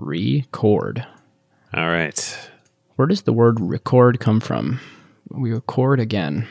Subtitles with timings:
[0.00, 1.06] record.
[1.74, 2.50] All right.
[2.96, 4.80] Where does the word record come from?
[5.30, 6.48] We record again.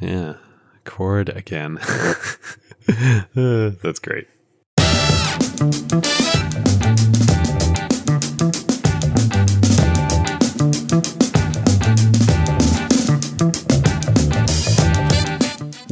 [0.00, 0.34] Yeah.
[0.84, 1.78] Chord again.
[1.78, 4.28] Uh, that's great.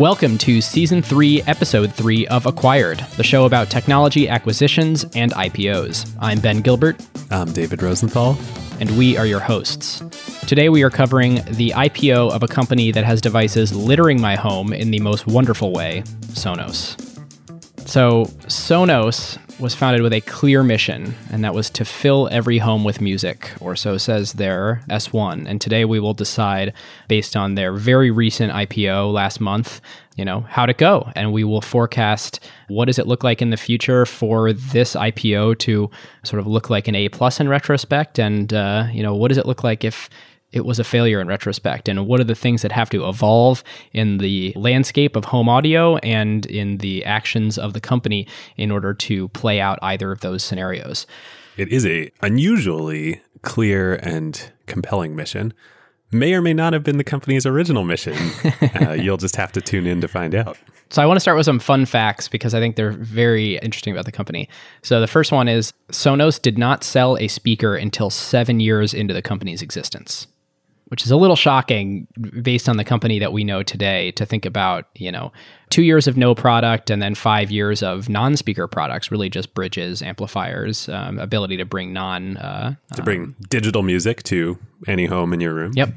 [0.01, 6.11] Welcome to Season 3, Episode 3 of Acquired, the show about technology acquisitions and IPOs.
[6.19, 8.39] I'm Ben Gilbert, I'm David Rosenthal.
[8.81, 10.03] and we are your hosts.
[10.46, 14.73] Today we are covering the IPO of a company that has devices littering my home
[14.73, 17.10] in the most wonderful way Sonos.
[17.90, 22.85] So, Sonos was founded with a clear mission, and that was to fill every home
[22.85, 25.44] with music, or so says their S1.
[25.48, 26.72] And today we will decide,
[27.08, 29.81] based on their very recent IPO last month,
[30.17, 31.11] you know, how'd it go?
[31.17, 35.59] And we will forecast what does it look like in the future for this IPO
[35.59, 35.91] to
[36.22, 39.39] sort of look like an A plus in retrospect, and uh, you know, what does
[39.39, 40.09] it look like if
[40.53, 43.62] it was a failure in retrospect and what are the things that have to evolve
[43.93, 48.93] in the landscape of home audio and in the actions of the company in order
[48.95, 51.06] to play out either of those scenarios
[51.56, 55.53] It is a unusually clear and compelling mission.
[56.12, 58.17] May or may not have been the company's original mission.
[58.81, 60.59] uh, you'll just have to tune in to find out.
[60.91, 63.93] so i want to start with some fun facts because i think they're very interesting
[63.93, 64.48] about the company
[64.83, 69.15] so the first one is sonos did not sell a speaker until seven years into
[69.15, 70.27] the company's existence
[70.91, 72.09] which is a little shocking
[72.43, 75.33] based on the company that we know today to think about, you know,
[75.71, 79.55] two years of no product and then five years of non speaker products, really just
[79.55, 82.37] bridges, amplifiers, um, ability to bring non.
[82.37, 85.73] Uh, To bring digital music to any home in your room.
[85.77, 85.95] yep.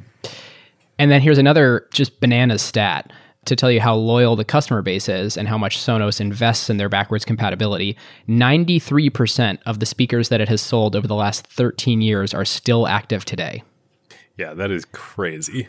[1.00, 3.12] And then here's another just bananas stat
[3.46, 6.78] to tell you how loyal the customer base is and how much Sonos invests in
[6.78, 7.98] their backwards compatibility.
[8.30, 12.88] 93% of the speakers that it has sold over the last 13 years are still
[12.88, 13.64] active today.
[14.38, 15.68] Yeah, that is crazy.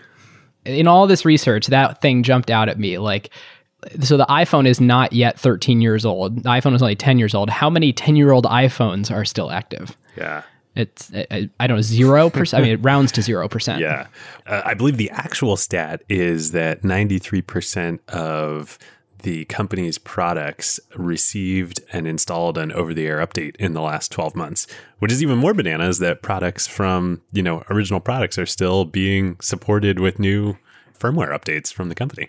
[0.64, 2.98] in all this research, that thing jumped out at me.
[2.98, 3.30] Like,
[4.00, 6.42] so the iPhone is not yet 13 years old.
[6.42, 7.50] The iPhone is only 10 years old.
[7.50, 9.96] How many 10 year old iPhones are still active?
[10.16, 10.42] Yeah.
[10.74, 12.58] It's, I, I don't know, 0%.
[12.58, 13.78] I mean, it rounds to 0%.
[13.78, 14.06] Yeah.
[14.46, 18.78] Uh, I believe the actual stat is that 93% of
[19.24, 24.36] the company's products received and installed an over the air update in the last 12
[24.36, 24.66] months,
[24.98, 29.38] which is even more bananas that products from, you know, original products are still being
[29.40, 30.58] supported with new
[30.98, 32.28] firmware updates from the company.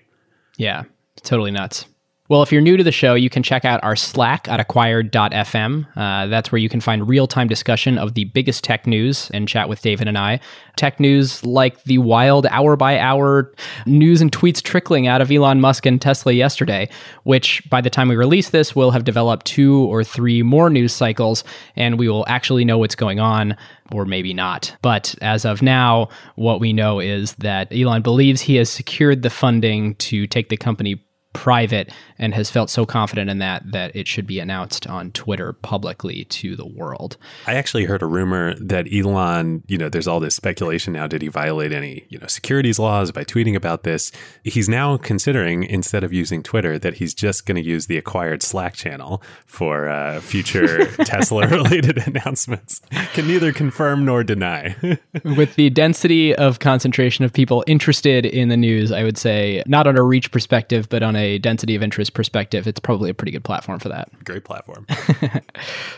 [0.58, 0.84] Yeah,
[1.22, 1.86] totally nuts.
[2.28, 5.86] Well, if you're new to the show, you can check out our Slack at acquired.fm.
[5.96, 9.48] Uh, that's where you can find real time discussion of the biggest tech news and
[9.48, 10.40] chat with David and I.
[10.76, 13.54] Tech news like the wild hour by hour
[13.86, 16.90] news and tweets trickling out of Elon Musk and Tesla yesterday,
[17.26, 20.94] which by the time we release this will have developed two or three more news
[20.94, 21.44] cycles,
[21.76, 23.56] and we will actually know what's going on
[23.92, 24.76] or maybe not.
[24.82, 29.30] But as of now, what we know is that Elon believes he has secured the
[29.30, 31.05] funding to take the company
[31.36, 35.54] private and has felt so confident in that that it should be announced on Twitter
[35.54, 37.18] publicly to the world.
[37.48, 41.08] I actually heard a rumor that Elon, you know, there's all this speculation now.
[41.08, 44.12] Did he violate any, you know, securities laws by tweeting about this?
[44.44, 48.42] He's now considering, instead of using Twitter, that he's just going to use the acquired
[48.44, 52.82] Slack channel for uh, future Tesla related announcements.
[53.14, 54.76] Can neither confirm nor deny.
[55.24, 59.88] With the density of concentration of people interested in the news, I would say not
[59.88, 63.32] on a reach perspective, but on a density of interest perspective, it's probably a pretty
[63.32, 64.10] good platform for that.
[64.24, 64.88] Great platform.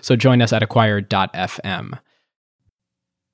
[0.02, 2.00] So join us at acquired.fm.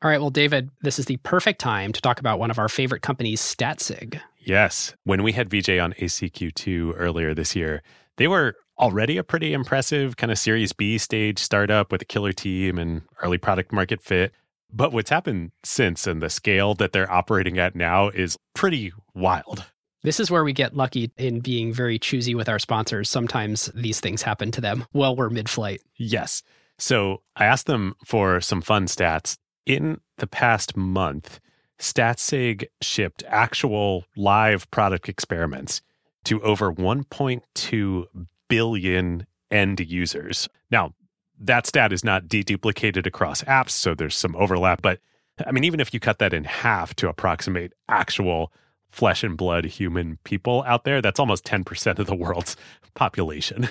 [0.01, 2.67] All right, well, David, this is the perfect time to talk about one of our
[2.67, 4.19] favorite companies, StatSig.
[4.39, 4.95] Yes.
[5.03, 7.83] When we had VJ on ACQ2 earlier this year,
[8.17, 12.33] they were already a pretty impressive kind of Series B stage startup with a killer
[12.33, 14.33] team and early product market fit.
[14.71, 19.65] But what's happened since and the scale that they're operating at now is pretty wild.
[20.03, 23.09] This is where we get lucky in being very choosy with our sponsors.
[23.09, 25.81] Sometimes these things happen to them while we're mid flight.
[25.95, 26.43] Yes.
[26.77, 29.37] So I asked them for some fun stats.
[29.65, 31.39] In the past month,
[31.79, 35.81] StatSig shipped actual live product experiments
[36.25, 38.05] to over 1.2
[38.49, 40.49] billion end users.
[40.69, 40.93] Now,
[41.39, 44.81] that stat is not deduplicated across apps, so there's some overlap.
[44.81, 44.99] But
[45.45, 48.51] I mean, even if you cut that in half to approximate actual
[48.93, 52.55] flesh and blood human people out there, that's almost 10% of the world's
[52.93, 53.67] population.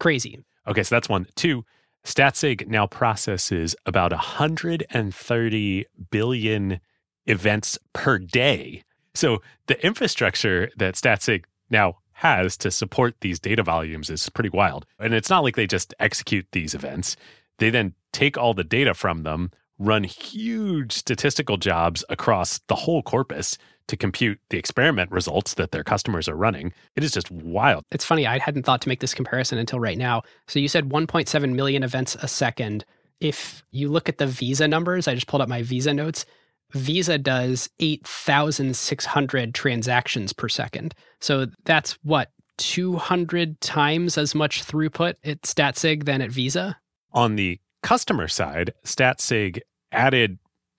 [0.00, 0.42] Crazy.
[0.66, 1.26] Okay, so that's one.
[1.36, 1.64] Two,
[2.04, 6.80] StatSig now processes about 130 billion
[7.26, 8.82] events per day.
[9.14, 14.86] So the infrastructure that StatSig now has to support these data volumes is pretty wild.
[14.98, 17.16] And it's not like they just execute these events.
[17.58, 23.02] They then take all the data from them, run huge statistical jobs across the whole
[23.02, 23.58] corpus
[23.88, 26.72] to compute the experiment results that their customers are running.
[26.94, 27.84] It is just wild.
[27.90, 30.22] It's funny, I hadn't thought to make this comparison until right now.
[30.46, 32.84] So you said 1.7 million events a second.
[33.20, 36.24] If you look at the Visa numbers, I just pulled up my Visa notes.
[36.72, 40.94] Visa does 8,600 transactions per second.
[41.20, 46.76] So that's what, 200 times as much throughput at StatSig than at Visa?
[47.12, 49.60] On the customer side, StatSig
[49.92, 50.38] added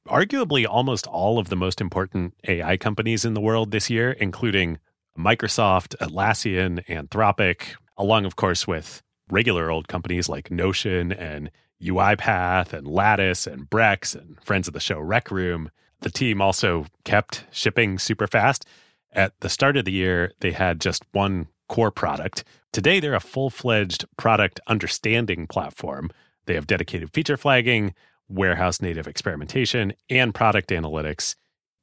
[0.10, 4.80] arguably almost all of the most important AI companies in the world this year, including
[5.18, 11.52] Microsoft, Atlassian, Anthropic, along, of course, with regular old companies like Notion and
[11.82, 15.70] UiPath and Lattice and Brex and friends of the show Rec Room.
[16.02, 18.66] The team also kept shipping super fast.
[19.12, 22.44] At the start of the year, they had just one core product.
[22.72, 26.12] Today, they're a full fledged product understanding platform.
[26.46, 27.94] They have dedicated feature flagging,
[28.30, 31.36] warehouse native experimentation, and product analytics.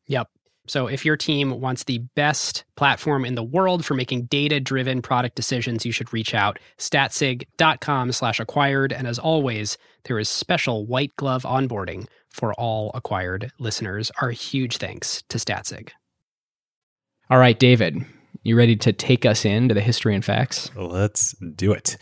[0.07, 0.29] Yep.
[0.69, 5.37] So if your team wants the best platform in the world for making data-driven product
[5.37, 8.93] decisions, you should reach out statsig.com slash acquired.
[8.93, 14.11] And as always, there is special white glove onboarding for all acquired listeners.
[14.21, 15.91] Our huge thanks to Statsig.
[17.31, 18.05] All right, David,
[18.43, 20.71] you ready to take us into the history and facts?
[20.75, 21.97] Let's do it.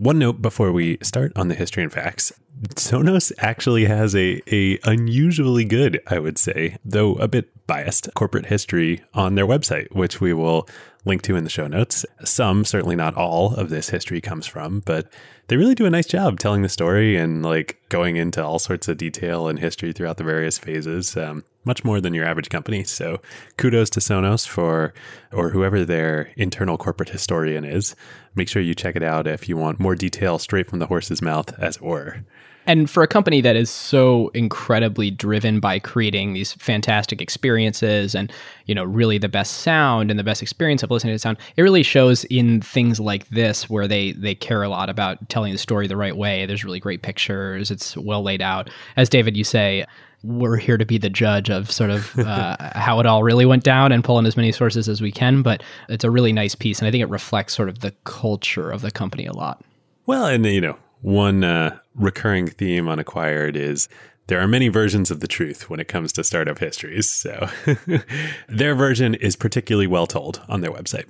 [0.00, 2.32] One note before we start on the history and facts.
[2.70, 8.46] Sonos actually has a, a unusually good, I would say, though a bit biased corporate
[8.46, 10.66] history on their website, which we will
[11.04, 12.06] link to in the show notes.
[12.24, 15.12] Some, certainly not all of this history comes from, but
[15.48, 18.88] they really do a nice job telling the story and like going into all sorts
[18.88, 21.14] of detail and history throughout the various phases.
[21.14, 22.84] Um, much more than your average company.
[22.84, 23.20] So
[23.56, 24.94] kudos to Sonos for,
[25.32, 27.94] or whoever their internal corporate historian is.
[28.34, 31.20] Make sure you check it out if you want more detail straight from the horse's
[31.20, 32.24] mouth, as it were.
[32.66, 38.30] And for a company that is so incredibly driven by creating these fantastic experiences and,
[38.66, 41.62] you know, really the best sound and the best experience of listening to sound, it
[41.62, 45.58] really shows in things like this where they they care a lot about telling the
[45.58, 46.46] story the right way.
[46.46, 47.70] There's really great pictures.
[47.70, 48.70] It's well laid out.
[48.96, 49.86] As David, you say,
[50.22, 53.64] we're here to be the judge of sort of uh, how it all really went
[53.64, 55.42] down and pull in as many sources as we can.
[55.42, 58.70] But it's a really nice piece, and I think it reflects sort of the culture
[58.70, 59.62] of the company a lot.
[60.06, 63.88] Well, and you know, one uh, recurring theme on Acquired is
[64.26, 67.10] there are many versions of the truth when it comes to startup histories.
[67.10, 67.48] So
[68.48, 71.08] their version is particularly well told on their website.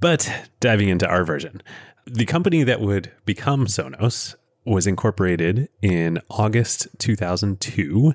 [0.00, 0.30] But
[0.60, 1.62] diving into our version,
[2.06, 4.36] the company that would become Sonos
[4.66, 8.14] was incorporated in August 2002.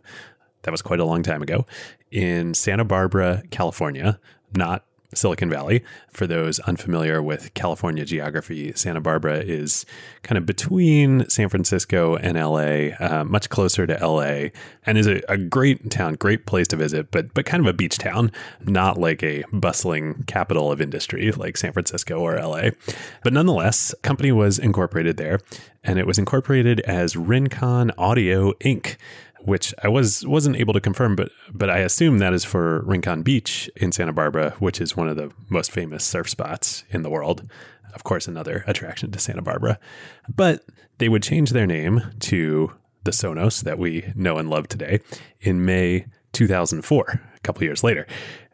[0.63, 1.65] That was quite a long time ago
[2.12, 4.19] in Santa Barbara, California,
[4.53, 5.83] not Silicon Valley.
[6.09, 9.86] For those unfamiliar with California geography, Santa Barbara is
[10.24, 14.50] kind of between San Francisco and LA, uh, much closer to LA,
[14.86, 17.74] and is a, a, great town, great place to visit, but but kind of a
[17.74, 18.31] beach town,
[18.62, 22.69] not like a bustling capital of industry like San Francisco or LA.
[23.24, 25.39] But nonetheless, company was incorporated there,
[25.83, 28.98] and it was incorporated as Rincon Audio Inc
[29.44, 33.24] which I was wasn't able to confirm, but but I assume that is for Rincon
[33.24, 37.10] Beach in Santa Barbara, which is one of the most famous surf spots in the
[37.10, 37.50] world.
[37.94, 39.80] Of course, another attraction to Santa Barbara.
[40.33, 40.63] But
[40.98, 42.74] they would change their name to
[43.04, 45.00] the Sonos that we know and love today
[45.39, 48.06] in May 2004, a couple years later.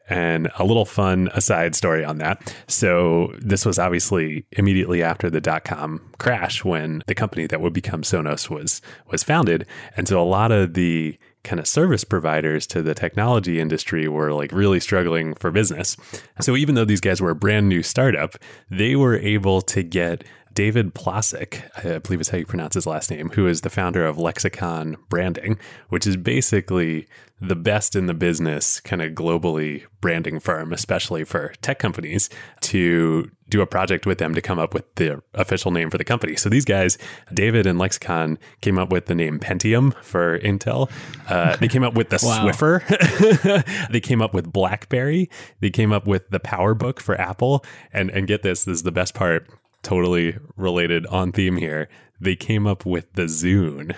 [0.09, 2.55] And a little fun aside story on that.
[2.67, 7.73] So, this was obviously immediately after the dot com crash when the company that would
[7.73, 9.65] become Sonos was was founded.
[9.95, 14.33] And so a lot of the kind of service providers to the technology industry were
[14.33, 15.95] like really struggling for business.
[16.41, 18.35] So even though these guys were a brand new startup,
[18.69, 20.23] they were able to get
[20.57, 24.03] David Placek, I believe is how you pronounce his last name, who is the founder
[24.07, 25.59] of Lexicon Branding,
[25.89, 27.05] which is basically
[27.39, 33.29] the best in the business kind of globally branding firm, especially for tech companies, to
[33.49, 36.35] do a project with them to come up with the official name for the company.
[36.35, 36.97] So these guys,
[37.31, 40.89] David and Lexicon, came up with the name Pentium for Intel.
[41.29, 42.47] Uh, they came up with the wow.
[42.47, 43.89] Swiffer.
[43.91, 45.29] they came up with BlackBerry.
[45.59, 47.63] They came up with the PowerBook for Apple.
[47.93, 49.47] And and get this, this is the best part
[49.84, 51.89] totally related on theme here.
[52.19, 53.96] They came up with the Zune.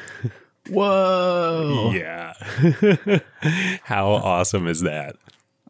[0.69, 1.91] Whoa.
[1.95, 2.33] yeah.
[3.83, 5.15] How awesome is that?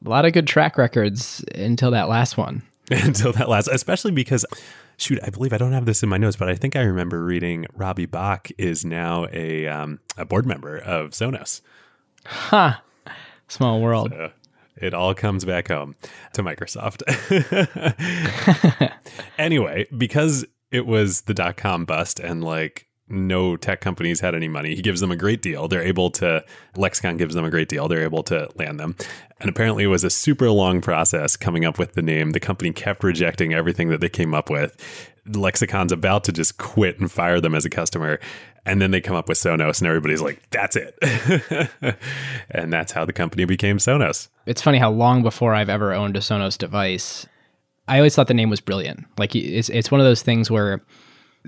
[0.06, 2.64] A lot of good track records until that last one.
[2.92, 4.46] until that last, especially because
[4.98, 7.24] shoot, I believe I don't have this in my notes, but I think I remember
[7.24, 11.62] reading Robbie Bach is now a um, a board member of Sonos.
[12.26, 12.78] Huh.
[13.48, 14.12] Small world.
[14.12, 14.32] So,
[14.82, 15.96] it all comes back home
[16.34, 17.04] to Microsoft.
[19.38, 24.48] anyway, because it was the dot com bust and like no tech companies had any
[24.48, 24.76] money.
[24.76, 25.68] He gives them a great deal.
[25.68, 26.44] They're able to,
[26.76, 27.88] Lexicon gives them a great deal.
[27.88, 28.96] They're able to land them.
[29.40, 32.32] And apparently, it was a super long process coming up with the name.
[32.32, 34.76] The company kept rejecting everything that they came up with.
[35.32, 38.20] Lexicon's about to just quit and fire them as a customer.
[38.66, 40.98] And then they come up with Sonos, and everybody's like, that's it.
[42.52, 44.28] and that's how the company became Sonos.
[44.46, 47.26] It's funny how long before I've ever owned a Sonos device,
[47.88, 49.06] I always thought the name was brilliant.
[49.18, 50.82] Like it's it's one of those things where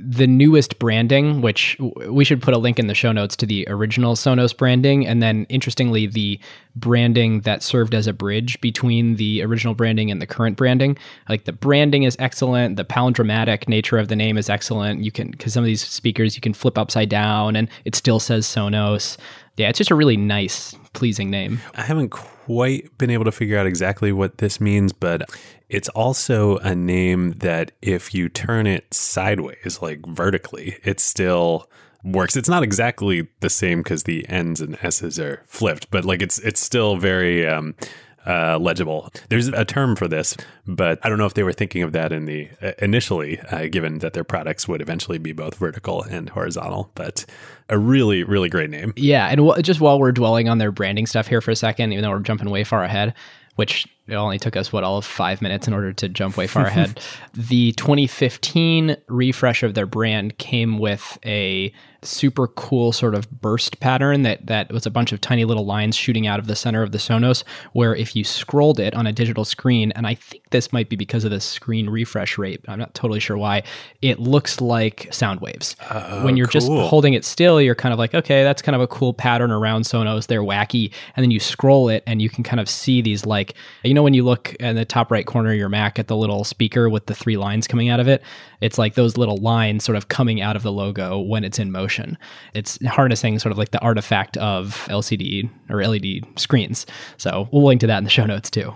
[0.03, 1.77] the newest branding, which
[2.07, 5.21] we should put a link in the show notes to the original Sonos branding, and
[5.21, 6.39] then interestingly, the
[6.75, 10.97] branding that served as a bridge between the original branding and the current branding.
[11.27, 15.03] Like the branding is excellent, the palindromatic nature of the name is excellent.
[15.03, 18.19] You can, because some of these speakers you can flip upside down and it still
[18.19, 19.17] says Sonos.
[19.57, 21.59] Yeah, it's just a really nice, pleasing name.
[21.75, 25.29] I haven't quite been able to figure out exactly what this means, but
[25.71, 31.69] it's also a name that if you turn it sideways, like vertically, it still
[32.03, 32.35] works.
[32.35, 36.39] It's not exactly the same because the N's and S's are flipped, but like it's
[36.39, 37.75] it's still very um,
[38.27, 39.13] uh, legible.
[39.29, 40.35] There's a term for this,
[40.67, 43.67] but I don't know if they were thinking of that in the uh, initially, uh,
[43.67, 46.91] given that their products would eventually be both vertical and horizontal.
[46.95, 47.25] But
[47.69, 48.93] a really, really great name.
[48.97, 51.93] Yeah, and w- just while we're dwelling on their branding stuff here for a second,
[51.93, 53.13] even though we're jumping way far ahead,
[53.55, 56.45] which it only took us what all of five minutes in order to jump way
[56.45, 56.99] far ahead.
[57.33, 61.71] the 2015 refresh of their brand came with a
[62.03, 65.95] super cool sort of burst pattern that that was a bunch of tiny little lines
[65.95, 67.43] shooting out of the center of the Sonos.
[67.73, 70.95] Where if you scrolled it on a digital screen, and I think this might be
[70.95, 73.63] because of the screen refresh rate, I'm not totally sure why.
[74.01, 75.75] It looks like sound waves.
[75.89, 76.51] Oh, when you're cool.
[76.51, 79.51] just holding it still, you're kind of like, okay, that's kind of a cool pattern
[79.51, 80.27] around Sonos.
[80.27, 83.53] They're wacky, and then you scroll it, and you can kind of see these like
[83.83, 86.15] you know when you look in the top right corner of your Mac at the
[86.15, 88.23] little speaker with the three lines coming out of it,
[88.61, 91.71] it's like those little lines sort of coming out of the logo when it's in
[91.71, 92.17] motion.
[92.53, 96.85] It's harnessing sort of like the artifact of LCD or LED screens.
[97.17, 98.73] So we'll link to that in the show notes too.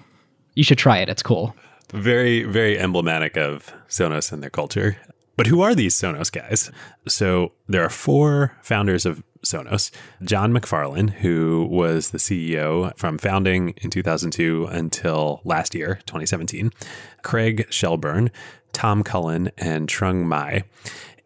[0.56, 1.10] You should try it.
[1.10, 1.56] It's cool.
[1.92, 4.98] Very, very emblematic of Sonos and their culture.
[5.38, 6.72] But who are these Sonos guys?
[7.08, 9.92] So there are four founders of Sonos.
[10.24, 16.72] John MacFarlane, who was the CEO from founding in 2002 until last year, 2017.
[17.24, 18.32] Craig Shelburne,
[18.74, 20.64] Tom Cullen, and Trung Mai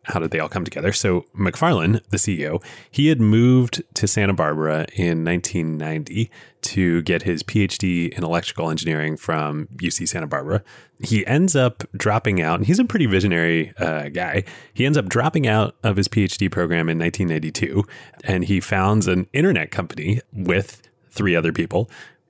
[0.04, 0.92] how did they all come together?
[0.92, 7.44] So MacFarlane, the CEO, he had moved to Santa Barbara in 1990 to get his
[7.44, 10.64] PhD in electrical engineering from UC Santa Barbara.
[11.00, 14.44] He ends up dropping out, and he's a pretty visionary uh, guy.
[14.74, 17.84] He ends up dropping out of his PhD program in 1992,
[18.24, 21.90] and he founds an internet company with three other people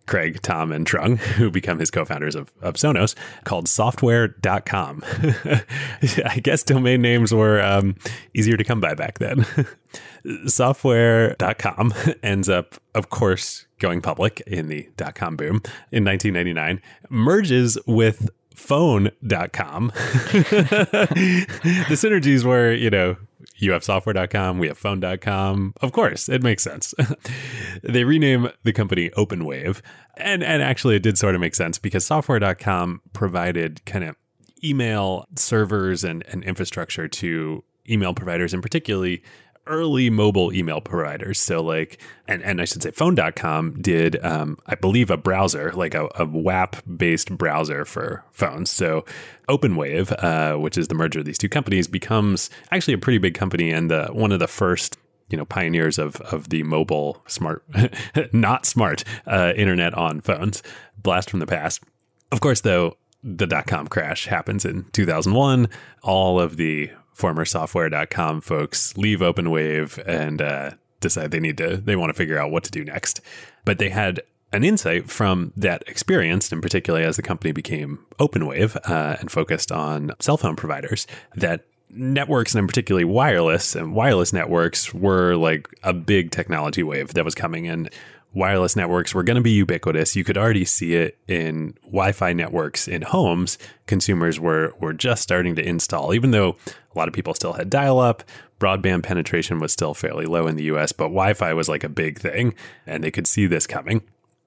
[0.09, 3.13] Craig, Tom, and Trung, who become his co founders of, of Sonos,
[3.43, 5.03] called software.com.
[6.25, 7.95] I guess domain names were um,
[8.33, 9.45] easier to come by back then.
[10.47, 15.61] software.com ends up, of course, going public in the dot com boom
[15.91, 19.87] in 1999, merges with phone.com.
[20.33, 21.45] the
[21.91, 23.15] synergies were, you know,
[23.61, 25.73] you have software.com, we have phone.com.
[25.81, 26.93] Of course, it makes sense.
[27.83, 29.81] they rename the company OpenWave.
[30.17, 34.15] And and actually it did sort of make sense because software.com provided kind of
[34.63, 39.23] email servers and, and infrastructure to email providers and particularly
[39.69, 41.39] early mobile email providers.
[41.39, 45.93] So like, and, and I should say phone.com did, um, I believe a browser, like
[45.93, 48.71] a, a WAP based browser for phones.
[48.71, 49.05] So
[49.47, 53.35] OpenWave, uh, which is the merger of these two companies becomes actually a pretty big
[53.35, 54.97] company and the, one of the first
[55.29, 57.63] you know pioneers of of the mobile smart
[58.33, 60.63] not smart uh, internet on phones
[60.97, 61.83] blast from the past
[62.31, 65.69] of course though the dot com crash happens in 2001
[66.01, 70.71] all of the former software.com folks leave OpenWave and uh,
[71.01, 73.21] decide they need to, they want to figure out what to do next.
[73.65, 74.21] But they had
[74.51, 79.71] an insight from that experience, and particularly as the company became OpenWave uh, and focused
[79.71, 85.93] on cell phone providers, that networks and particularly wireless and wireless networks were like a
[85.93, 87.89] big technology wave that was coming and
[88.33, 90.15] wireless networks were going to be ubiquitous.
[90.15, 93.57] You could already see it in Wi-Fi networks in homes.
[93.87, 97.69] Consumers were were just starting to install, even though a lot of people still had
[97.69, 98.23] dial-up.
[98.59, 102.19] Broadband penetration was still fairly low in the US, but Wi-Fi was like a big
[102.19, 102.53] thing,
[102.85, 104.01] and they could see this coming.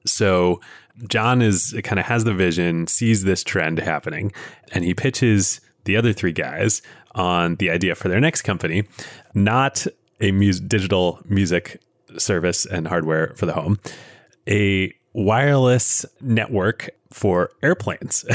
[0.04, 0.60] So
[1.08, 4.32] John is kind of has the vision, sees this trend happening,
[4.72, 6.82] and he pitches the other three guys
[7.14, 8.84] on the idea for their next company,
[9.34, 9.86] not
[10.20, 11.80] a mus- digital music
[12.18, 13.78] service and hardware for the home,
[14.48, 18.24] a wireless network for airplanes.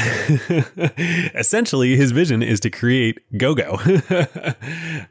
[1.36, 3.78] Essentially, his vision is to create GoGo.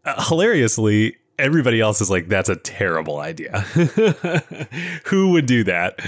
[0.04, 3.60] uh, hilariously, everybody else is like, that's a terrible idea.
[5.06, 6.00] Who would do that?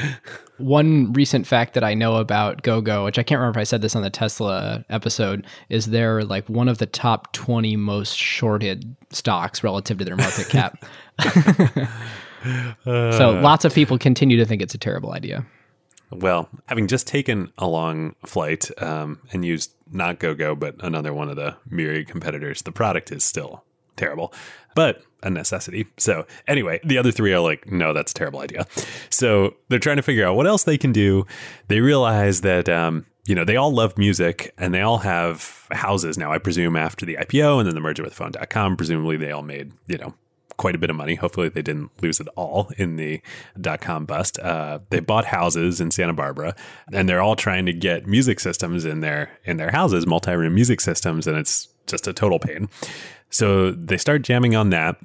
[0.59, 3.83] One recent fact that I know about GoGo, which I can't remember if I said
[3.83, 8.97] this on the Tesla episode, is they're like one of the top 20 most shorted
[9.11, 10.85] stocks relative to their market cap.
[12.85, 15.47] So lots of people continue to think it's a terrible idea.
[16.11, 21.29] Well, having just taken a long flight um, and used not GoGo, but another one
[21.29, 23.65] of the myriad competitors, the product is still
[23.97, 24.33] terrible,
[24.75, 25.87] but a necessity.
[25.99, 28.67] So, anyway, the other three are like, no, that's a terrible idea.
[29.11, 31.27] So, they're trying to figure out what else they can do.
[31.67, 36.17] They realize that, um, you know, they all love music and they all have houses
[36.17, 38.77] now, I presume, after the IPO and then the merger with phone.com.
[38.77, 40.15] Presumably, they all made, you know,
[40.59, 41.15] quite a bit of money.
[41.15, 43.23] Hopefully, they didn't lose it all in the
[43.59, 44.39] dot com bust.
[44.39, 46.55] Uh, they bought houses in Santa Barbara,
[46.93, 50.55] and they're all trying to get music systems in their in their houses, multi room
[50.55, 52.69] music systems, and it's just a total pain.
[53.31, 54.97] So they start jamming on that.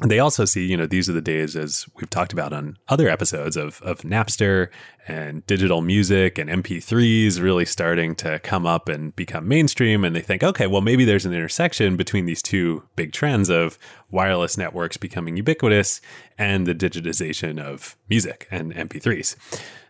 [0.00, 3.08] They also see, you know, these are the days, as we've talked about on other
[3.08, 4.68] episodes of, of Napster
[5.08, 10.04] and digital music and MP3s really starting to come up and become mainstream.
[10.04, 13.76] And they think, okay, well, maybe there's an intersection between these two big trends of
[14.08, 16.00] wireless networks becoming ubiquitous
[16.36, 19.34] and the digitization of music and MP3s.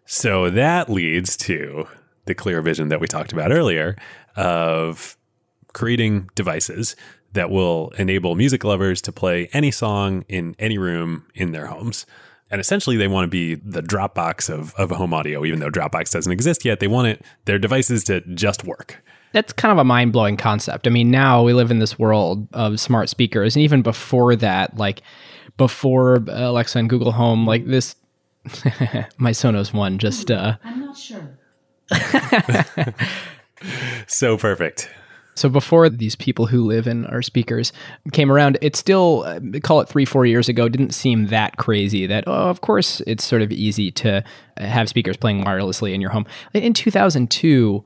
[0.06, 1.86] So that leads to
[2.24, 3.94] the clear vision that we talked about earlier
[4.36, 5.18] of
[5.74, 6.96] creating devices
[7.32, 12.06] that will enable music lovers to play any song in any room in their homes.
[12.50, 16.10] And essentially, they want to be the Dropbox of, of home audio, even though Dropbox
[16.10, 16.80] doesn't exist yet.
[16.80, 19.02] They want it their devices to just work.
[19.32, 20.86] That's kind of a mind blowing concept.
[20.86, 24.78] I mean, now we live in this world of smart speakers, and even before that,
[24.78, 25.02] like
[25.58, 27.96] before Alexa and Google Home, like this,
[29.18, 30.30] my Sonos one just.
[30.30, 31.38] Uh, I'm not sure.
[34.06, 34.88] so perfect.
[35.38, 37.72] So before these people who live in our speakers
[38.12, 42.06] came around, it still, uh, call it three, four years ago, didn't seem that crazy
[42.06, 44.24] that, oh, of course, it's sort of easy to
[44.56, 46.26] have speakers playing wirelessly in your home.
[46.52, 47.84] In 2002,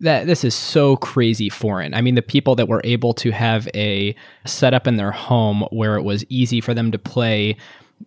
[0.00, 1.92] that this is so crazy foreign.
[1.92, 4.14] I mean, the people that were able to have a
[4.46, 7.56] setup in their home where it was easy for them to play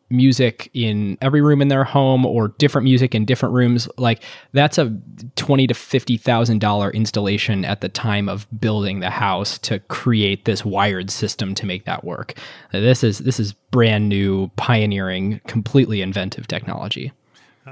[0.09, 4.77] music in every room in their home or different music in different rooms like that's
[4.77, 4.95] a
[5.35, 10.45] twenty to fifty thousand dollar installation at the time of building the house to create
[10.45, 12.33] this wired system to make that work.
[12.71, 17.11] This is this is brand new pioneering completely inventive technology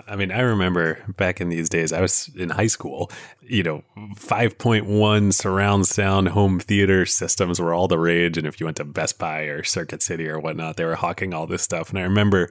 [0.07, 3.83] I mean, I remember back in these days, I was in high school, you know,
[3.97, 8.37] 5.1 surround sound home theater systems were all the rage.
[8.37, 11.33] And if you went to Best Buy or Circuit City or whatnot, they were hawking
[11.33, 11.89] all this stuff.
[11.89, 12.49] And I remember,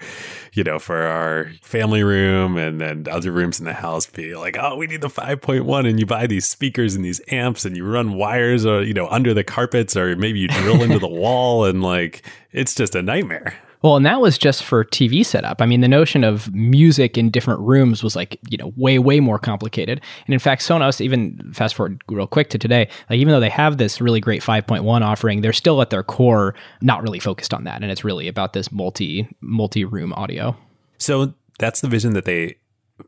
[0.53, 4.57] you know, for our family room and then other rooms in the house, be like,
[4.59, 5.89] oh, we need the 5.1.
[5.89, 9.07] And you buy these speakers and these amps and you run wires or, you know,
[9.09, 13.03] under the carpets or maybe you drill into the wall and like, it's just a
[13.03, 13.55] nightmare.
[13.83, 15.63] Well, and that was just for TV setup.
[15.63, 19.21] I mean, the notion of music in different rooms was like, you know, way, way
[19.21, 20.01] more complicated.
[20.27, 23.49] And in fact, Sonos, even fast forward real quick to today, like even though they
[23.49, 27.65] have this really great 5.1 offering, they're still at their core not really focused on
[27.65, 27.83] that.
[27.83, 30.57] And it's really about this multi, multi room audio.
[30.99, 32.57] So that's the vision that they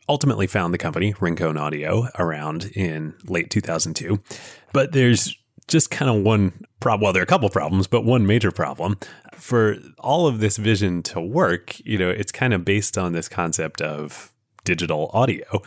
[0.09, 4.20] ultimately found the company, Rincon Audio, around in late 2002.
[4.72, 5.37] But there's
[5.70, 7.04] just kind of one problem.
[7.04, 8.98] Well, there are a couple problems, but one major problem
[9.35, 11.78] for all of this vision to work.
[11.87, 14.33] You know, it's kind of based on this concept of
[14.64, 15.62] digital audio.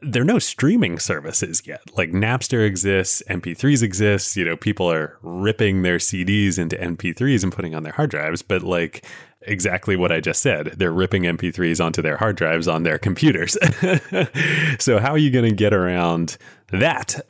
[0.00, 1.80] There are no streaming services yet.
[1.96, 4.36] Like Napster exists, MP3s exist.
[4.36, 8.42] You know, people are ripping their CDs into MP3s and putting on their hard drives,
[8.42, 9.04] but like
[9.42, 10.74] exactly what I just said.
[10.76, 13.56] They're ripping MP3s onto their hard drives on their computers.
[14.78, 16.36] so, how are you going to get around
[16.70, 17.20] that?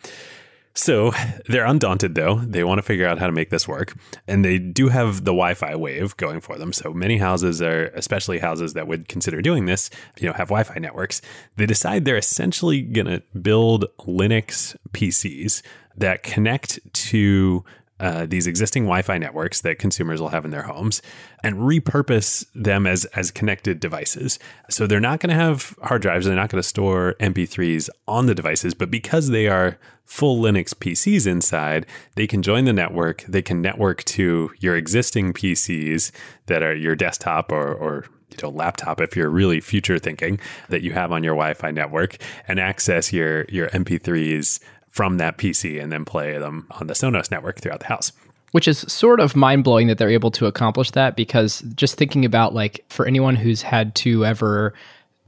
[0.79, 1.13] So
[1.49, 2.37] they're undaunted, though.
[2.37, 3.95] They want to figure out how to make this work.
[4.27, 6.73] And they do have the Wi Fi wave going for them.
[6.73, 10.63] So many houses are, especially houses that would consider doing this, you know, have Wi
[10.63, 11.21] Fi networks.
[11.57, 15.63] They decide they're essentially going to build Linux PCs
[15.97, 17.65] that connect to
[18.01, 21.03] uh, these existing Wi-Fi networks that consumers will have in their homes
[21.43, 24.39] and repurpose them as as connected devices.
[24.71, 28.27] So they're not going to have hard drives, they're not going to store MP3s on
[28.27, 31.85] the devices, but because they are full Linux PCs inside,
[32.15, 33.25] they can join the network.
[33.29, 36.13] They can network to your existing PCs
[36.47, 40.83] that are your desktop or, or you know, laptop if you're really future thinking that
[40.83, 44.61] you have on your Wi-Fi network and access your your MP3s
[44.99, 48.11] from that PC and then play them on the Sonos network throughout the house.
[48.51, 52.25] Which is sort of mind blowing that they're able to accomplish that because just thinking
[52.25, 54.75] about like for anyone who's had to ever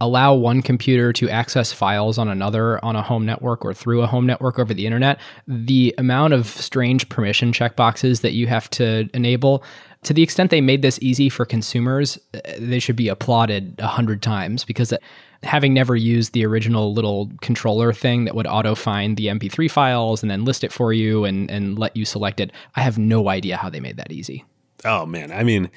[0.00, 4.08] allow one computer to access files on another on a home network or through a
[4.08, 9.08] home network over the internet, the amount of strange permission checkboxes that you have to
[9.14, 9.62] enable,
[10.02, 12.18] to the extent they made this easy for consumers,
[12.58, 14.92] they should be applauded a hundred times because
[15.42, 20.22] having never used the original little controller thing that would auto find the MP3 files
[20.22, 23.28] and then list it for you and, and let you select it, I have no
[23.28, 24.44] idea how they made that easy.
[24.84, 25.70] Oh man, I mean,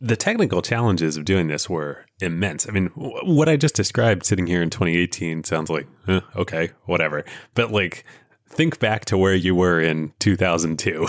[0.00, 2.68] the technical challenges of doing this were immense.
[2.68, 7.24] I mean, what I just described sitting here in 2018 sounds like, eh, okay, whatever.
[7.54, 8.04] But like,
[8.48, 11.06] think back to where you were in 2002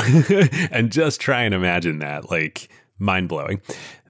[0.72, 2.30] and just try and imagine that.
[2.32, 3.62] Like, mind blowing.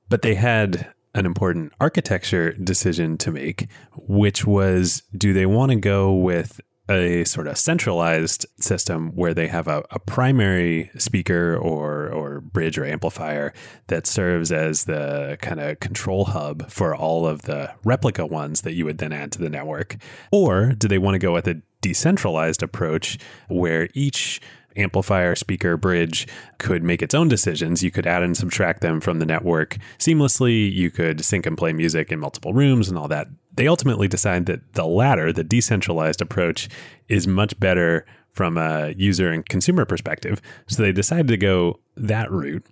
[0.08, 5.78] But they had an important architecture decision to make, which was do they want to
[5.78, 12.08] go with a sort of centralized system where they have a, a, primary speaker or
[12.10, 13.54] or bridge or amplifier
[13.88, 18.74] that serves as the kind of control hub for all of the replica ones that
[18.74, 19.96] you would then add to the network?
[20.32, 24.40] Or do they want to go with a decentralized approach where each
[24.76, 27.84] amplifier, speaker, bridge could make its own decisions.
[27.84, 30.72] You could add and subtract them from the network seamlessly.
[30.72, 33.28] You could sync and play music in multiple rooms and all that.
[33.54, 36.70] They ultimately decide that the latter, the decentralized approach,
[37.08, 40.42] is much better from a user and consumer perspective.
[40.68, 42.66] So they decided to go that route.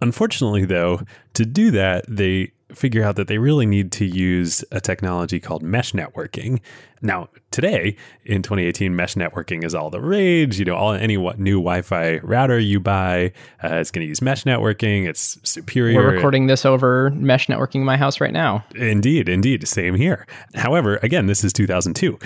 [0.00, 1.00] Unfortunately, though,
[1.34, 5.62] to do that, they figure out that they really need to use a technology called
[5.62, 6.60] mesh networking.
[7.00, 10.58] Now, today in 2018, mesh networking is all the rage.
[10.58, 14.44] You know, all any new Wi-Fi router you buy, uh, it's going to use mesh
[14.44, 15.06] networking.
[15.06, 15.96] It's superior.
[15.96, 18.64] We're recording this over mesh networking in my house right now.
[18.74, 20.26] Indeed, indeed, same here.
[20.54, 22.18] However, again, this is 2002.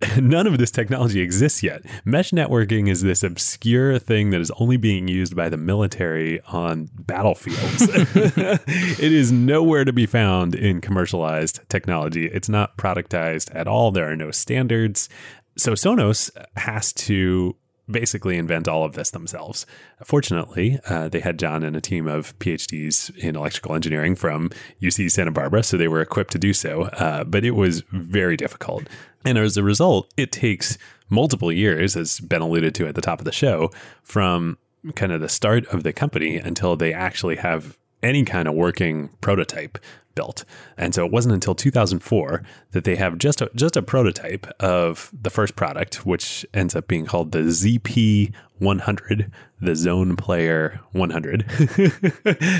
[0.20, 1.82] none of this technology exists yet.
[2.04, 6.88] Mesh networking is this obscure thing that is only being used by the military on
[6.94, 7.82] battlefields.
[7.82, 12.26] it is nowhere to be found in commercialized technology.
[12.26, 13.90] It's not productized at all.
[13.90, 15.08] There are no standards.
[15.56, 17.56] So Sonos has to
[17.90, 19.66] basically invent all of this themselves.
[20.04, 24.50] Fortunately, uh, they had John and a team of PhDs in electrical engineering from
[24.82, 26.84] UC Santa Barbara, so they were equipped to do so.
[26.84, 28.84] Uh, but it was very difficult.
[29.24, 33.18] And as a result, it takes multiple years, as Ben alluded to at the top
[33.18, 33.70] of the show,
[34.02, 34.58] from
[34.94, 39.10] kind of the start of the company until they actually have any kind of working
[39.20, 39.78] prototype
[40.14, 40.44] built.
[40.76, 45.12] And so it wasn't until 2004 that they have just a, just a prototype of
[45.12, 49.30] the first product, which ends up being called the ZP 100,
[49.60, 51.44] the Zone Player 100.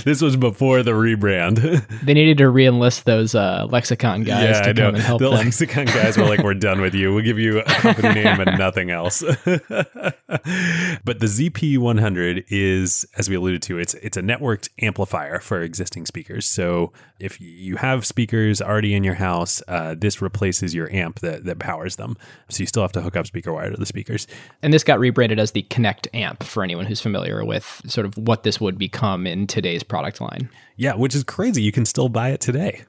[0.05, 1.87] this was before the rebrand.
[2.05, 4.89] they needed to reenlist those uh, lexicon guys yeah, to I come know.
[4.91, 5.39] and help the them.
[5.39, 7.13] lexicon guys were like, "We're done with you.
[7.13, 13.29] We'll give you a company name and nothing else." but the ZP 100 is, as
[13.29, 16.47] we alluded to, it's it's a networked amplifier for existing speakers.
[16.49, 21.45] So if you have speakers already in your house, uh, this replaces your amp that
[21.45, 22.17] that powers them.
[22.49, 24.27] So you still have to hook up speaker wire to the speakers.
[24.63, 28.07] And this got rebranded as the Connect Connect amp for anyone who's familiar with sort
[28.07, 30.49] of what this would become in today's product line.
[30.77, 31.63] Yeah, which is crazy.
[31.63, 32.83] You can still buy it today.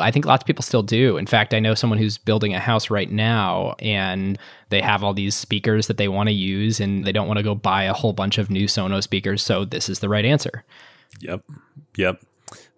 [0.00, 1.16] I think lots of people still do.
[1.16, 4.38] In fact, I know someone who's building a house right now and
[4.70, 7.42] they have all these speakers that they want to use and they don't want to
[7.42, 9.42] go buy a whole bunch of new Sonos speakers.
[9.42, 10.64] So this is the right answer.
[11.20, 11.42] Yep.
[11.96, 12.22] Yep.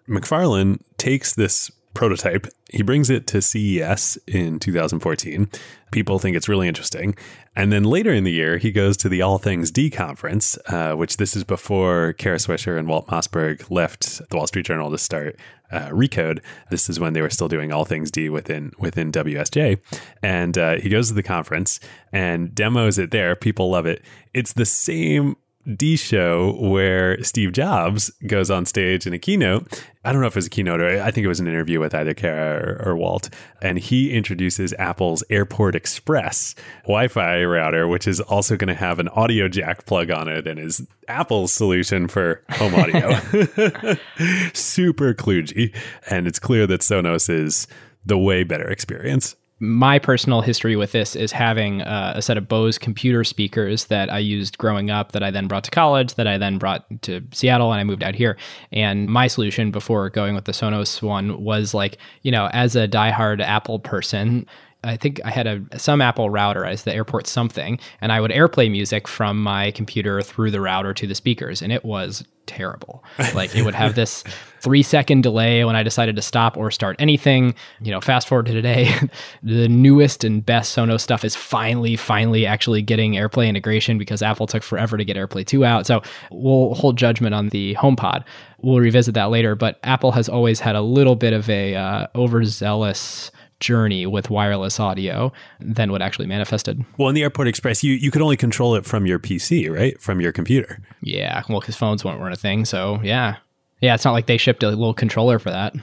[0.06, 2.46] MacFarlane takes this prototype.
[2.70, 5.48] He brings it to CES in 2014.
[5.92, 7.14] People think it's really interesting.
[7.54, 10.94] And then later in the year, he goes to the All Things D conference, uh,
[10.94, 14.98] which this is before Kara Swisher and Walt Mossberg left the Wall Street Journal to
[14.98, 15.38] start
[15.70, 16.40] uh, Recode.
[16.70, 19.78] This is when they were still doing All Things D within within WSJ.
[20.22, 21.78] And uh, he goes to the conference
[22.12, 23.36] and demos it there.
[23.36, 24.02] People love it.
[24.32, 25.36] It's the same
[25.76, 29.82] D show where Steve Jobs goes on stage in a keynote.
[30.04, 31.80] I don't know if it was a keynote or I think it was an interview
[31.80, 33.30] with either Kara or, or Walt.
[33.62, 38.98] And he introduces Apple's Airport Express Wi Fi router, which is also going to have
[38.98, 43.14] an audio jack plug on it and is Apple's solution for home audio.
[44.52, 45.74] Super kludgy.
[46.10, 47.66] And it's clear that Sonos is
[48.04, 52.48] the way better experience my personal history with this is having uh, a set of
[52.48, 56.26] Bose computer speakers that I used growing up that I then brought to college, that
[56.26, 58.36] I then brought to Seattle, and I moved out here.
[58.72, 62.86] And my solution before going with the Sonos one was like, you know, as a
[62.86, 64.46] diehard Apple person,
[64.84, 68.30] I think I had a some Apple router as the airport something, and I would
[68.30, 73.02] AirPlay music from my computer through the router to the speakers, and it was terrible.
[73.34, 74.22] Like it would have this
[74.64, 77.54] three second delay when I decided to stop or start anything.
[77.82, 78.92] You know, fast forward to today,
[79.42, 84.46] the newest and best Sonos stuff is finally, finally actually getting AirPlay integration because Apple
[84.46, 85.86] took forever to get AirPlay 2 out.
[85.86, 88.24] So we'll hold judgment on the HomePod.
[88.62, 92.06] We'll revisit that later, but Apple has always had a little bit of a uh,
[92.14, 96.84] overzealous journey with wireless audio than what actually manifested.
[96.98, 100.00] Well, in the Airport Express, you, you could only control it from your PC, right?
[100.00, 100.80] From your computer.
[101.02, 102.64] Yeah, well, because phones weren't, weren't a thing.
[102.64, 103.36] So, yeah.
[103.84, 105.74] Yeah, it's not like they shipped a little controller for that.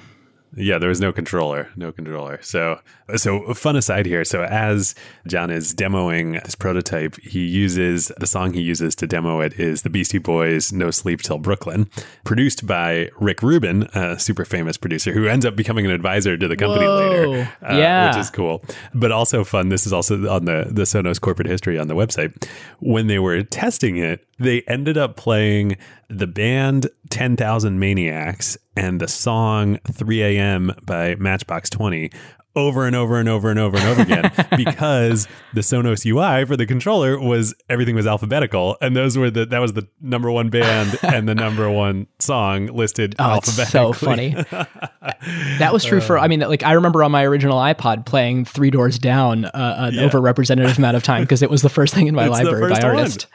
[0.54, 2.38] Yeah, there was no controller, no controller.
[2.42, 2.82] So,
[3.16, 4.26] so fun aside here.
[4.26, 9.40] So, as John is demoing this prototype, he uses the song he uses to demo
[9.40, 11.90] it is the Beastie Boys' "No Sleep Till Brooklyn,"
[12.26, 16.48] produced by Rick Rubin, a super famous producer who ends up becoming an advisor to
[16.50, 16.98] the company Whoa.
[17.30, 17.50] later.
[17.64, 18.08] uh, Yeah.
[18.10, 18.62] which is cool.
[18.94, 19.70] But also fun.
[19.70, 22.34] This is also on the the Sonos corporate history on the website.
[22.80, 25.78] When they were testing it, they ended up playing
[26.12, 30.72] the band 10,000 Maniacs and the song 3 a.m.
[30.84, 32.10] by Matchbox 20
[32.54, 36.58] over and over and over and over and over again because the Sonos UI for
[36.58, 40.50] the controller was everything was alphabetical and those were the that was the number one
[40.50, 43.72] band and the number one song listed Oh, it's alphabetically.
[43.72, 44.36] so funny.
[45.60, 48.70] that was true for, I mean, like, I remember on my original iPod playing Three
[48.70, 50.10] Doors Down uh, an Yeah.
[50.10, 52.74] overrepresentative amount of time because it was the first thing in my It's the library
[52.74, 52.98] by one.
[52.98, 53.28] artist.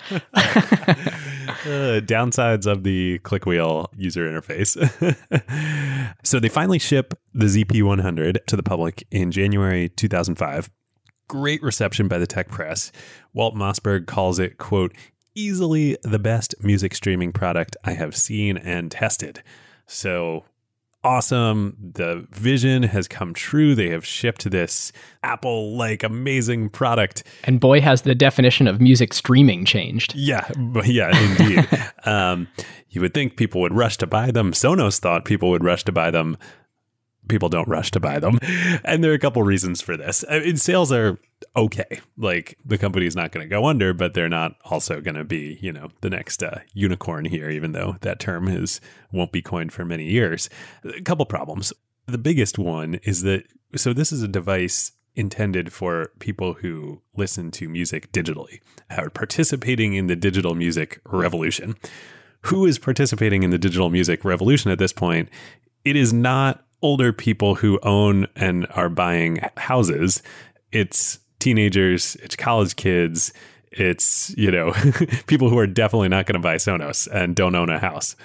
[1.67, 4.77] Uh, downsides of the click wheel user interface.
[6.23, 10.71] so they finally ship the ZP100 to the public in January 2005.
[11.27, 12.93] Great reception by the tech press.
[13.35, 14.95] Walt Mossberg calls it, quote,
[15.35, 19.43] easily the best music streaming product I have seen and tested.
[19.89, 20.45] So
[21.05, 21.77] awesome.
[21.95, 23.75] The vision has come true.
[23.75, 29.13] They have shipped this Apple like amazing product And boy, has the definition of music
[29.15, 30.15] streaming changed.
[30.15, 31.69] yeah, but yeah, indeed.
[32.05, 32.49] um,
[32.91, 34.53] you would think people would rush to buy them.
[34.53, 36.37] Sonos thought people would rush to buy them.
[37.29, 38.39] People don't rush to buy them,
[38.85, 40.25] and there are a couple reasons for this.
[40.29, 41.19] I mean, sales are
[41.57, 42.01] okay.
[42.17, 45.59] Like the company's not going to go under, but they're not also going to be,
[45.61, 47.51] you know, the next uh, unicorn here.
[47.51, 48.81] Even though that term is
[49.13, 50.49] won't be coined for many years.
[50.85, 51.73] A couple problems.
[52.07, 57.51] The biggest one is that so this is a device intended for people who listen
[57.51, 58.61] to music digitally,
[58.91, 61.75] are participating in the digital music revolution.
[62.43, 65.31] Who is participating in the digital music revolution at this point?
[65.85, 70.23] It is not older people who own and are buying houses.
[70.73, 73.33] It's teenagers, it's college kids,
[73.71, 74.73] it's, you know,
[75.27, 78.17] people who are definitely not going to buy Sonos and don't own a house.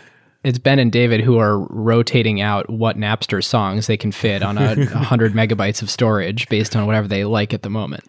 [0.44, 4.58] It's Ben and David who are rotating out what Napster songs they can fit on
[4.58, 8.04] a 100 megabytes of storage based on whatever they like at the moment.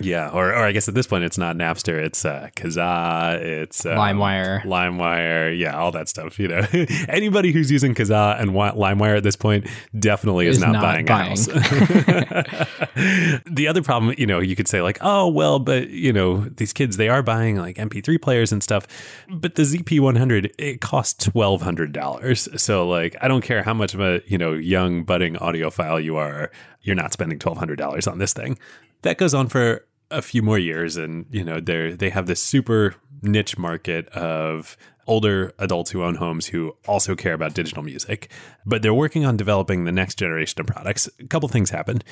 [0.00, 3.86] Yeah, or, or I guess at this point it's not Napster, it's uh, Kazaa, it's
[3.86, 4.62] um, LimeWire.
[4.62, 6.38] LimeWire, yeah, all that stuff.
[6.38, 6.66] You know,
[7.08, 9.66] anybody who's using Kazaa and Wi- LimeWire at this point
[9.98, 11.26] definitely is, Is not, not buying, buying.
[11.26, 11.46] a house.
[13.50, 16.72] the other problem, you know, you could say like, oh well, but you know, these
[16.72, 18.86] kids they are buying like MP3 players and stuff,
[19.28, 22.48] but the ZP100 it costs twelve hundred dollars.
[22.60, 26.16] So like, I don't care how much of a you know young budding audiophile you
[26.16, 26.50] are,
[26.82, 28.58] you're not spending twelve hundred dollars on this thing.
[29.04, 32.42] That goes on for a few more years and you know they're they have this
[32.42, 38.30] super niche market of older adults who own homes who also care about digital music
[38.64, 41.08] but they're working on developing the next generation of products.
[41.20, 42.04] A couple things happened.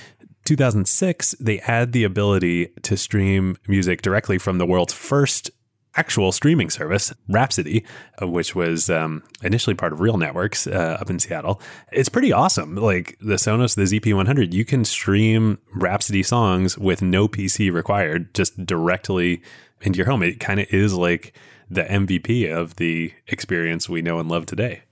[0.44, 5.50] 2006 they add the ability to stream music directly from the world's first
[5.96, 7.84] actual streaming service, Rhapsody,
[8.20, 11.60] which was um, initially part of Real Networks uh, up in Seattle.
[11.92, 12.76] It's pretty awesome.
[12.76, 18.64] Like the Sonos, the ZP100, you can stream Rhapsody songs with no PC required, just
[18.64, 19.42] directly
[19.82, 20.22] into your home.
[20.22, 21.34] It kind of is like
[21.70, 24.82] the MVP of the experience we know and love today.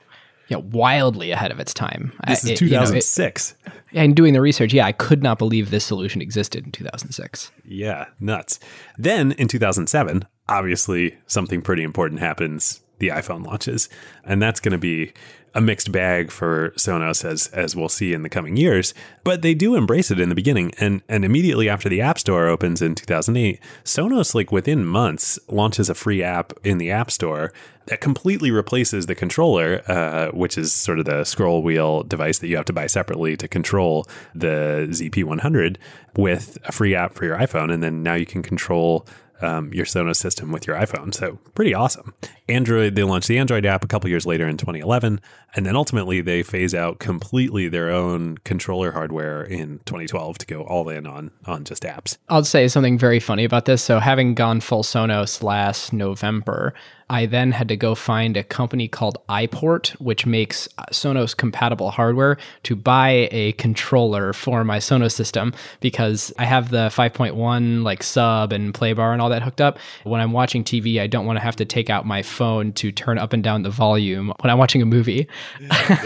[0.48, 2.12] Yeah, wildly ahead of its time.
[2.26, 3.54] This is it- you know, it- 2006.
[3.92, 7.52] and doing the research, yeah, I could not believe this solution existed in 2006.
[7.64, 8.58] Yeah, nuts.
[8.98, 12.80] Then in 2007, obviously something pretty important happens.
[12.98, 13.88] The iPhone launches,
[14.24, 15.14] and that's going to be
[15.54, 18.94] a mixed bag for Sonos as as we'll see in the coming years.
[19.24, 22.46] But they do embrace it in the beginning, and and immediately after the App Store
[22.46, 27.52] opens in 2008, Sonos like within months launches a free app in the App Store
[27.86, 32.48] that completely replaces the controller, uh, which is sort of the scroll wheel device that
[32.48, 35.76] you have to buy separately to control the ZP100
[36.16, 39.06] with a free app for your iPhone, and then now you can control
[39.42, 41.14] um, your Sonos system with your iPhone.
[41.14, 42.14] So pretty awesome.
[42.48, 45.20] Android, they launched the Android app a couple years later in 2011,
[45.54, 50.62] and then ultimately they phase out completely their own controller hardware in 2012 to go
[50.62, 52.18] all in on on just apps.
[52.28, 53.82] I'll say something very funny about this.
[53.82, 56.74] So, having gone full Sonos last November,
[57.10, 62.38] I then had to go find a company called iPort, which makes Sonos compatible hardware,
[62.62, 68.52] to buy a controller for my Sonos system because I have the 5.1 like sub
[68.52, 69.78] and play bar and all that hooked up.
[70.04, 72.92] When I'm watching TV, I don't want to have to take out my phone to
[72.92, 75.26] turn up and down the volume when I'm watching a movie.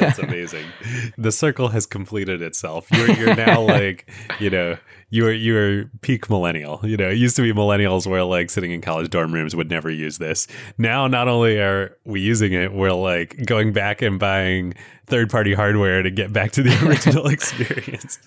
[0.00, 0.64] That's amazing.
[1.18, 2.90] the circle has completed itself.
[2.90, 4.78] You're, you're now like, you know,
[5.14, 6.80] you are you are peak millennial.
[6.82, 9.70] You know, it used to be millennials were like sitting in college dorm rooms would
[9.70, 10.48] never use this.
[10.76, 14.74] Now, not only are we using it, we're like going back and buying
[15.06, 18.18] third party hardware to get back to the original experience.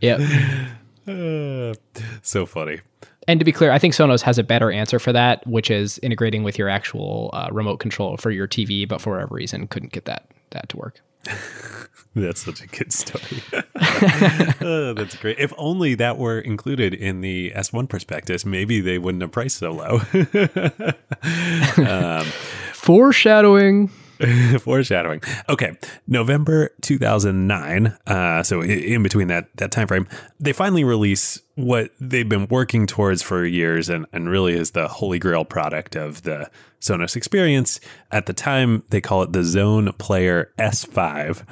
[0.00, 0.20] Yep.
[1.08, 1.74] Uh,
[2.22, 2.80] so funny.
[3.26, 5.98] And to be clear, I think Sonos has a better answer for that, which is
[6.00, 9.92] integrating with your actual uh, remote control for your TV, but for whatever reason couldn't
[9.92, 11.00] get that that to work.
[12.16, 13.42] That's such a good story.
[14.60, 15.36] oh, that's great.
[15.40, 19.72] If only that were included in the S1 prospectus, maybe they wouldn't have priced so
[19.72, 20.00] low.
[21.84, 22.24] um,
[22.72, 23.88] Foreshadowing.
[24.60, 25.22] foreshadowing.
[25.48, 27.98] Okay, November 2009.
[28.06, 30.06] Uh, so in between that that time frame,
[30.38, 34.86] they finally release what they've been working towards for years, and and really is the
[34.86, 36.48] holy grail product of the
[36.80, 37.80] Sonos experience.
[38.12, 41.44] At the time, they call it the Zone Player S5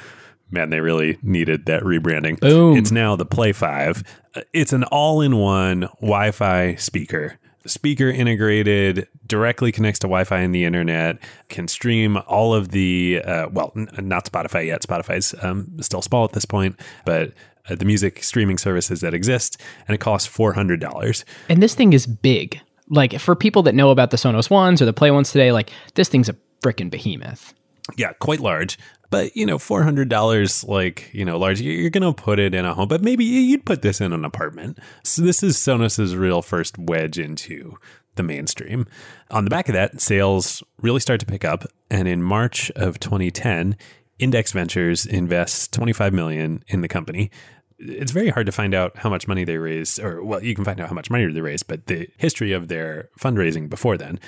[0.53, 2.39] man, they really needed that rebranding.
[2.39, 2.77] Boom.
[2.77, 4.05] It's now the Play 5.
[4.53, 7.39] It's an all in one Wi Fi speaker.
[7.65, 13.23] Speaker integrated directly connects to Wi Fi and the internet, can stream all of the,
[13.25, 14.83] uh, well, n- not Spotify yet.
[14.83, 17.33] Spotify's um, still small at this point, but
[17.71, 21.25] uh, the music streaming services that exist, and it costs $400.
[21.49, 22.61] And this thing is big.
[22.89, 25.71] Like for people that know about the Sonos ones or the Play ones today, like
[25.95, 27.55] this thing's a freaking behemoth.
[27.97, 28.79] Yeah, quite large.
[29.13, 31.61] But you know, four hundred dollars, like you know, large.
[31.61, 34.79] You're gonna put it in a home, but maybe you'd put this in an apartment.
[35.05, 37.77] So this is Sonos's real first wedge into
[38.15, 38.87] the mainstream.
[39.31, 42.99] On the back of that, sales really start to pick up, and in March of
[43.01, 43.77] 2010,
[44.19, 47.31] Index Ventures invests 25 million in the company.
[47.79, 50.65] It's very hard to find out how much money they raised, or well, you can
[50.65, 54.19] find out how much money they raised, but the history of their fundraising before then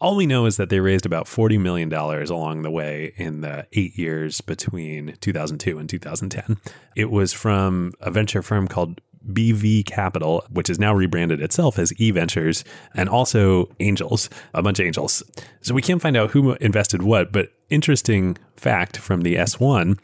[0.00, 3.66] all we know is that they raised about $40 million along the way in the
[3.72, 6.58] eight years between 2002 and 2010.
[6.96, 9.00] It was from a venture firm called
[9.32, 14.78] BV Capital, which is now rebranded itself as E Ventures, and also Angels, a bunch
[14.80, 15.22] of angels.
[15.62, 19.98] So we can't find out who invested what, but interesting fact from the S1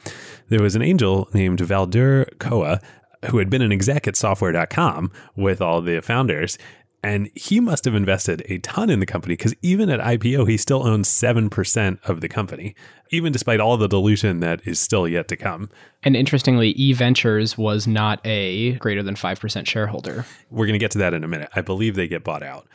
[0.49, 2.83] there was an angel named Valdur Koha
[3.27, 6.59] who had been an exec at software.com with all the founders.
[7.03, 10.57] And he must have invested a ton in the company because even at IPO, he
[10.59, 12.75] still owns 7% of the company,
[13.11, 15.71] even despite all the dilution that is still yet to come.
[16.03, 20.27] And interestingly, E Ventures was not a greater than 5% shareholder.
[20.51, 21.49] We're going to get to that in a minute.
[21.55, 22.67] I believe they get bought out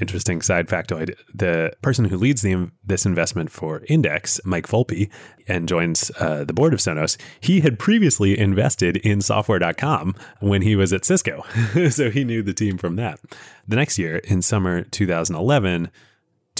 [0.00, 1.14] interesting side factoid.
[1.34, 5.10] The person who leads the, this investment for index mike volpi
[5.48, 10.76] and joins uh, the board of sonos he had previously invested in software.com when he
[10.76, 11.44] was at cisco.
[11.90, 13.20] So he knew the team from that.
[13.66, 15.90] The next year in summer 2011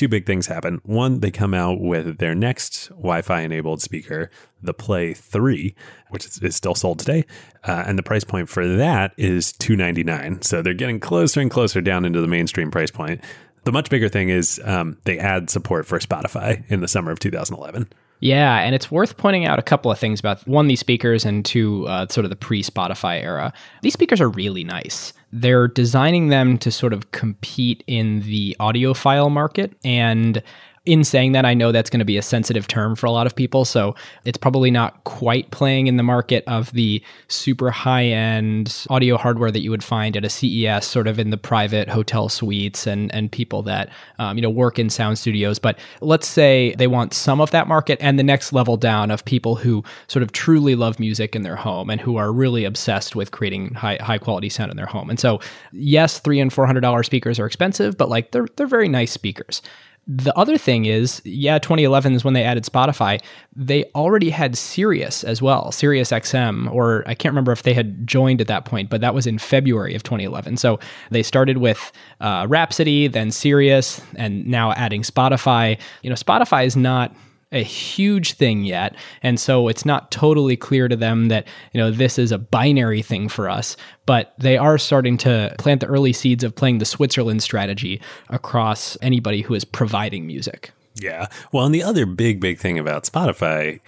[0.03, 0.81] two big things happen.
[0.83, 5.77] One, they come out with their next Wi Fi enabled speaker, the Play 3,
[6.11, 7.25] which is, still sold today.
[7.63, 10.43] Uh, and the price point for that is 299.
[10.43, 13.21] So they're getting closer and closer down into the mainstream price point.
[13.63, 17.21] The much bigger thing is um, they add support for Spotify in the summer of
[17.21, 17.89] 2011.
[18.19, 21.45] Yeah, and it's worth pointing out a couple of things about one, these speakers, and
[21.45, 23.53] two, uh, sort of the pre Spotify era.
[23.83, 25.13] These speakers are really nice.
[25.33, 29.73] They're designing them to sort of compete in the audiophile market.
[29.85, 30.43] And
[30.85, 33.29] in saying that, I know that's going to be a sensitive term for a lot
[33.29, 33.65] of people.
[33.65, 39.17] So it's probably not quite playing in the market of the super high end audio
[39.17, 42.85] hardware that you would find at a CES, sort of in the private hotel suites
[42.89, 45.61] and, and people that, um, you know, work in sound studios.
[45.61, 49.25] But let's say they want some of that market and the next level down of
[49.25, 53.15] people who sort of truly love music in their home and who are really obsessed
[53.15, 55.11] with creating high, high quality sound in their home.
[55.11, 55.39] And so,
[55.71, 59.63] yes, three and $400 speakers are expensive, but like they're, they're very nice speakers.
[60.09, 63.23] The other thing is, yeah, 2011 is when they added Spotify.
[63.55, 68.05] They already had Sirius as well, Sirius XM, or I can't remember if they had
[68.07, 70.57] joined at that point, but that was in February of 2011.
[70.57, 75.79] So they started with uh, Rhapsody, then Sirius, and now adding Spotify.
[76.03, 77.15] You know, Spotify is not
[77.53, 78.97] a huge thing yet.
[79.23, 83.03] And so it's not totally clear to them that you know this is a binary
[83.03, 86.85] thing for us but they are starting to plant the early seeds of playing the
[86.85, 91.29] Switzerland strategy across anybody who is providing music Yeah.
[91.53, 93.81] Well, and the other big, big thing about Spotify,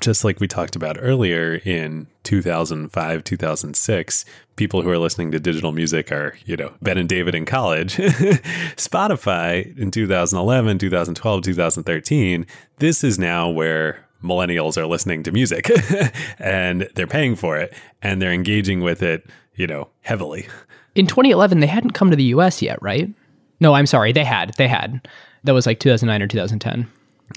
[0.00, 4.24] just like we talked about earlier in 2005, 2006,
[4.56, 7.96] people who are listening to digital music are, you know, Ben and David in college.
[8.76, 12.46] Spotify in 2011, 2012, 2013,
[12.78, 15.68] this is now where millennials are listening to music
[16.38, 20.46] and they're paying for it and they're engaging with it, you know, heavily.
[20.94, 23.12] In 2011, they hadn't come to the US yet, right?
[23.60, 24.12] No, I'm sorry.
[24.12, 24.54] They had.
[24.58, 25.08] They had.
[25.44, 26.88] That was like 2009 or 2010.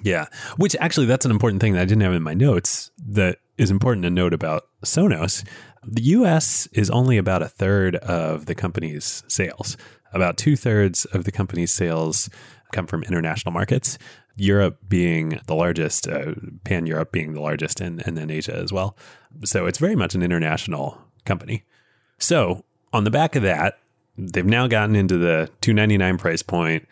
[0.03, 0.26] Yeah.
[0.58, 3.72] Which actually, that's an important thing that I didn't have in my notes that is
[3.72, 5.45] important to note about Sonos.
[5.84, 9.78] The US is only about a third of the company's sales.
[10.14, 12.30] About two thirds of the company's sales
[12.72, 13.97] come from international markets.
[14.36, 16.34] Europe being the largest, uh,
[16.66, 18.97] Pan Europe being the largest, and, and then Asia as well.
[19.43, 21.64] So it's very much an international company.
[22.18, 23.80] So on the back of that,
[24.18, 26.88] they've now gotten into the 299 price point.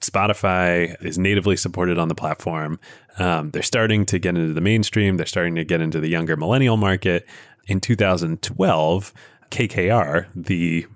[0.00, 2.78] Spotify is natively supported on the platform.
[3.18, 5.16] Um, they're starting to get into the mainstream.
[5.16, 7.26] They're starting to get into the younger millennial market.
[7.66, 9.12] In 2012,
[9.50, 10.86] KKR, the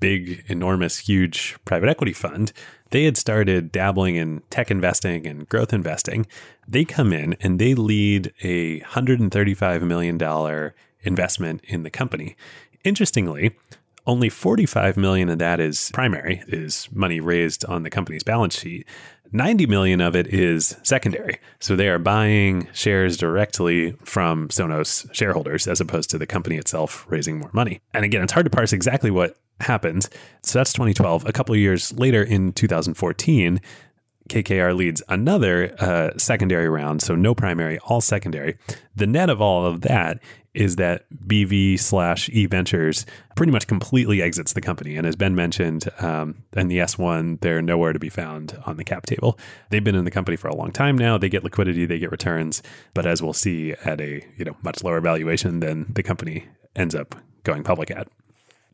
[0.00, 2.52] big, enormous, huge private equity fund,
[2.90, 6.26] they had started dabbling in tech investing and growth investing.
[6.68, 12.36] They come in and they lead a $135 million investment in the company.
[12.84, 13.56] Interestingly,
[14.06, 18.86] only 45 million of that is primary, is money raised on the company's balance sheet.
[19.32, 21.40] 90 million of it is secondary.
[21.58, 27.04] So they are buying shares directly from Sonos shareholders as opposed to the company itself
[27.08, 27.80] raising more money.
[27.92, 30.08] And again, it's hard to parse exactly what happened.
[30.42, 31.26] So that's 2012.
[31.26, 33.60] A couple of years later in 2014,
[34.28, 38.58] KKR leads another uh, secondary round, so no primary, all secondary.
[38.94, 40.20] The net of all of that
[40.56, 43.04] is that BV slash E Ventures
[43.36, 44.96] pretty much completely exits the company.
[44.96, 48.84] And as Ben mentioned, um, and the S1, they're nowhere to be found on the
[48.84, 49.38] cap table.
[49.70, 51.18] They've been in the company for a long time now.
[51.18, 52.62] They get liquidity, they get returns,
[52.94, 56.94] but as we'll see, at a you know much lower valuation than the company ends
[56.94, 58.08] up going public at.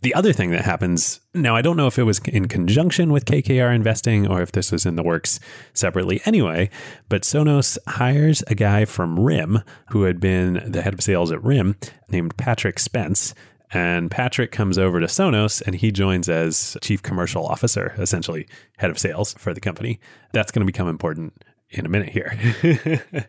[0.03, 3.25] The other thing that happens now, I don't know if it was in conjunction with
[3.25, 5.39] KKR investing or if this was in the works
[5.75, 6.71] separately anyway,
[7.09, 11.43] but Sonos hires a guy from RIM who had been the head of sales at
[11.43, 11.77] RIM
[12.09, 13.33] named Patrick Spence.
[13.73, 18.49] And Patrick comes over to Sonos and he joins as chief commercial officer, essentially
[18.79, 20.01] head of sales for the company.
[20.33, 22.37] That's going to become important in a minute here.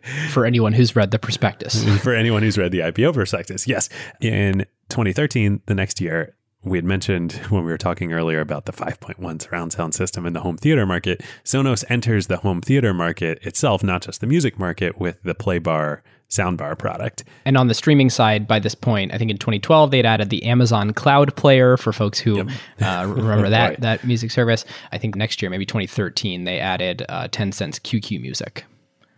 [0.30, 1.82] For anyone who's read the prospectus.
[2.02, 3.88] For anyone who's read the IPO prospectus, yes.
[4.20, 8.72] In 2013, the next year, we had mentioned when we were talking earlier about the
[8.72, 11.22] 5.1 surround sound system in the home theater market.
[11.44, 16.00] Sonos enters the home theater market itself, not just the music market, with the Playbar
[16.30, 17.24] soundbar product.
[17.44, 20.44] And on the streaming side, by this point, I think in 2012 they'd added the
[20.44, 22.48] Amazon Cloud Player for folks who yep.
[22.80, 23.80] uh, remember that right.
[23.80, 24.64] that music service.
[24.90, 28.64] I think next year, maybe 2013, they added uh, cents QQ Music.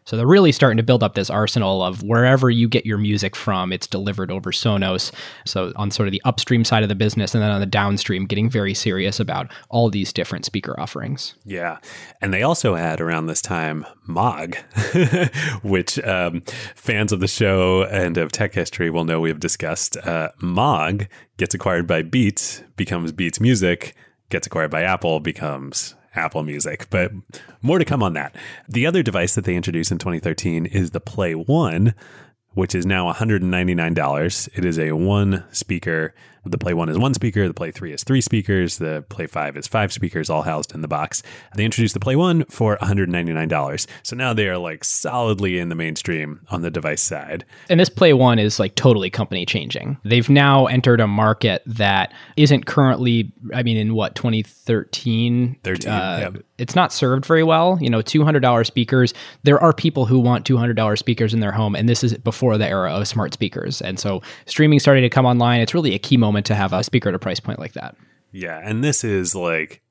[0.06, 3.34] So they're really starting to build up this arsenal of wherever you get your music
[3.34, 5.10] from, it's delivered over Sonos.
[5.44, 8.24] So on sort of the upstream side of the business, and then on the downstream,
[8.24, 11.34] getting very serious about all these different speaker offerings.
[11.44, 11.78] Yeah,
[12.22, 14.56] and they also had around this time Mog,
[15.64, 16.42] which um,
[16.76, 19.96] fans of the show and of tech history will know we've discussed.
[19.96, 23.96] Uh, Mog gets acquired by Beats, becomes Beats Music,
[24.30, 27.12] gets acquired by Apple, becomes Apple Music, but
[27.62, 28.34] more to come on that.
[28.68, 31.94] The other device that they introduced in 2013 is the Play One,
[32.54, 34.48] which is now $199.
[34.54, 36.14] It is a one speaker
[36.50, 39.56] the Play 1 is one speaker, the Play 3 is three speakers, the Play 5
[39.56, 41.22] is five speakers, all housed in the box.
[41.54, 43.86] They introduced the Play 1 for $199.
[44.02, 47.44] So now they are like solidly in the mainstream on the device side.
[47.68, 49.98] And this Play 1 is like totally company changing.
[50.04, 55.56] They've now entered a market that isn't currently, I mean, in what, 2013?
[55.62, 56.30] 13, uh.
[56.58, 57.78] It's not served very well.
[57.80, 59.12] You know, $200 speakers.
[59.42, 62.66] There are people who want $200 speakers in their home, and this is before the
[62.66, 63.82] era of smart speakers.
[63.82, 65.60] And so streaming started to come online.
[65.60, 67.72] It's really a key moment moment to have a speaker at a price point like
[67.72, 67.96] that.
[68.32, 69.82] Yeah, and this is like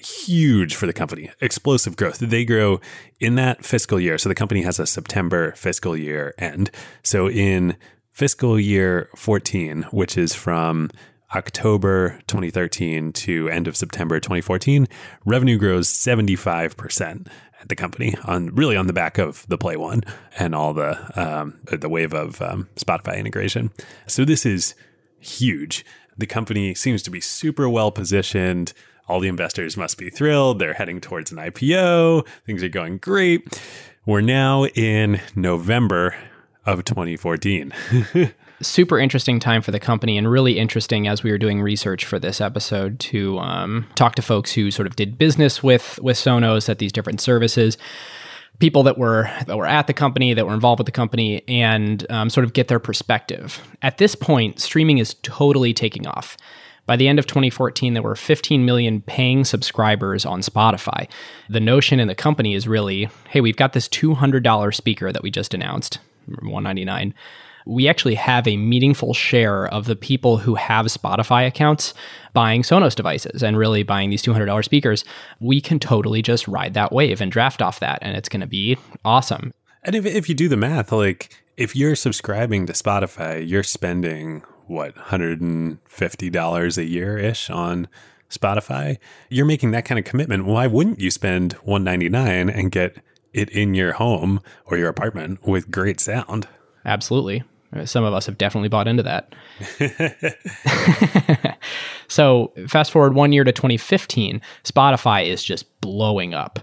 [0.00, 1.30] huge for the company.
[1.40, 2.18] Explosive growth.
[2.18, 2.80] They grow
[3.20, 4.16] in that fiscal year.
[4.18, 6.70] So the company has a September fiscal year end.
[7.02, 7.76] So in
[8.12, 10.90] fiscal year 14, which is from
[11.34, 14.86] October 2013 to end of September 2014,
[15.24, 17.28] revenue grows 75%
[17.60, 20.02] at the company on really on the back of the Play One
[20.38, 23.70] and all the um, the wave of um, Spotify integration.
[24.06, 24.74] So this is
[25.22, 25.84] huge.
[26.16, 28.72] The company seems to be super well positioned.
[29.08, 30.58] All the investors must be thrilled.
[30.58, 32.26] They're heading towards an IPO.
[32.46, 33.60] Things are going great.
[34.06, 36.14] We're now in November
[36.64, 37.72] of 2014.
[38.60, 42.18] super interesting time for the company and really interesting as we were doing research for
[42.18, 46.68] this episode to um, talk to folks who sort of did business with with Sonos
[46.68, 47.76] at these different services
[48.58, 52.06] people that were that were at the company that were involved with the company and
[52.10, 53.60] um, sort of get their perspective.
[53.82, 56.36] At this point streaming is totally taking off.
[56.84, 61.08] By the end of 2014 there were 15 million paying subscribers on spotify.
[61.48, 65.30] The notion in the company is really hey we've got this $200 speaker that we
[65.30, 67.14] just announced 199
[67.66, 71.94] we actually have a meaningful share of the people who have Spotify accounts
[72.32, 75.04] buying Sonos devices and really buying these $200 speakers.
[75.40, 78.46] We can totally just ride that wave and draft off that, and it's going to
[78.46, 79.52] be awesome.
[79.84, 84.42] And if, if you do the math, like if you're subscribing to Spotify, you're spending
[84.66, 87.88] what, $150 a year ish on
[88.30, 88.98] Spotify?
[89.28, 90.46] You're making that kind of commitment.
[90.46, 92.96] Why wouldn't you spend 199 and get
[93.32, 96.48] it in your home or your apartment with great sound?
[96.84, 97.44] Absolutely.
[97.84, 99.34] Some of us have definitely bought into that.
[102.08, 106.60] so, fast forward one year to 2015, Spotify is just blowing up.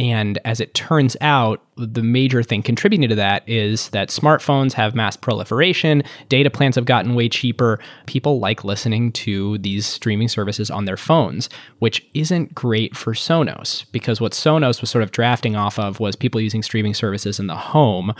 [0.00, 4.94] And as it turns out, the major thing contributing to that is that smartphones have
[4.94, 7.78] mass proliferation, data plans have gotten way cheaper.
[8.06, 11.50] People like listening to these streaming services on their phones,
[11.80, 16.16] which isn't great for Sonos because what Sonos was sort of drafting off of was
[16.16, 18.14] people using streaming services in the home.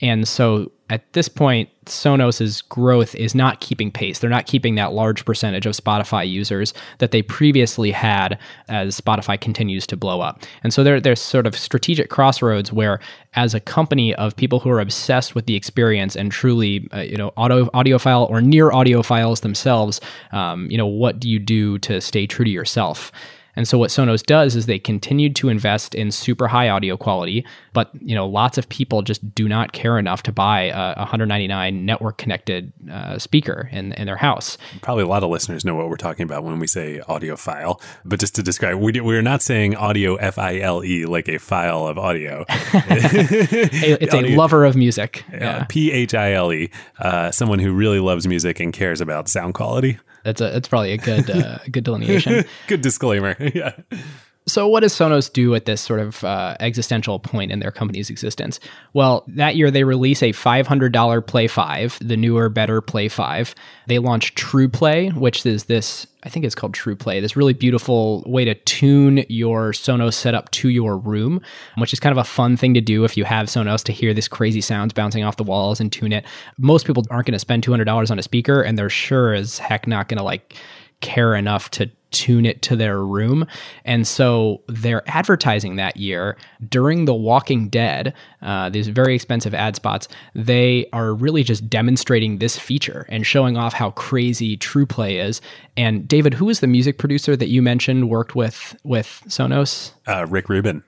[0.00, 4.20] And so at this point, Sonos's growth is not keeping pace.
[4.20, 8.38] They're not keeping that large percentage of Spotify users that they previously had
[8.68, 10.42] as Spotify continues to blow up.
[10.62, 13.00] And so there, there's sort of strategic crossroads where,
[13.34, 17.16] as a company of people who are obsessed with the experience and truly, uh, you
[17.16, 22.00] know, audio audiophile or near audiophiles themselves, um, you know, what do you do to
[22.00, 23.10] stay true to yourself?
[23.56, 27.44] And so what Sonos does is they continued to invest in super high audio quality,
[27.72, 31.84] but you know lots of people just do not care enough to buy a 199
[31.84, 34.58] network connected uh, speaker in in their house.
[34.82, 38.20] Probably a lot of listeners know what we're talking about when we say audiophile, but
[38.20, 41.86] just to describe, we we're not saying audio F I L E like a file
[41.86, 42.44] of audio.
[42.48, 45.24] it's audio, a lover of music.
[45.68, 49.54] P H I L E, uh, someone who really loves music and cares about sound
[49.54, 49.98] quality.
[50.26, 52.44] That's a that's probably a good uh, good delineation.
[52.66, 53.36] good disclaimer.
[53.54, 53.76] yeah.
[54.48, 58.10] So, what does Sonos do at this sort of uh, existential point in their company's
[58.10, 58.58] existence?
[58.92, 63.54] Well, that year they release a $500 Play 5, the newer, better Play 5.
[63.88, 67.52] They launch True Play, which is this, I think it's called True Play, this really
[67.52, 71.40] beautiful way to tune your Sonos setup to your room,
[71.78, 74.12] which is kind of a fun thing to do if you have Sonos to hear
[74.12, 76.24] this crazy sounds bouncing off the walls and tune it.
[76.58, 79.86] Most people aren't going to spend $200 on a speaker, and they're sure as heck
[79.86, 80.56] not going to like
[81.00, 83.46] care enough to tune it to their room.
[83.84, 86.36] And so they're advertising that year
[86.68, 90.08] during The Walking Dead, uh, these very expensive ad spots.
[90.34, 95.40] They are really just demonstrating this feature and showing off how crazy TruePlay is.
[95.76, 99.92] And David, who is the music producer that you mentioned worked with with Sonos?
[100.06, 100.82] Uh, Rick Rubin.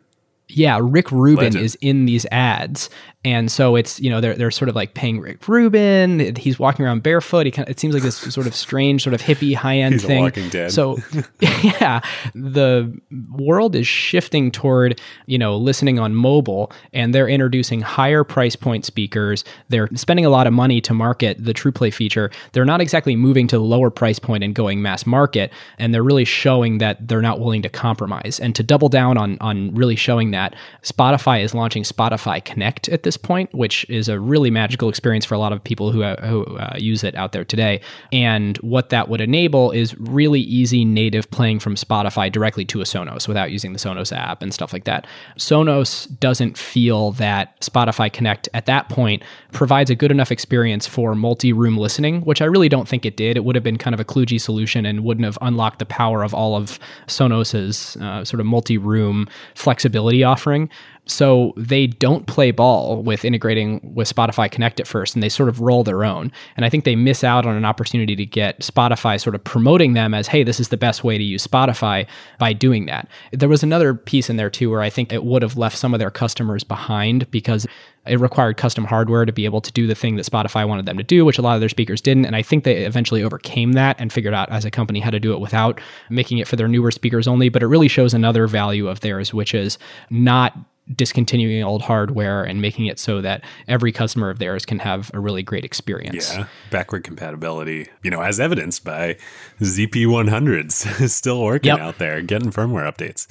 [0.51, 1.65] Yeah, Rick Rubin Legend.
[1.65, 2.89] is in these ads,
[3.25, 6.35] and so it's you know they're they're sort of like paying Rick Rubin.
[6.37, 7.45] He's walking around barefoot.
[7.45, 10.01] He kind of, it seems like this sort of strange, sort of hippie high end
[10.01, 10.25] thing.
[10.71, 10.97] So
[11.63, 12.01] yeah,
[12.35, 12.99] the
[13.31, 18.87] world is shifting toward you know listening on mobile, and they're introducing higher price point
[18.87, 19.45] speakers.
[19.69, 22.31] They're spending a lot of money to market the TruePlay feature.
[22.53, 26.03] They're not exactly moving to the lower price point and going mass market, and they're
[26.03, 28.41] really showing that they're not willing to compromise.
[28.41, 30.55] And to double down on on really showing that that.
[30.83, 35.35] Spotify is launching Spotify Connect at this point, which is a really magical experience for
[35.35, 37.81] a lot of people who, uh, who uh, use it out there today.
[38.13, 42.85] And what that would enable is really easy native playing from Spotify directly to a
[42.85, 45.07] Sonos without using the Sonos app and stuff like that.
[45.37, 49.23] Sonos doesn't feel that Spotify Connect at that point
[49.53, 53.17] provides a good enough experience for multi room listening, which I really don't think it
[53.17, 53.37] did.
[53.37, 56.23] It would have been kind of a kludgy solution and wouldn't have unlocked the power
[56.23, 60.69] of all of Sonos's uh, sort of multi room flexibility offering.
[61.09, 65.49] So they don't play ball with integrating with Spotify Connect at first, and they sort
[65.49, 66.31] of roll their own.
[66.57, 69.95] And I think they miss out on an opportunity to get Spotify sort of promoting
[69.95, 72.07] them as, hey, this is the best way to use Spotify
[72.39, 73.09] by doing that.
[73.33, 75.95] There was another piece in there too where I think it would have left some
[75.95, 77.67] of their customers behind because
[78.07, 80.99] it required custom hardware to be able to do the thing that Spotify wanted them
[80.99, 82.27] to do, which a lot of their speakers didn't.
[82.27, 85.21] And I think they eventually overcame that and figured out as a company how to
[85.21, 85.81] do it without
[86.11, 87.49] making it for their newer speakers only.
[87.49, 89.79] But it really shows another value of theirs, which is
[90.11, 90.57] not
[90.95, 95.21] discontinuing old hardware and making it so that every customer of theirs can have a
[95.21, 96.35] really great experience.
[96.35, 99.17] Yeah, backward compatibility, you know, as evidenced by
[99.61, 101.81] ZP100s still working yep.
[101.81, 103.27] out there, getting firmware updates.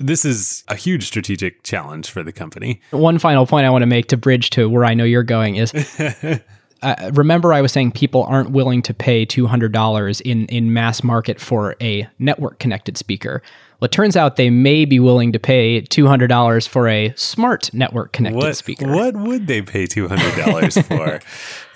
[0.00, 2.80] This is a huge strategic challenge for the company.
[2.90, 5.56] One final point I want to make to bridge to where I know you're going
[5.56, 5.72] is
[6.82, 11.40] uh, remember I was saying people aren't willing to pay $200 in, in mass market
[11.40, 13.42] for a network connected speaker.
[13.80, 18.12] Well, it turns out they may be willing to pay $200 for a smart network
[18.12, 18.88] connected what, speaker.
[18.92, 21.20] What would they pay $200 for?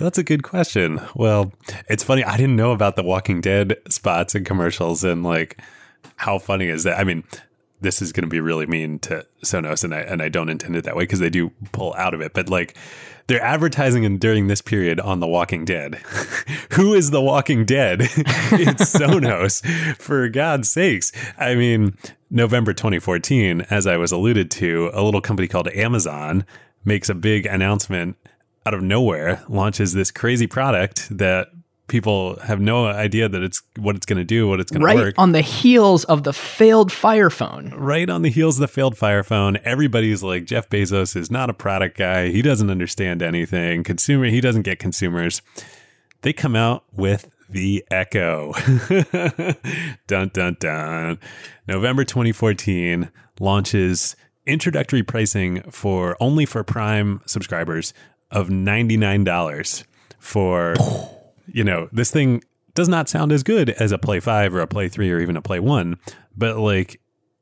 [0.03, 1.00] That's a good question.
[1.14, 1.53] Well,
[1.88, 2.24] it's funny.
[2.24, 5.61] I didn't know about the Walking Dead spots and commercials and like
[6.16, 6.98] how funny is that?
[6.98, 7.24] I mean,
[7.80, 10.76] this is going to be really mean to Sonos, and I and I don't intend
[10.76, 12.32] it that way because they do pull out of it.
[12.32, 12.76] But like,
[13.27, 15.95] they're advertising in, during this period on The Walking Dead.
[16.73, 18.03] Who is The Walking Dead?
[18.12, 19.64] it's Sonos,
[19.99, 21.12] for God's sakes.
[21.39, 21.97] I mean,
[22.31, 26.45] November 2014, as I was alluded to, a little company called Amazon
[26.85, 28.16] makes a big announcement
[28.66, 31.49] out of nowhere, launches this crazy product that
[31.93, 34.97] people have no idea that it's what it's going to do, what it's going right
[34.97, 35.14] to work.
[35.18, 37.70] on the heels of the failed Fire Phone.
[37.76, 41.51] Right on the heels of the failed Fire Phone, everybody's like Jeff Bezos is not
[41.51, 42.30] a product guy.
[42.30, 43.84] He doesn't understand anything.
[43.84, 45.43] Consumer, he doesn't get consumers.
[46.22, 48.55] They come out with the Echo.
[50.07, 51.18] dun dun dun.
[51.68, 54.16] November 2014 launches
[54.47, 57.93] introductory pricing for only for Prime subscribers
[58.30, 59.84] of $99
[60.18, 60.74] for
[61.47, 62.43] you know, this thing
[62.74, 65.36] does not sound as good as a Play 5 or a Play 3 or even
[65.36, 65.97] a Play 1,
[66.36, 67.01] but like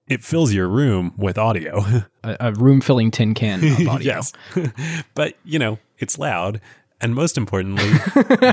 [0.09, 1.85] it fills your room with audio.
[2.23, 4.07] A, a room filling tin can of audio.
[4.07, 4.33] yes.
[5.15, 6.61] but, you know, it's loud
[7.01, 7.85] and most importantly,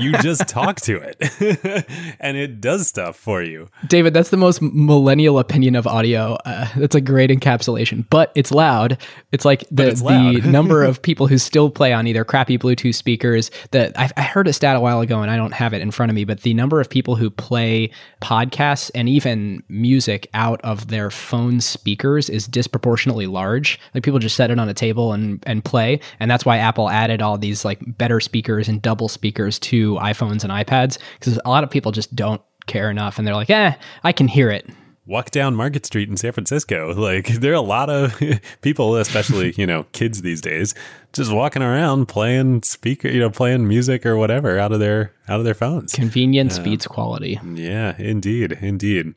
[0.02, 1.86] you just talk to it
[2.20, 3.68] and it does stuff for you.
[3.86, 6.38] David, that's the most millennial opinion of audio.
[6.46, 8.96] Uh, that's a great encapsulation, but it's loud.
[9.32, 10.36] It's like the, loud.
[10.36, 14.22] the number of people who still play on either crappy Bluetooth speakers that I, I
[14.22, 16.24] heard a stat a while ago and I don't have it in front of me,
[16.24, 17.90] but the number of people who play
[18.22, 23.78] podcasts and even music out of their phone speakers is disproportionately large.
[23.92, 26.00] Like people just set it on a table and, and play.
[26.18, 30.44] And that's why Apple added all these like better speakers and double speakers to iPhones
[30.44, 33.72] and iPads because a lot of people just don't care enough and they're like, eh,
[34.04, 34.68] I can hear it.
[35.06, 36.94] Walk down Market Street in San Francisco.
[36.98, 38.20] Like there are a lot of
[38.60, 40.74] people, especially, you know, kids these days,
[41.12, 45.38] just walking around playing speaker, you know, playing music or whatever out of their out
[45.38, 45.94] of their phones.
[45.94, 47.40] Convenience beats quality.
[47.54, 49.14] Yeah, indeed, indeed.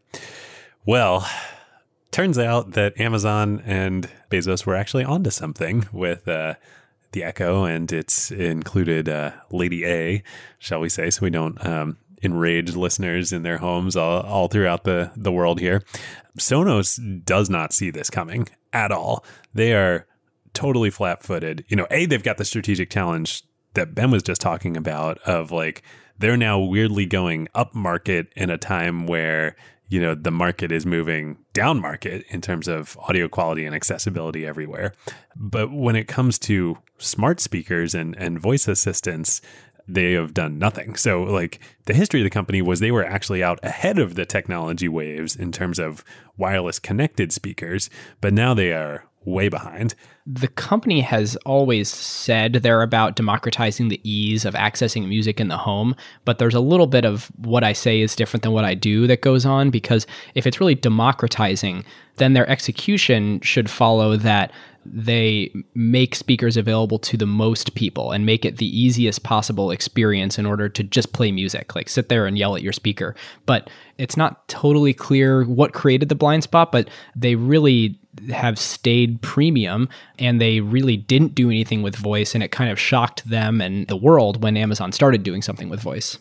[0.86, 1.28] Well,
[2.12, 6.56] turns out that Amazon and Bezos were actually onto something with uh,
[7.12, 10.24] the Echo, and it's included uh, Lady A,
[10.60, 14.84] shall we say, so we don't um, enrage listeners in their homes all, all throughout
[14.84, 15.84] the, the world here.
[16.38, 19.26] Sonos does not see this coming at all.
[19.54, 20.08] They are
[20.54, 21.66] totally flat footed.
[21.68, 23.44] You know, A, they've got the strategic challenge
[23.74, 25.84] that Ben was just talking about of like,
[26.18, 29.56] they're now weirdly going up market in a time where
[29.92, 34.48] you know the market is moving down market in terms of audio quality and accessibility
[34.48, 34.94] everywhere.
[35.36, 39.42] But when it comes to smart speakers and and voice assistants
[39.88, 40.96] they have done nothing.
[40.96, 44.26] So like the history of the company was they were actually out ahead of the
[44.26, 46.06] technology waves in terms of
[46.38, 47.90] wireless connected speakers
[48.22, 49.94] but now they are way behind.
[50.26, 55.58] The company has always said they're about democratizing the ease of accessing music in the
[55.58, 55.96] home,
[56.26, 59.08] but there's a little bit of what I say is different than what I do
[59.08, 61.84] that goes on because if it's really democratizing,
[62.18, 64.52] then their execution should follow that
[64.86, 70.40] they make speakers available to the most people and make it the easiest possible experience
[70.40, 73.16] in order to just play music, like sit there and yell at your speaker.
[73.46, 78.00] But it's not totally clear what created the blind spot, but they really
[78.32, 79.88] have stayed premium
[80.20, 83.88] and they really didn't do anything with voice and it kind of shocked them and
[83.88, 86.18] the world when Amazon started doing something with voice.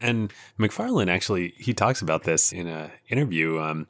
[0.00, 3.86] And MacFarlane actually he talks about this in an interview um,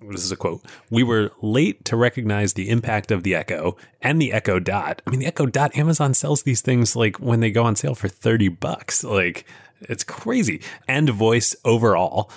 [0.00, 0.64] this is a quote.
[0.90, 5.02] We were late to recognize the impact of the Echo and the Echo Dot.
[5.06, 7.94] I mean, the Echo Dot, Amazon sells these things like when they go on sale
[7.94, 9.02] for 30 bucks.
[9.02, 9.44] Like,
[9.82, 10.60] it's crazy.
[10.86, 12.30] And voice overall.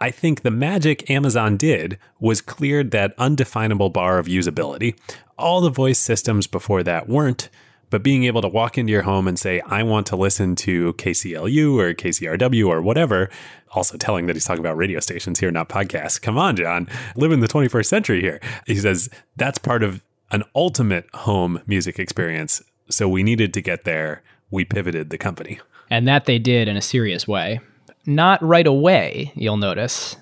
[0.00, 4.98] I think the magic Amazon did was cleared that undefinable bar of usability.
[5.38, 7.48] All the voice systems before that weren't,
[7.90, 10.92] but being able to walk into your home and say, I want to listen to
[10.94, 13.30] KCLU or KCRW or whatever,
[13.72, 16.20] also telling that he's talking about radio stations here, not podcasts.
[16.20, 18.40] Come on, John, live in the 21st century here.
[18.66, 22.62] He says that's part of an ultimate home music experience.
[22.90, 24.22] So we needed to get there.
[24.50, 25.60] We pivoted the company.
[25.90, 27.60] And that they did in a serious way.
[28.06, 30.16] Not right away, you'll notice.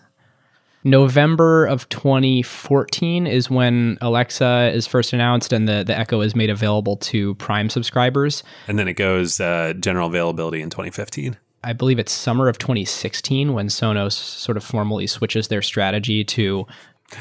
[0.84, 6.50] November of 2014 is when Alexa is first announced and the, the Echo is made
[6.50, 8.42] available to Prime subscribers.
[8.68, 11.38] And then it goes uh, general availability in 2015.
[11.64, 16.66] I believe it's summer of 2016 when Sonos sort of formally switches their strategy to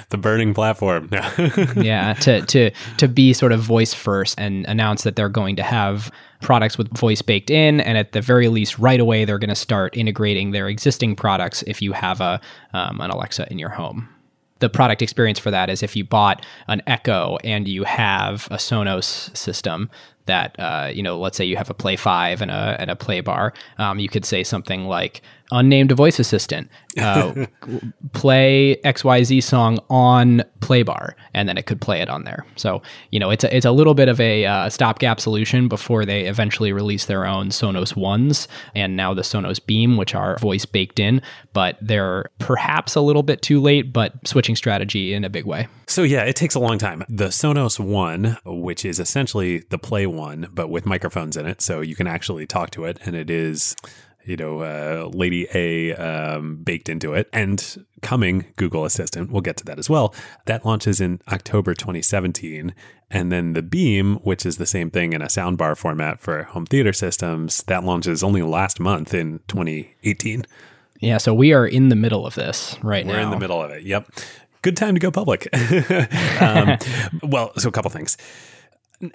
[0.10, 1.10] the burning platform.
[1.76, 5.64] yeah, to to to be sort of voice first and announce that they're going to
[5.64, 6.12] have
[6.44, 9.56] products with voice baked in, and at the very least, right away they're going to
[9.56, 12.40] start integrating their existing products if you have a
[12.74, 14.08] um, an Alexa in your home.
[14.60, 18.56] The product experience for that is if you bought an Echo and you have a
[18.56, 19.90] Sonos system,
[20.26, 22.96] that uh, you know, let's say you have a Play Five and a and a
[22.96, 25.22] Play Bar, um, you could say something like
[25.52, 27.46] unnamed voice assistant, uh,
[28.14, 32.46] play XYZ song on Playbar, and then it could play it on there.
[32.56, 32.82] So,
[33.12, 36.26] you know, it's a, it's a little bit of a uh, stopgap solution before they
[36.26, 41.00] eventually release their own Sonos Ones and now the Sonos Beam, which are voice baked
[41.00, 41.22] in,
[41.54, 45.68] but they're perhaps a little bit too late, but switching strategy in a big way.
[45.88, 47.04] So, yeah, it takes a long time.
[47.10, 51.82] The Sonos One, which is essentially the Play One, but with microphones in it, so
[51.82, 53.76] you can actually talk to it, and it is
[54.26, 57.30] you know, uh, Lady A um, baked into it.
[57.34, 60.14] And coming Google Assistant, we'll get to that as well.
[60.46, 62.74] That launches in October 2017.
[63.10, 66.66] And then the Beam, which is the same thing in a soundbar format for home
[66.66, 70.46] theater systems, that launches only last month in 2018.
[71.00, 73.14] Yeah, so we are in the middle of this right now.
[73.14, 73.84] We're in the middle of it.
[73.84, 74.10] Yep.
[74.62, 75.50] Good time to go public.
[76.42, 76.78] um,
[77.24, 78.18] well, so a couple things.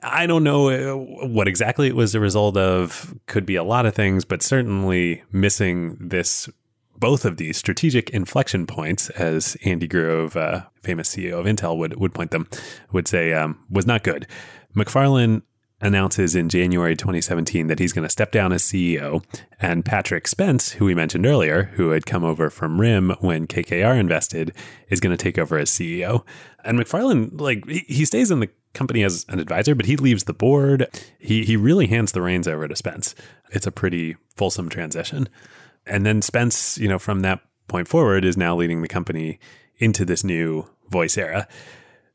[0.03, 3.15] I don't know uh, what exactly it was the result of.
[3.27, 6.49] Could be a lot of things, but certainly missing this
[6.97, 11.99] both of these strategic inflection points, as Andy Grove, uh, famous CEO of Intel, would
[11.99, 12.49] would point them,
[12.93, 14.27] would say um, was not good.
[14.75, 15.43] MacFarlane
[15.81, 19.23] announces in January 2017 that he's going to step down as CEO,
[19.61, 23.99] and Patrick Spence, who we mentioned earlier, who had come over from RIM when KKR
[23.99, 24.53] invested,
[24.89, 26.25] is going to take over as CEO.
[26.65, 30.33] And MacFarlane, like he stays in the company as an advisor, but he leaves the
[30.33, 30.89] board.
[31.19, 33.15] He he really hands the reins over to Spence.
[33.51, 35.29] It's a pretty fulsome transition.
[35.87, 39.39] And then Spence, you know, from that point forward is now leading the company
[39.79, 41.47] into this new voice era.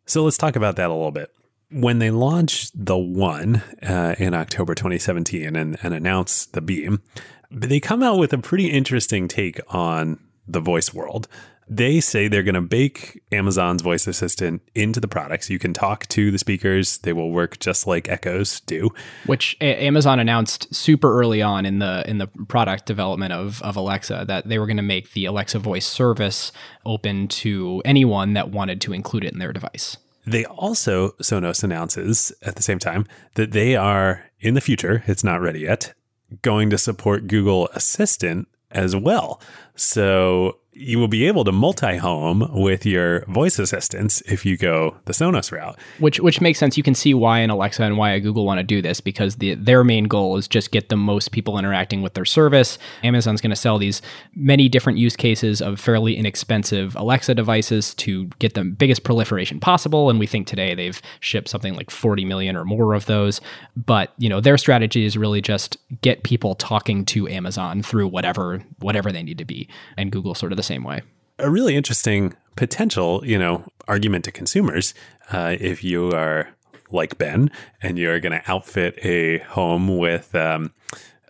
[0.05, 1.31] So let's talk about that a little bit.
[1.71, 7.01] When they launched the One uh, in October 2017 and, and announced the Beam,
[7.49, 11.27] they come out with a pretty interesting take on the voice world.
[11.67, 15.49] They say they're going to bake Amazon's voice assistant into the products.
[15.49, 18.89] You can talk to the speakers; they will work just like Echoes do.
[19.25, 23.75] Which a- Amazon announced super early on in the in the product development of of
[23.75, 26.51] Alexa that they were going to make the Alexa voice service
[26.85, 29.97] open to anyone that wanted to include it in their device.
[30.25, 33.05] They also Sonos announces at the same time
[33.35, 35.03] that they are in the future.
[35.07, 35.93] It's not ready yet.
[36.41, 39.41] Going to support Google Assistant as well.
[39.75, 45.13] So you will be able to multi-home with your voice assistants if you go the
[45.13, 45.77] Sonos route.
[45.99, 46.77] Which which makes sense.
[46.77, 49.35] You can see why an Alexa and why a Google want to do this because
[49.37, 52.77] the, their main goal is just get the most people interacting with their service.
[53.03, 54.01] Amazon's going to sell these
[54.35, 60.09] many different use cases of fairly inexpensive Alexa devices to get the biggest proliferation possible.
[60.09, 63.41] And we think today they've shipped something like 40 million or more of those.
[63.75, 68.63] But you know their strategy is really just get people talking to Amazon through whatever
[68.79, 71.01] whatever they need to be, and Google sort of the same way.
[71.39, 74.93] A really interesting potential, you know, argument to consumers
[75.31, 76.49] uh, if you are
[76.91, 77.51] like Ben
[77.81, 80.71] and you're going to outfit a home with um,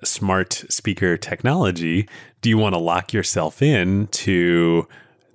[0.03, 2.07] smart speaker technology.
[2.41, 4.88] Do you want to lock yourself in to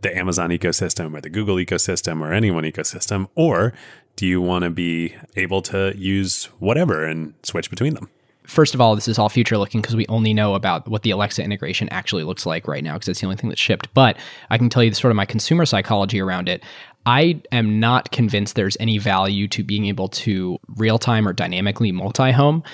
[0.03, 3.72] the Amazon ecosystem or the Google ecosystem or anyone ecosystem, or
[4.16, 8.09] do you want to be able to use whatever and switch between them?
[8.49, 11.11] First of all, this is all future looking because we only know about what the
[11.11, 13.92] Alexa integration actually looks like right now because it's the only thing that's shipped.
[13.94, 14.16] But
[14.51, 16.64] I can tell you sort of my consumer psychology around it.
[17.07, 21.92] I am not convinced there's any value to being able to real time or dynamically
[21.92, 22.64] multi home.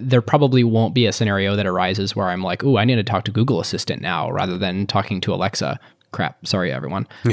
[0.00, 3.04] There probably won't be a scenario that arises where I'm like, oh, I need to
[3.04, 5.78] talk to Google Assistant now rather than talking to Alexa
[6.14, 6.46] crap.
[6.46, 7.08] Sorry, everyone.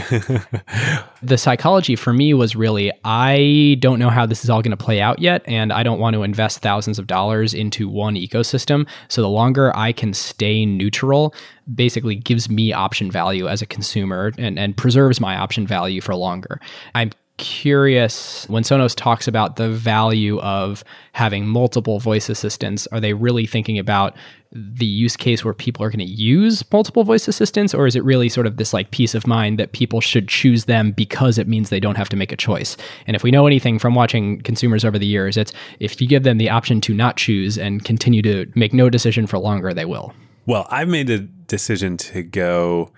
[1.21, 4.83] the psychology for me was really I don't know how this is all going to
[4.83, 8.87] play out yet, and I don't want to invest thousands of dollars into one ecosystem.
[9.07, 11.35] So the longer I can stay neutral,
[11.73, 16.15] basically gives me option value as a consumer and, and preserves my option value for
[16.15, 16.59] longer.
[16.95, 23.13] I'm curious when Sonos talks about the value of having multiple voice assistants, are they
[23.13, 24.15] really thinking about
[24.53, 28.03] the use case where people are going to use multiple voice assistants or is it
[28.03, 31.47] really sort of this like peace of mind that people should choose them because it
[31.47, 32.75] means they don't have to make a choice?
[33.07, 36.23] And if we know anything from watching consumers over the years it's if you give
[36.23, 39.85] them the option to not choose and continue to make no decision for longer they
[39.85, 40.13] will.
[40.45, 42.91] Well i've made a decision to go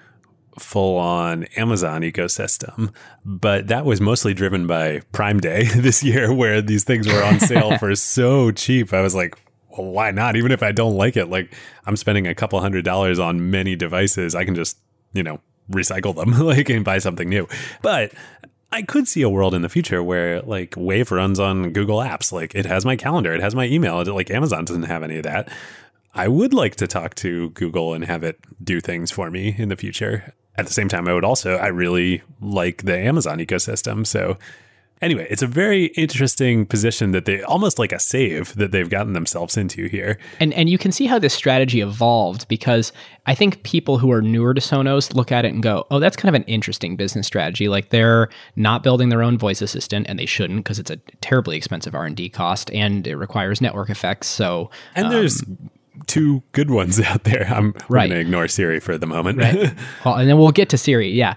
[0.59, 2.93] full on Amazon ecosystem,
[3.25, 7.39] but that was mostly driven by Prime Day this year, where these things were on
[7.39, 8.93] sale for so cheap.
[8.93, 9.37] I was like,
[9.69, 10.35] well, why not?
[10.35, 11.53] Even if I don't like it, like
[11.85, 14.77] I'm spending a couple hundred dollars on many devices, I can just,
[15.13, 15.39] you know,
[15.71, 17.47] recycle them, like and buy something new.
[17.81, 18.13] But
[18.71, 22.31] I could see a world in the future where like Wave runs on Google Apps.
[22.31, 24.03] Like it has my calendar, it has my email.
[24.03, 25.49] Like Amazon doesn't have any of that.
[26.15, 29.69] I would like to talk to Google and have it do things for me in
[29.69, 30.33] the future.
[30.55, 34.05] At the same time, I would also, I really like the Amazon ecosystem.
[34.05, 34.37] So
[35.03, 39.11] Anyway, it's a very interesting position that they almost like a save that they've gotten
[39.11, 40.17] themselves into here.
[40.39, 42.93] And and you can see how this strategy evolved because
[43.25, 46.15] I think people who are newer to Sonos look at it and go, "Oh, that's
[46.15, 47.67] kind of an interesting business strategy.
[47.67, 51.57] Like they're not building their own voice assistant and they shouldn't because it's a terribly
[51.57, 55.69] expensive R&D cost and it requires network effects." So And there's um,
[56.07, 57.47] two good ones out there.
[57.49, 58.07] I'm right.
[58.07, 59.39] going to ignore Siri for the moment.
[59.39, 59.73] Right.
[60.05, 61.09] well, and then we'll get to Siri.
[61.09, 61.35] Yeah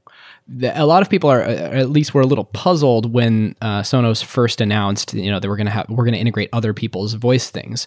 [0.62, 4.22] a lot of people are uh, at least were a little puzzled when uh, Sonos
[4.22, 7.14] first announced you know they were going to have we're going to integrate other people's
[7.14, 7.86] voice things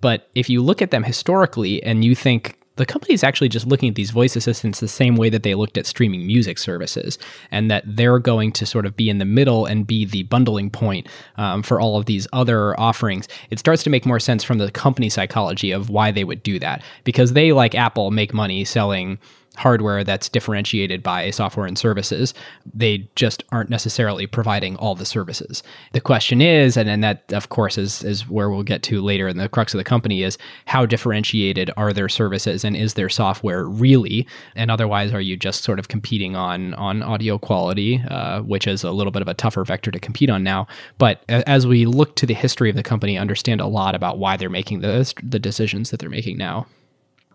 [0.00, 3.66] but if you look at them historically and you think the company is actually just
[3.66, 7.18] looking at these voice assistants the same way that they looked at streaming music services,
[7.50, 10.70] and that they're going to sort of be in the middle and be the bundling
[10.70, 11.06] point
[11.36, 13.28] um, for all of these other offerings.
[13.50, 16.58] It starts to make more sense from the company psychology of why they would do
[16.58, 19.18] that because they, like Apple, make money selling
[19.60, 22.34] hardware that's differentiated by software and services.
[22.74, 25.62] They just aren't necessarily providing all the services.
[25.92, 29.28] The question is, and, and that of course is, is where we'll get to later
[29.28, 33.08] in the crux of the company is how differentiated are their services and is their
[33.08, 34.26] software really?
[34.56, 38.82] And otherwise, are you just sort of competing on on audio quality, uh, which is
[38.82, 40.66] a little bit of a tougher vector to compete on now.
[40.98, 44.36] But as we look to the history of the company, understand a lot about why
[44.36, 46.66] they're making the the decisions that they're making now.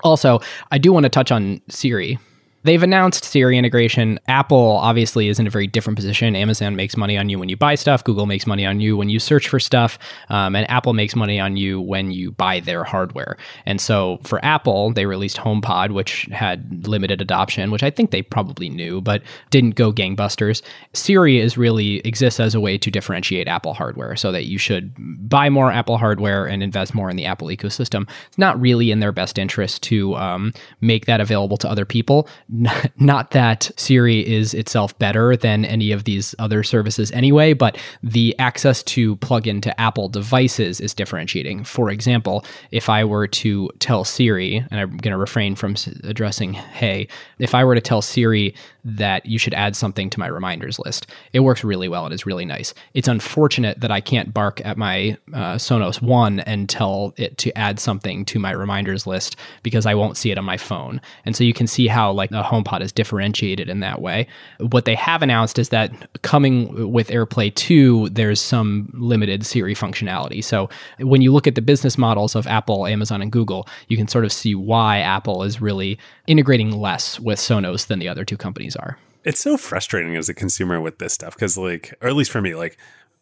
[0.03, 0.39] Also,
[0.71, 2.19] I do want to touch on Siri
[2.65, 4.19] They've announced Siri integration.
[4.27, 6.35] Apple obviously is in a very different position.
[6.35, 8.03] Amazon makes money on you when you buy stuff.
[8.03, 9.99] Google makes money on you when you search for stuff.
[10.29, 13.37] Um, and Apple makes money on you when you buy their hardware.
[13.67, 18.23] And so for Apple, they released HomePod, which had limited adoption, which I think they
[18.23, 20.63] probably knew, but didn't go gangbusters.
[20.91, 24.91] Siri is really exists as a way to differentiate Apple hardware so that you should
[25.29, 28.09] buy more Apple hardware and invest more in the Apple ecosystem.
[28.25, 30.51] It's not really in their best interest to um,
[30.81, 32.27] make that available to other people
[32.99, 38.35] not that Siri is itself better than any of these other services anyway, but the
[38.39, 41.63] access to plug into Apple devices is differentiating.
[41.63, 46.53] For example, if I were to tell Siri, and I'm going to refrain from addressing
[46.53, 47.07] Hey,
[47.39, 51.07] if I were to tell Siri that you should add something to my reminders list,
[51.33, 52.73] it works really well and is really nice.
[52.93, 57.57] It's unfortunate that I can't bark at my uh, Sonos One and tell it to
[57.57, 61.01] add something to my reminders list because I won't see it on my phone.
[61.25, 64.27] And so you can see how like HomePod is differentiated in that way.
[64.59, 65.91] What they have announced is that
[66.21, 70.43] coming with AirPlay 2, there's some limited Siri functionality.
[70.43, 70.69] So
[70.99, 74.25] when you look at the business models of Apple, Amazon, and Google, you can sort
[74.25, 78.75] of see why Apple is really integrating less with Sonos than the other two companies
[78.75, 78.97] are.
[79.23, 82.41] It's so frustrating as a consumer with this stuff because, like, or at least for
[82.41, 82.77] me, like,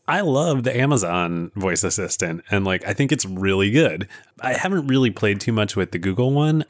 [0.07, 4.07] I love the Amazon voice assistant and like I think it's really good.
[4.41, 6.65] I haven't really played too much with the Google one.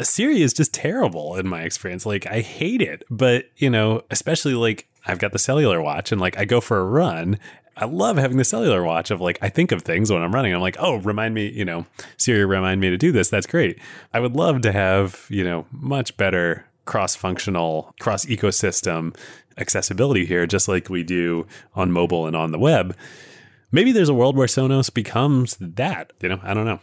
[0.00, 2.04] Siri is just terrible in my experience.
[2.04, 6.20] Like I hate it, but you know, especially like I've got the cellular watch and
[6.20, 7.38] like I go for a run.
[7.78, 10.54] I love having the cellular watch of like I think of things when I'm running.
[10.54, 11.86] I'm like, oh, remind me, you know,
[12.16, 13.28] Siri remind me to do this.
[13.28, 13.78] That's great.
[14.12, 19.16] I would love to have, you know, much better cross-functional, cross-ecosystem
[19.58, 22.96] accessibility here, just like we do on mobile and on the web.
[23.72, 26.12] Maybe there's a world where Sonos becomes that.
[26.20, 26.80] You know, I don't know.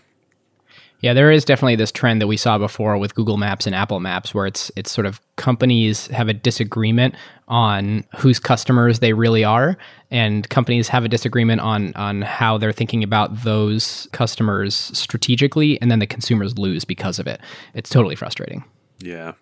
[1.03, 3.99] Yeah, there is definitely this trend that we saw before with Google Maps and Apple
[3.99, 7.13] Maps where it's it's sort of companies have a disagreement
[7.49, 9.77] on whose customers they really are
[10.11, 15.91] and companies have a disagreement on on how they're thinking about those customers strategically and
[15.91, 17.41] then the consumers lose because of it.
[17.73, 18.63] It's totally frustrating.
[18.99, 19.33] Yeah.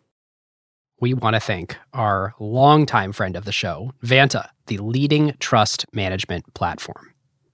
[0.99, 6.51] We want to thank our longtime friend of the show, Vanta, the leading trust management
[6.55, 7.10] platform.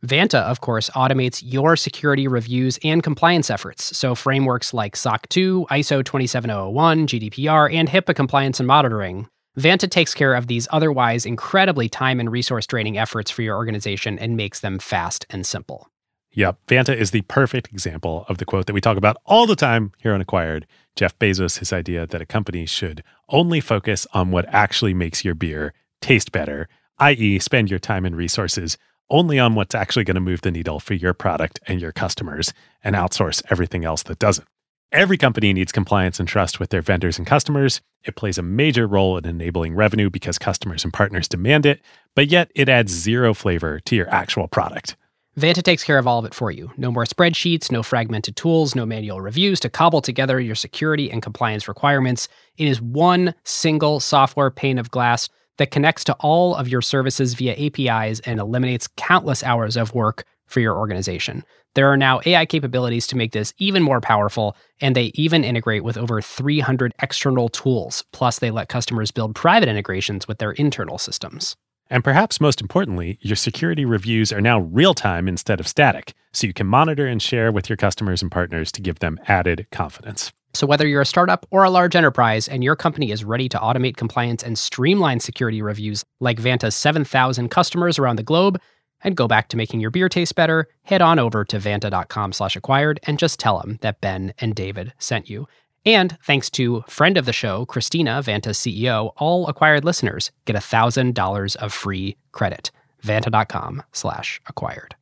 [0.07, 3.97] Vanta, of course, automates your security reviews and compliance efforts.
[3.97, 9.27] So, frameworks like SOC 2, ISO 27001, GDPR, and HIPAA compliance and monitoring.
[9.59, 14.17] Vanta takes care of these otherwise incredibly time and resource draining efforts for your organization
[14.19, 15.89] and makes them fast and simple.
[16.31, 16.57] Yep.
[16.67, 19.91] Vanta is the perfect example of the quote that we talk about all the time
[19.97, 20.67] here on Acquired.
[20.95, 25.33] Jeff Bezos' his idea that a company should only focus on what actually makes your
[25.33, 28.77] beer taste better, i.e., spend your time and resources
[29.09, 32.53] only on what's actually going to move the needle for your product and your customers
[32.83, 34.47] and outsource everything else that doesn't.
[34.91, 37.81] Every company needs compliance and trust with their vendors and customers.
[38.03, 41.81] It plays a major role in enabling revenue because customers and partners demand it,
[42.15, 44.95] but yet it adds zero flavor to your actual product.
[45.37, 46.71] Vanta takes care of all of it for you.
[46.77, 51.21] No more spreadsheets, no fragmented tools, no manual reviews to cobble together your security and
[51.21, 52.27] compliance requirements.
[52.57, 57.33] It is one single software pane of glass that connects to all of your services
[57.33, 61.43] via APIs and eliminates countless hours of work for your organization.
[61.75, 65.83] There are now AI capabilities to make this even more powerful, and they even integrate
[65.83, 68.03] with over 300 external tools.
[68.13, 71.55] Plus, they let customers build private integrations with their internal systems.
[71.89, 76.47] And perhaps most importantly, your security reviews are now real time instead of static, so
[76.47, 80.33] you can monitor and share with your customers and partners to give them added confidence.
[80.57, 83.59] So, whether you're a startup or a large enterprise and your company is ready to
[83.59, 88.59] automate compliance and streamline security reviews like Vanta's 7,000 customers around the globe,
[89.03, 92.55] and go back to making your beer taste better, head on over to vanta.com slash
[92.55, 95.47] acquired and just tell them that Ben and David sent you.
[95.85, 101.55] And thanks to friend of the show, Christina, Vanta's CEO, all acquired listeners get $1,000
[101.57, 102.71] of free credit.
[103.03, 104.95] Vanta.com slash acquired.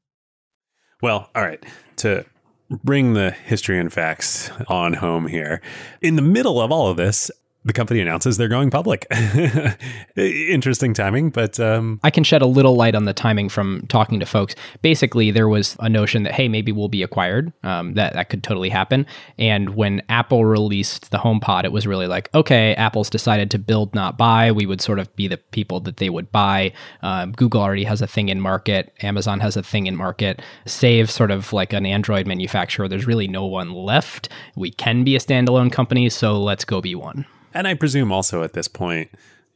[1.02, 1.64] Well, all right.
[1.98, 2.26] To
[2.70, 5.62] bring the history and facts on home here,
[6.02, 7.30] in the middle of all of this,
[7.66, 9.08] the company announces they're going public.
[10.16, 14.20] Interesting timing, but um, I can shed a little light on the timing from talking
[14.20, 14.56] to folks.
[14.84, 17.52] Basically, there was a notion that hey, maybe we'll be acquired.
[17.64, 19.08] Um, that that could totally happen.
[19.40, 23.96] And when Apple released the HomePod, it was really like, okay, Apple's decided to build,
[23.96, 24.52] not buy.
[24.52, 26.72] We would sort of be the people that they would buy.
[27.02, 28.94] Um, Google already has a thing in market.
[29.02, 30.40] Amazon has a thing in market.
[30.68, 32.88] Save sort of like an Android manufacturer.
[32.88, 34.30] There's really no one left.
[34.56, 37.26] We can be a standalone company, so let's go be one.
[37.56, 39.10] And I presume also at this point,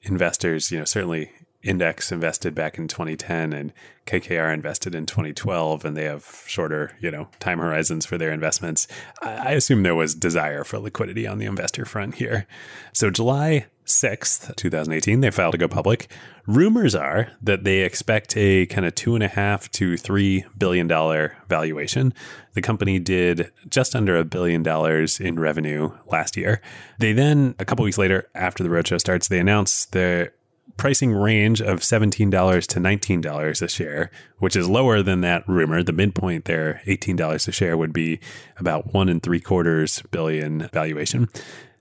[0.04, 1.32] investors, you know, certainly
[1.62, 3.74] Index invested back in 2010 and
[4.06, 8.88] KKR invested in 2012, and they have shorter, you know, time horizons for their investments.
[9.22, 12.48] I assume there was desire for liquidity on the investor front here.
[12.94, 16.10] So July 6th, 2018, they filed to go public.
[16.48, 20.88] Rumors are that they expect a kind of two and a half to three billion
[20.88, 22.14] dollar valuation.
[22.54, 26.62] The company did just under a billion dollars in revenue last year.
[27.00, 30.34] They then, a couple weeks later, after the roadshow starts, they announce their
[30.80, 32.30] pricing range of $17
[32.68, 35.84] to $19 a share, which is lower than that rumor.
[35.84, 38.22] The midpoint there, $18 a share, would be
[38.58, 41.28] about one and three quarters billion valuation.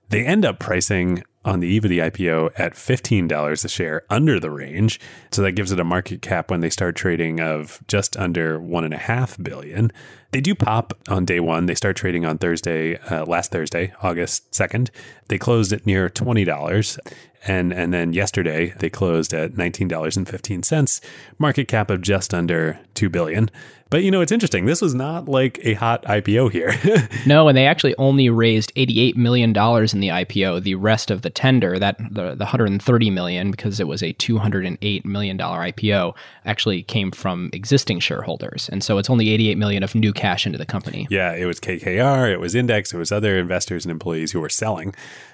[0.09, 4.39] They end up pricing on the eve of the IPO at $15 a share under
[4.39, 4.99] the range.
[5.31, 8.83] So that gives it a market cap when they start trading of just under one
[8.83, 9.91] and a half billion.
[10.31, 11.65] They do pop on day one.
[11.65, 14.89] They start trading on Thursday, uh, last Thursday, August 2nd.
[15.29, 16.99] They closed at near $20.
[17.47, 21.01] And, and then yesterday they closed at $19.15,
[21.37, 23.49] market cap of just under 2 billion.
[23.89, 24.65] But you know, it's interesting.
[24.65, 26.73] This was not like a hot IPO here.
[27.25, 29.53] no, and they actually only raised $88 million in
[29.99, 30.61] the IPO.
[30.61, 35.05] The rest of the tender, that the, the 130 million, because it was a $208
[35.05, 36.15] million IPO,
[36.45, 38.69] actually came from existing shareholders.
[38.69, 41.07] And so it's only 88 million of new cash into the company.
[41.09, 44.49] Yeah, it was KKR, it was Index, it was other investors and employees who were
[44.49, 44.93] selling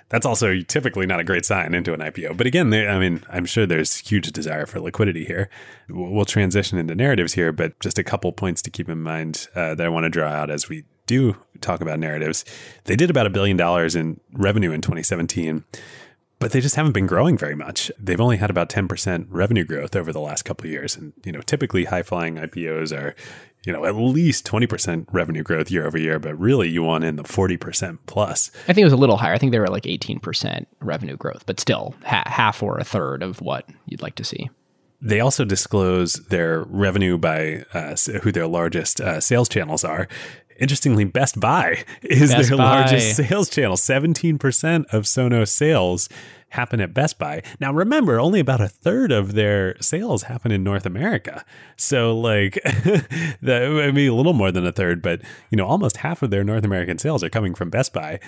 [0.09, 2.37] that's also typically not a great sign into an IPO.
[2.37, 5.49] But again, I mean, I'm sure there's huge desire for liquidity here.
[5.89, 9.75] We'll transition into narratives here, but just a couple points to keep in mind uh,
[9.75, 12.45] that I want to draw out as we do talk about narratives.
[12.85, 15.63] They did about a billion dollars in revenue in 2017
[16.39, 17.91] but they just haven't been growing very much.
[17.97, 20.95] They've only had about 10% revenue growth over the last couple of years.
[20.95, 23.15] And, you know, typically high flying IPOs are,
[23.65, 27.15] you know, at least 20% revenue growth year over year, but really you want in
[27.15, 28.51] the 40% plus.
[28.67, 29.33] I think it was a little higher.
[29.33, 33.23] I think they were like 18% revenue growth, but still ha- half or a third
[33.23, 34.49] of what you'd like to see.
[35.01, 40.07] They also disclose their revenue by uh, who their largest uh, sales channels are.
[40.59, 42.63] Interestingly, Best Buy is Best their Buy.
[42.63, 43.75] largest sales channel.
[43.75, 46.07] 17% of Sonos sales
[46.49, 47.41] happen at Best Buy.
[47.59, 51.43] Now, remember, only about a third of their sales happen in North America.
[51.75, 55.97] So, like, that would be a little more than a third, but, you know, almost
[55.97, 58.19] half of their North American sales are coming from Best Buy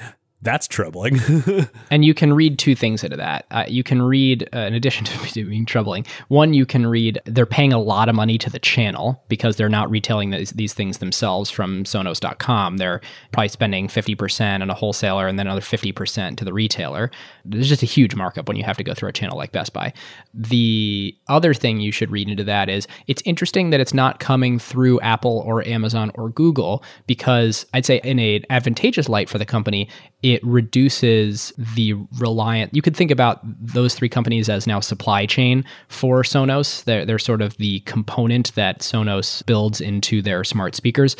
[0.43, 1.19] that's troubling.
[1.91, 3.45] and you can read two things into that.
[3.49, 7.45] Uh, you can read, uh, in addition to being troubling, one, you can read they're
[7.45, 10.99] paying a lot of money to the channel because they're not retailing these, these things
[10.99, 12.77] themselves from Sonos.com.
[12.77, 17.09] They're probably spending 50% on a wholesaler and then another 50% to the retailer.
[17.49, 19.73] There's just a huge markup when you have to go through a channel like Best
[19.73, 19.93] Buy.
[20.33, 24.59] The other thing you should read into that is it's interesting that it's not coming
[24.59, 29.45] through Apple or Amazon or Google because I'd say in an advantageous light for the
[29.45, 29.89] company,
[30.23, 32.73] it reduces the reliant.
[32.73, 36.83] You could think about those three companies as now supply chain for Sonos.
[36.83, 41.15] They're, they're sort of the component that Sonos builds into their smart speakers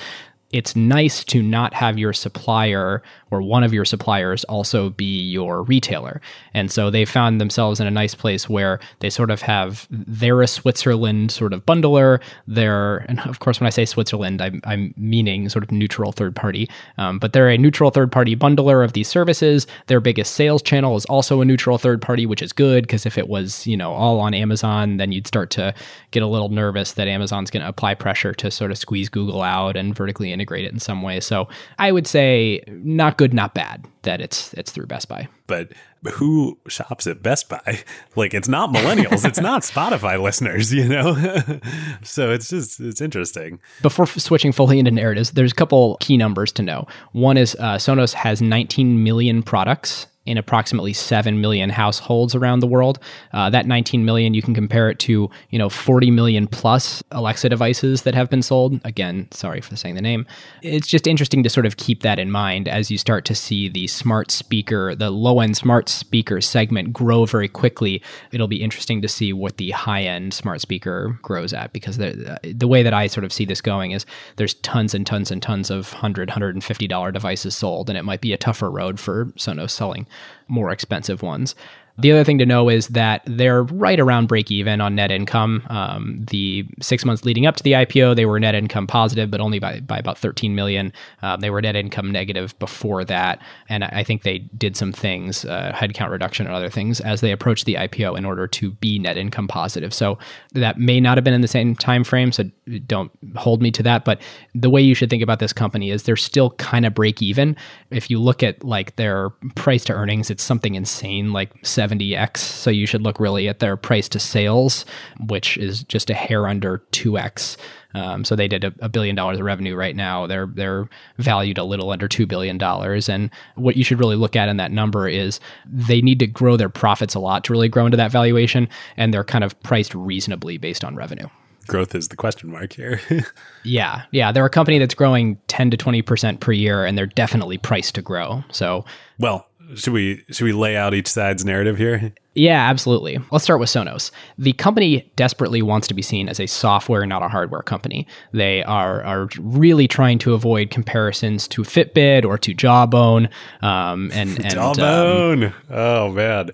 [0.51, 5.63] it's nice to not have your supplier or one of your suppliers also be your
[5.63, 6.21] retailer.
[6.53, 10.41] And so they found themselves in a nice place where they sort of have they're
[10.41, 12.21] a Switzerland sort of bundler.
[12.47, 16.35] They're, and of course, when I say Switzerland, I'm, I'm meaning sort of neutral third
[16.35, 19.67] party, um, but they're a neutral third party bundler of these services.
[19.87, 23.17] Their biggest sales channel is also a neutral third party, which is good because if
[23.17, 25.73] it was, you know, all on Amazon, then you'd start to
[26.11, 29.41] get a little nervous that Amazon's going to apply pressure to sort of squeeze Google
[29.41, 31.19] out and vertically integrate it in some way.
[31.19, 31.47] So
[31.79, 35.27] I would say not good, not bad that it's it's through Best Buy.
[35.47, 35.73] But
[36.13, 37.83] who shops at Best Buy?
[38.15, 41.13] Like it's not millennials, it's not Spotify listeners, you know.
[42.03, 43.59] so it's just it's interesting.
[43.81, 46.87] Before f- switching fully into narratives, there's a couple key numbers to know.
[47.11, 52.67] One is uh, Sonos has 19 million products in approximately 7 million households around the
[52.67, 52.99] world.
[53.33, 57.49] Uh, that 19 million, you can compare it to, you know, 40 million plus Alexa
[57.49, 58.79] devices that have been sold.
[58.83, 60.25] Again, sorry for saying the name.
[60.61, 63.69] It's just interesting to sort of keep that in mind as you start to see
[63.69, 68.03] the smart speaker, the low end smart speaker segment grow very quickly.
[68.31, 72.39] It'll be interesting to see what the high end smart speaker grows at because the,
[72.43, 74.05] the way that I sort of see this going is
[74.35, 78.33] there's tons and tons and tons of $100, $150 devices sold, and it might be
[78.33, 80.05] a tougher road for Sonos selling
[80.47, 81.55] more expensive ones.
[81.99, 85.65] The other thing to know is that they're right around break even on net income.
[85.69, 89.41] Um, the six months leading up to the IPO, they were net income positive, but
[89.41, 90.93] only by, by about 13 million.
[91.23, 93.41] Uh, they were net income negative before that.
[93.67, 97.31] And I think they did some things, uh, headcount reduction and other things, as they
[97.31, 99.91] approached the IPO in order to be net income positive.
[99.91, 100.19] So
[100.53, 102.31] that may not have been in the same time frame.
[102.31, 102.43] So
[102.85, 104.05] don't hold me to that.
[104.05, 104.21] But
[104.53, 107.55] the way you should think about this company is they're still kind of break even.
[107.89, 111.49] If you look at like their price to earnings, it's something insane, like
[111.87, 112.37] 70x.
[112.37, 114.85] So you should look really at their price to sales,
[115.27, 117.57] which is just a hair under 2x.
[117.93, 120.27] Um, so they did a, a, billion dollars of revenue right now.
[120.27, 123.09] They're they're valued a little under two billion dollars.
[123.09, 126.57] And what you should really look at in that number is they need to grow
[126.57, 128.67] their profits a lot to really grow into that valuation,
[128.97, 131.27] and they're kind of priced reasonably based on revenue.
[131.67, 133.01] Growth is the question mark here.
[133.63, 137.07] yeah, yeah, they're a company that's growing ten to twenty percent per year, and they're
[137.07, 138.43] definitely priced to grow.
[138.51, 138.85] So,
[139.17, 142.13] well, should we should we lay out each side's narrative here?
[142.35, 143.19] Yeah, absolutely.
[143.31, 144.11] Let's start with Sonos.
[144.37, 148.07] The company desperately wants to be seen as a software, not a hardware company.
[148.31, 153.29] They are are really trying to avoid comparisons to Fitbit or to Jawbone.
[153.61, 155.45] Um, and, and Jawbone.
[155.45, 156.51] Um, oh man,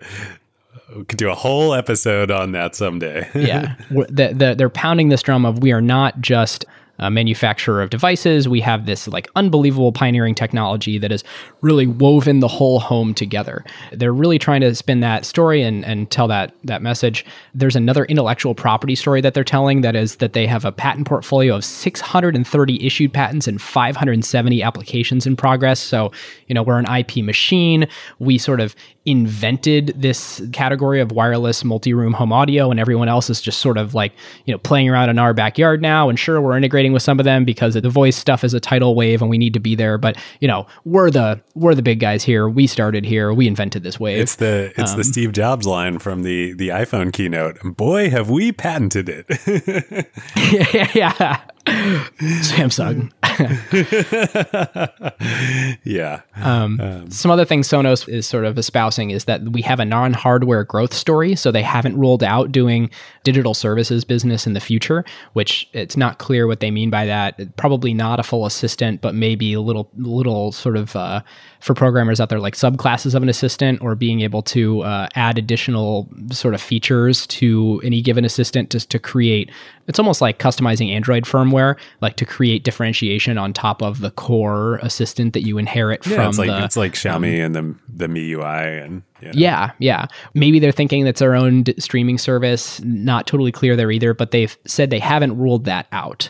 [0.96, 3.30] we could do a whole episode on that someday.
[3.36, 6.66] yeah, the, the, they're pounding this drum of we are not just
[7.00, 8.48] a manufacturer of devices.
[8.48, 11.24] We have this like unbelievable pioneering technology that has
[11.62, 13.66] really woven the whole home together.
[13.92, 17.26] They're really trying to spin that story and, and tell that that message.
[17.56, 21.08] There's another intellectual property story that they're telling that is that they have a patent
[21.08, 25.80] portfolio of 630 issued patents and 570 applications in progress.
[25.80, 26.12] So,
[26.48, 27.88] you know, we're an IP machine.
[28.20, 28.76] We sort of
[29.06, 33.94] invented this category of wireless multi-room home audio and everyone else is just sort of
[33.94, 34.14] like
[34.46, 36.10] you know playing around in our backyard now.
[36.10, 38.96] And sure we're integrating with some of them because the voice stuff is a tidal
[38.96, 39.98] wave and we need to be there.
[39.98, 42.48] But you know we're the we're the big guys here.
[42.48, 43.34] We started here.
[43.34, 44.20] We invented this wave.
[44.20, 47.60] It's the it's um, the steve jobs line from the the iphone keynote.
[47.64, 50.08] Boy have we patented it.
[50.74, 53.12] Yeah, yeah samsung
[55.84, 56.22] yeah.
[56.36, 59.86] Um, um, some other things Sonos is sort of espousing is that we have a
[59.86, 61.36] non hardware growth story.
[61.36, 62.90] So they haven't ruled out doing
[63.24, 65.04] digital services business in the future,
[65.34, 67.56] which it's not clear what they mean by that.
[67.56, 71.22] Probably not a full assistant, but maybe a little, little sort of uh,
[71.64, 75.38] for programmers out there like subclasses of an assistant or being able to uh, add
[75.38, 79.50] additional sort of features to any given assistant just to create
[79.88, 84.76] it's almost like customizing android firmware like to create differentiation on top of the core
[84.82, 87.76] assistant that you inherit yeah, from it's like the, it's like xiaomi um, and the
[87.96, 89.34] the miui and you know.
[89.34, 90.08] yeah yeah.
[90.34, 92.82] Maybe they're thinking that's their own d- streaming service.
[92.82, 96.30] Not totally clear there either but they've said they haven't ruled that out.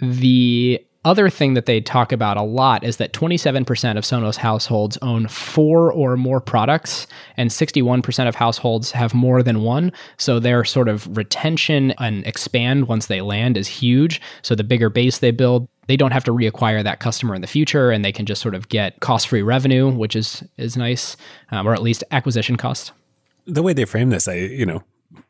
[0.00, 4.98] The other thing that they talk about a lot is that 27% of Sonos households
[5.00, 9.92] own four or more products, and 61% of households have more than one.
[10.16, 14.20] So their sort of retention and expand once they land is huge.
[14.42, 17.46] So the bigger base they build, they don't have to reacquire that customer in the
[17.46, 21.16] future, and they can just sort of get cost-free revenue, which is is nice,
[21.50, 22.92] um, or at least acquisition cost.
[23.46, 24.82] The way they frame this, I you know,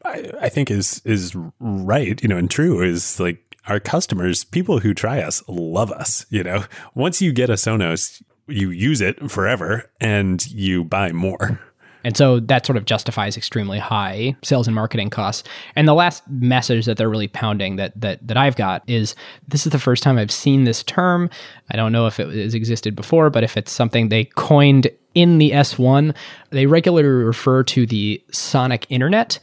[0.04, 4.80] I, I think is is right, you know, and true is like our customers, people
[4.80, 6.26] who try us, love us.
[6.30, 6.64] You know,
[6.94, 11.60] once you get a Sonos, you use it forever and you buy more.
[12.04, 15.46] And so that sort of justifies extremely high sales and marketing costs.
[15.74, 19.14] And the last message that they're really pounding that that that I've got is
[19.48, 21.28] this is the first time I've seen this term.
[21.70, 25.38] I don't know if it has existed before, but if it's something they coined in
[25.38, 26.14] the S1,
[26.50, 29.38] they regularly refer to the sonic internet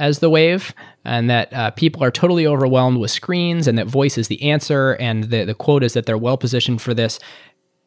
[0.00, 0.74] as the wave,
[1.04, 4.92] and that uh, people are totally overwhelmed with screens, and that voice is the answer.
[5.00, 7.18] And the, the quote is that they're well positioned for this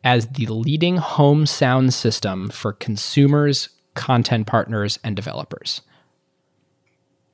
[0.03, 5.81] as the leading home sound system for consumers, content partners, and developers.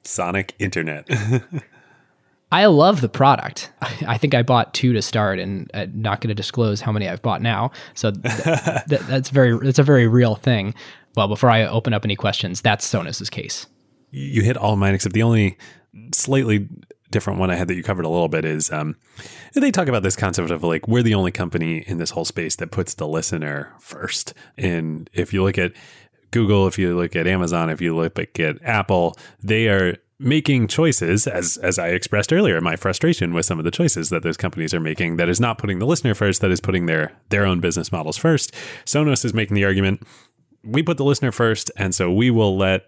[0.04, 1.10] Sonic Internet.
[2.52, 3.72] I love the product.
[3.82, 6.92] I think I bought two to start, and I'm uh, not going to disclose how
[6.92, 7.72] many I've bought now.
[7.94, 8.44] So th-
[8.90, 10.74] th- that's very that's a very real thing.
[11.16, 13.68] Well, before I open up any questions, that's Sonos's case.
[14.11, 15.57] You hit all mine except the only
[16.14, 16.68] slightly
[17.11, 18.95] different one I had that you covered a little bit is um,
[19.53, 22.56] they talk about this concept of like we're the only company in this whole space
[22.57, 24.34] that puts the listener first.
[24.57, 25.73] And if you look at
[26.31, 31.26] Google, if you look at Amazon, if you look at Apple, they are making choices
[31.27, 34.73] as as I expressed earlier my frustration with some of the choices that those companies
[34.73, 37.61] are making that is not putting the listener first that is putting their their own
[37.61, 38.53] business models first
[38.86, 40.03] Sonos is making the argument
[40.61, 42.84] we put the listener first and so we will let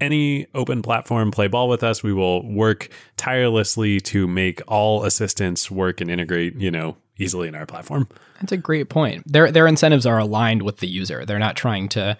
[0.00, 2.02] any open platform play ball with us.
[2.02, 7.54] We will work tirelessly to make all assistants work and integrate, you know, easily in
[7.54, 8.08] our platform.
[8.40, 9.30] That's a great point.
[9.30, 11.24] Their their incentives are aligned with the user.
[11.24, 12.16] They're not trying to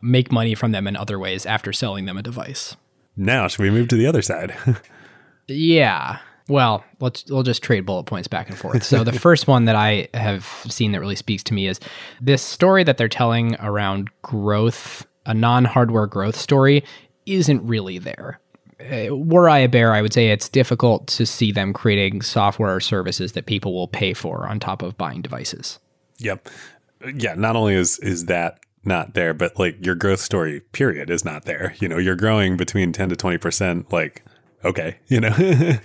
[0.00, 2.76] make money from them in other ways after selling them a device.
[3.16, 4.54] Now, should we move to the other side?
[5.48, 6.18] yeah.
[6.46, 8.82] Well, let's we'll just trade bullet points back and forth.
[8.84, 11.80] So the first one that I have seen that really speaks to me is
[12.20, 16.84] this story that they're telling around growth, a non-hardware growth story
[17.26, 18.40] isn't really there.
[18.80, 22.74] Uh, were I a bear, I would say it's difficult to see them creating software
[22.74, 25.78] or services that people will pay for on top of buying devices.
[26.18, 26.48] Yep.
[27.14, 27.34] Yeah.
[27.34, 31.44] Not only is is that not there, but like your growth story period is not
[31.44, 31.74] there.
[31.78, 33.92] You know, you're growing between ten to twenty percent.
[33.92, 34.24] Like,
[34.64, 35.34] okay, you know.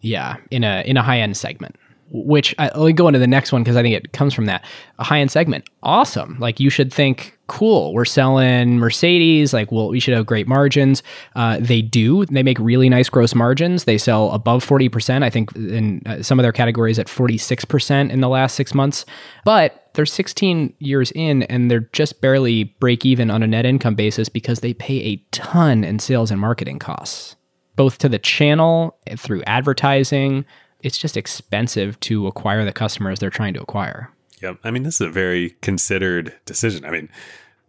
[0.00, 1.76] yeah, in a in a high end segment
[2.12, 4.46] which I, let me go into the next one because I think it comes from
[4.46, 4.64] that.
[4.98, 6.38] A high end segment, awesome.
[6.38, 9.52] Like you should think, cool, we're selling Mercedes.
[9.52, 11.02] Like, well, we should have great margins.
[11.34, 12.24] Uh, they do.
[12.26, 13.84] They make really nice gross margins.
[13.84, 15.22] They sell above 40%.
[15.22, 19.04] I think in uh, some of their categories at 46% in the last six months.
[19.44, 23.96] But they're 16 years in and they're just barely break even on a net income
[23.96, 27.36] basis because they pay a ton in sales and marketing costs,
[27.76, 30.44] both to the channel through advertising
[30.82, 34.10] it's just expensive to acquire the customers they're trying to acquire.
[34.42, 34.58] Yep.
[34.64, 36.84] I mean, this is a very considered decision.
[36.84, 37.08] I mean,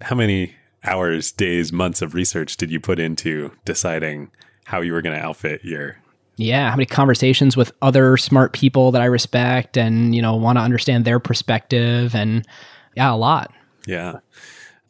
[0.02, 4.32] how many hours, days, months of research did you put into deciding
[4.66, 5.98] how you were going to outfit your
[6.38, 10.58] yeah, how many conversations with other smart people that I respect and, you know, want
[10.58, 12.48] to understand their perspective and
[12.96, 13.54] yeah, a lot.
[13.86, 14.20] Yeah.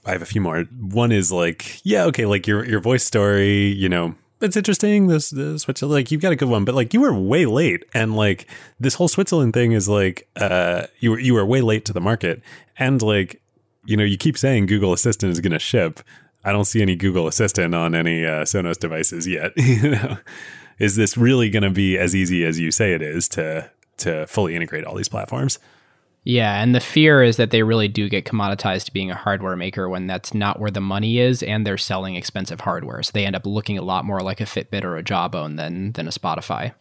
[0.05, 0.63] I have a few more.
[0.79, 5.29] One is like, yeah, okay, like your your voice story, you know, it's interesting this
[5.29, 8.15] this Switzerland like you've got a good one but like you were way late and
[8.15, 8.47] like
[8.79, 12.01] this whole Switzerland thing is like uh you were you were way late to the
[12.01, 12.41] market
[12.77, 13.40] and like
[13.85, 15.99] you know you keep saying Google Assistant is going to ship
[16.43, 20.17] I don't see any Google Assistant on any uh, Sonos devices yet you know
[20.79, 24.25] is this really going to be as easy as you say it is to to
[24.27, 25.59] fully integrate all these platforms
[26.23, 29.55] yeah, and the fear is that they really do get commoditized to being a hardware
[29.55, 33.01] maker when that's not where the money is, and they're selling expensive hardware.
[33.01, 35.93] So they end up looking a lot more like a Fitbit or a Jawbone than
[35.93, 36.73] than a Spotify.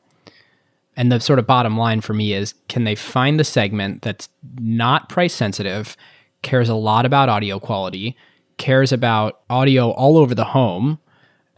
[0.94, 4.28] And the sort of bottom line for me is can they find the segment that's
[4.59, 5.97] not price sensitive,
[6.43, 8.17] cares a lot about audio quality,
[8.57, 10.99] cares about audio all over the home,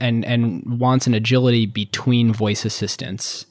[0.00, 3.46] and and wants an agility between voice assistants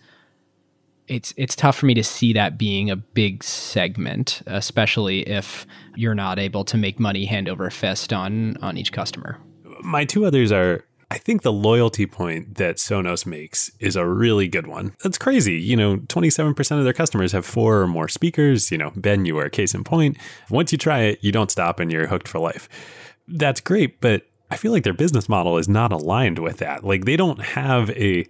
[1.12, 6.16] it's it's tough for me to see that being a big segment, especially if you're
[6.16, 9.38] not able to make money hand over fist on on each customer.
[9.84, 14.48] My two others are I think the loyalty point that Sonos makes is a really
[14.48, 14.96] good one.
[15.04, 15.60] That's crazy.
[15.60, 18.72] You know, 27% of their customers have four or more speakers.
[18.72, 20.16] You know, Ben, you are a case in point.
[20.50, 22.70] Once you try it, you don't stop and you're hooked for life.
[23.28, 26.86] That's great, but I feel like their business model is not aligned with that.
[26.86, 28.26] Like they don't have a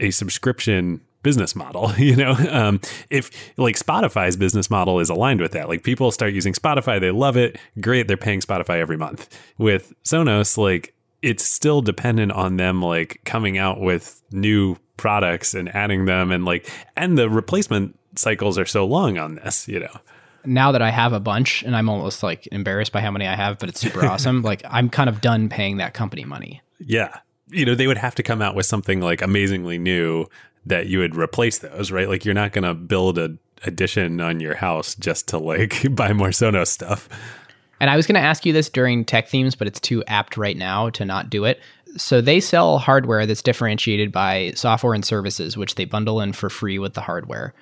[0.00, 2.80] a subscription business model you know um,
[3.10, 7.10] if like spotify's business model is aligned with that like people start using spotify they
[7.10, 12.56] love it great they're paying spotify every month with sonos like it's still dependent on
[12.56, 17.98] them like coming out with new products and adding them and like and the replacement
[18.16, 20.00] cycles are so long on this you know
[20.46, 23.34] now that I have a bunch and I'm almost like embarrassed by how many I
[23.34, 24.42] have, but it's super awesome.
[24.46, 26.62] Like I'm kind of done paying that company money.
[26.78, 27.18] Yeah.
[27.48, 30.26] You know, they would have to come out with something like amazingly new
[30.66, 32.08] that you would replace those, right?
[32.08, 36.12] Like you're not going to build a addition on your house just to like buy
[36.12, 37.08] more Sonos stuff.
[37.80, 40.36] And I was going to ask you this during tech themes, but it's too apt
[40.36, 41.60] right now to not do it.
[41.96, 46.50] So they sell hardware that's differentiated by software and services, which they bundle in for
[46.50, 47.54] free with the hardware.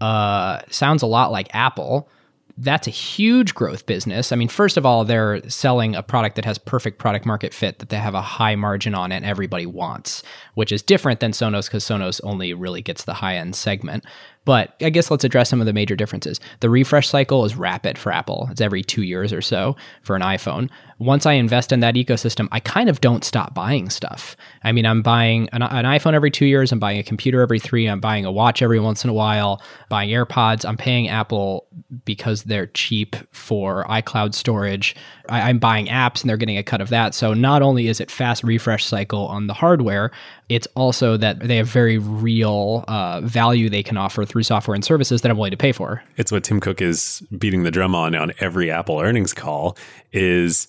[0.00, 2.08] Uh, sounds a lot like Apple.
[2.56, 4.30] That's a huge growth business.
[4.30, 7.80] I mean, first of all, they're selling a product that has perfect product market fit
[7.80, 10.22] that they have a high margin on and everybody wants,
[10.54, 14.04] which is different than Sonos because Sonos only really gets the high end segment.
[14.44, 16.40] But I guess let's address some of the major differences.
[16.60, 18.48] The refresh cycle is rapid for Apple.
[18.50, 20.70] It's every two years or so for an iPhone.
[20.98, 24.36] Once I invest in that ecosystem, I kind of don't stop buying stuff.
[24.62, 26.72] I mean, I'm buying an, an, iPhone every two years.
[26.72, 27.86] I'm buying a computer every three.
[27.86, 29.60] I'm buying a watch every once in a while.
[29.88, 30.64] Buying AirPods.
[30.64, 31.66] I'm paying Apple
[32.04, 34.94] because they're cheap for iCloud storage.
[35.28, 37.14] I, I'm buying apps and they're getting a cut of that.
[37.14, 40.10] So not only is it fast refresh cycle on the hardware,
[40.48, 44.84] it's also that they have very real uh, value they can offer through software and
[44.84, 46.02] services that I'm willing to pay for.
[46.16, 49.76] It's what Tim Cook is beating the drum on on every Apple earnings call
[50.12, 50.68] is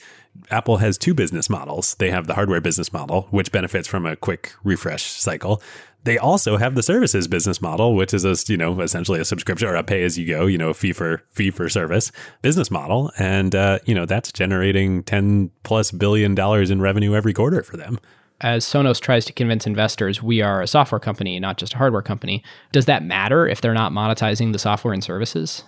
[0.52, 1.96] Apple has two business models.
[1.96, 5.62] They have the hardware business model, which benefits from a quick refresh cycle.
[6.04, 9.68] They also have the services business model, which is a you know essentially a subscription
[9.68, 13.12] or a pay as you go, you know, fee for fee for service business model,
[13.18, 17.78] and uh, you know that's generating ten plus billion dollars in revenue every quarter for
[17.78, 18.00] them
[18.42, 22.02] as Sonos tries to convince investors we are a software company, not just a hardware
[22.02, 25.64] company, does that matter if they're not monetizing the software and services?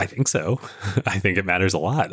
[0.00, 0.58] I think so.
[1.06, 2.10] I think it matters a lot.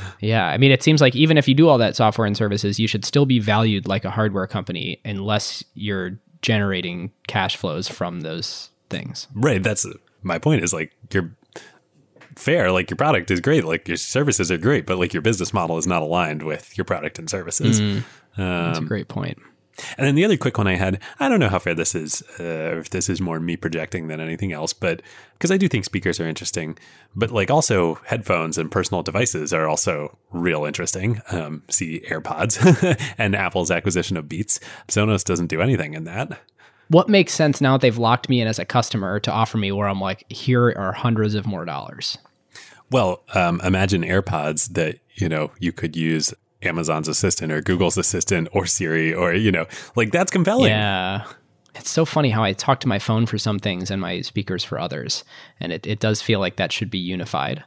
[0.20, 0.46] yeah.
[0.46, 2.88] I mean, it seems like even if you do all that software and services, you
[2.88, 8.70] should still be valued like a hardware company unless you're generating cash flows from those
[8.88, 9.28] things.
[9.34, 9.62] Right.
[9.62, 9.86] That's
[10.22, 11.30] my point is like you're
[12.36, 12.72] fair.
[12.72, 13.66] Like your product is great.
[13.66, 16.86] Like your services are great, but like your business model is not aligned with your
[16.86, 17.82] product and services.
[17.82, 18.02] Mm.
[18.38, 19.38] That's a um, great point.
[19.96, 22.22] And then the other quick one I had, I don't know how fair this is,
[22.38, 25.02] uh, if this is more me projecting than anything else, but
[25.34, 26.78] because I do think speakers are interesting,
[27.14, 31.20] but like also headphones and personal devices are also real interesting.
[31.30, 34.60] Um, see AirPods and Apple's acquisition of Beats.
[34.88, 36.40] Sonos doesn't do anything in that.
[36.88, 39.70] What makes sense now that they've locked me in as a customer to offer me
[39.70, 42.18] where I'm like, here are hundreds of more dollars?
[42.90, 48.48] Well, um, imagine AirPods that you know you could use Amazon's assistant or Google's assistant
[48.52, 49.66] or Siri or, you know,
[49.96, 50.70] like that's compelling.
[50.70, 51.24] Yeah.
[51.74, 54.64] It's so funny how I talk to my phone for some things and my speakers
[54.64, 55.24] for others.
[55.60, 57.64] And it, it does feel like that should be unified.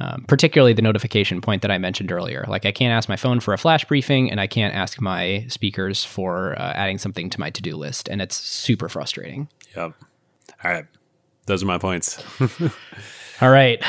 [0.00, 2.44] Um, particularly the notification point that I mentioned earlier.
[2.48, 5.46] Like, I can't ask my phone for a flash briefing, and I can't ask my
[5.48, 8.08] speakers for uh, adding something to my to do list.
[8.08, 9.48] And it's super frustrating.
[9.76, 9.92] Yep.
[10.64, 10.86] All right.
[11.46, 12.20] Those are my points.
[13.40, 13.80] All right.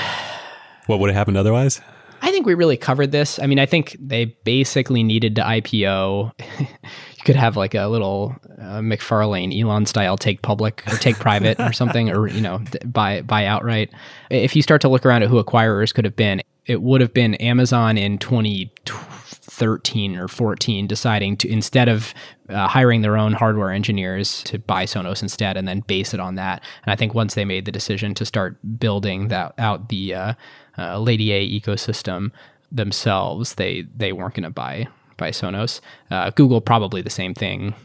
[0.86, 1.82] What would have happened otherwise?
[2.24, 3.38] I think we really covered this.
[3.38, 6.32] I mean, I think they basically needed to IPO.
[6.60, 11.60] you could have like a little uh, MacFarlane Elon style take public or take private
[11.60, 13.92] or something, or you know, buy buy outright.
[14.30, 17.14] If you start to look around at who acquirers could have been, it would have
[17.14, 22.14] been Amazon in 2013 or 14 deciding to instead of
[22.48, 26.36] uh, hiring their own hardware engineers to buy Sonos instead and then base it on
[26.36, 26.64] that.
[26.86, 30.34] And I think once they made the decision to start building that out the uh,
[30.78, 32.32] uh, Lady A ecosystem
[32.72, 34.88] themselves, they they weren't going to buy
[35.18, 35.80] buy Sonos.
[36.10, 37.76] Uh, Google probably the same thing.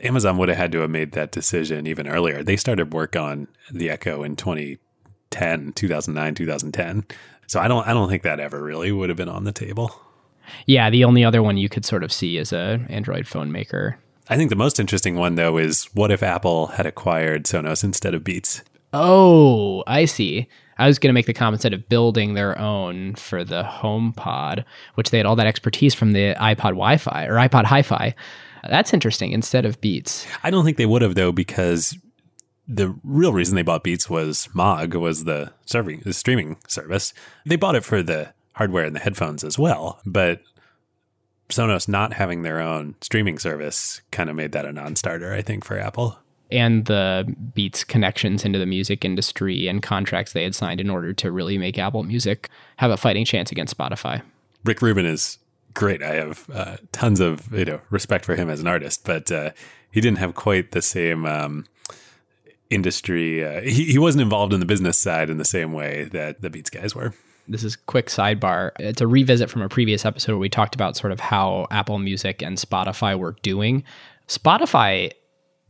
[0.00, 2.42] Amazon would have had to have made that decision even earlier.
[2.42, 7.04] They started work on the Echo in 2010, 2009, 2010.
[7.46, 10.00] So I don't I don't think that ever really would have been on the table.
[10.66, 13.98] Yeah, the only other one you could sort of see is a Android phone maker.
[14.30, 18.14] I think the most interesting one though is what if Apple had acquired Sonos instead
[18.14, 18.62] of Beats?
[18.92, 20.48] Oh, I see.
[20.78, 24.64] I was going to make the comment instead of building their own for the HomePod,
[24.94, 28.14] which they had all that expertise from the iPod Wi-Fi or iPod Hi-Fi.
[28.68, 29.32] That's interesting.
[29.32, 31.96] Instead of Beats, I don't think they would have though because
[32.66, 37.14] the real reason they bought Beats was Mog was the serving the streaming service.
[37.46, 40.42] They bought it for the hardware and the headphones as well, but
[41.48, 45.64] Sonos not having their own streaming service kind of made that a non-starter, I think,
[45.64, 46.18] for Apple
[46.50, 51.12] and the Beats connections into the music industry and contracts they had signed in order
[51.14, 54.22] to really make Apple Music have a fighting chance against Spotify.
[54.64, 55.38] Rick Rubin is
[55.74, 56.02] great.
[56.02, 59.50] I have uh, tons of you know respect for him as an artist, but uh,
[59.90, 61.66] he didn't have quite the same um,
[62.70, 63.44] industry.
[63.44, 66.50] Uh, he, he wasn't involved in the business side in the same way that the
[66.50, 67.14] Beats guys were.
[67.50, 68.72] This is quick sidebar.
[68.78, 71.98] It's a revisit from a previous episode where we talked about sort of how Apple
[71.98, 73.84] Music and Spotify were doing.
[74.26, 75.12] Spotify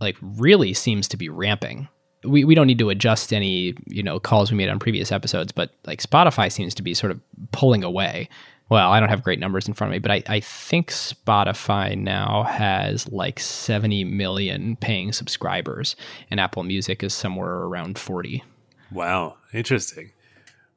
[0.01, 1.89] like really seems to be ramping.
[2.25, 5.53] We, we don't need to adjust any you know calls we made on previous episodes,
[5.53, 7.21] but like Spotify seems to be sort of
[7.53, 8.29] pulling away.
[8.71, 11.97] Well, I don't have great numbers in front of me, but I, I think Spotify
[11.97, 15.97] now has like 70 million paying subscribers,
[16.31, 18.45] and Apple Music is somewhere around 40.
[18.93, 20.13] Wow, interesting.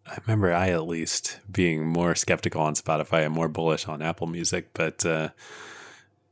[0.07, 4.27] I remember I at least being more skeptical on Spotify and more bullish on Apple
[4.27, 5.29] Music, but uh,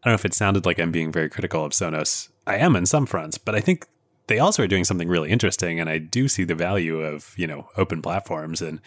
[0.04, 2.30] I don't know if it sounded like I'm being very critical of Sonos.
[2.50, 3.86] I am in some fronts, but I think
[4.28, 7.48] they also are doing something really interesting, and I do see the value of you
[7.48, 8.80] know open platforms and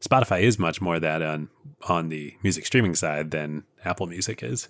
[0.00, 1.48] Spotify is much more that on
[1.88, 4.68] on the music streaming side than Apple Music is.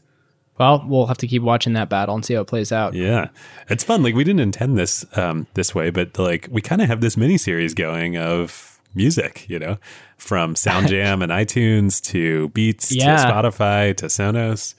[0.59, 2.95] Well, we'll have to keep watching that battle and see how it plays out.
[2.95, 3.31] Yeah,
[3.69, 4.05] it's fun.
[4.05, 7.17] Like we didn't intend this um, this way, but like we kind of have this
[7.17, 9.49] mini series going of music.
[9.49, 9.79] You know,
[10.17, 13.17] from SoundJam and iTunes to Beats Yeah.
[13.17, 14.75] to Spotify to Sonos.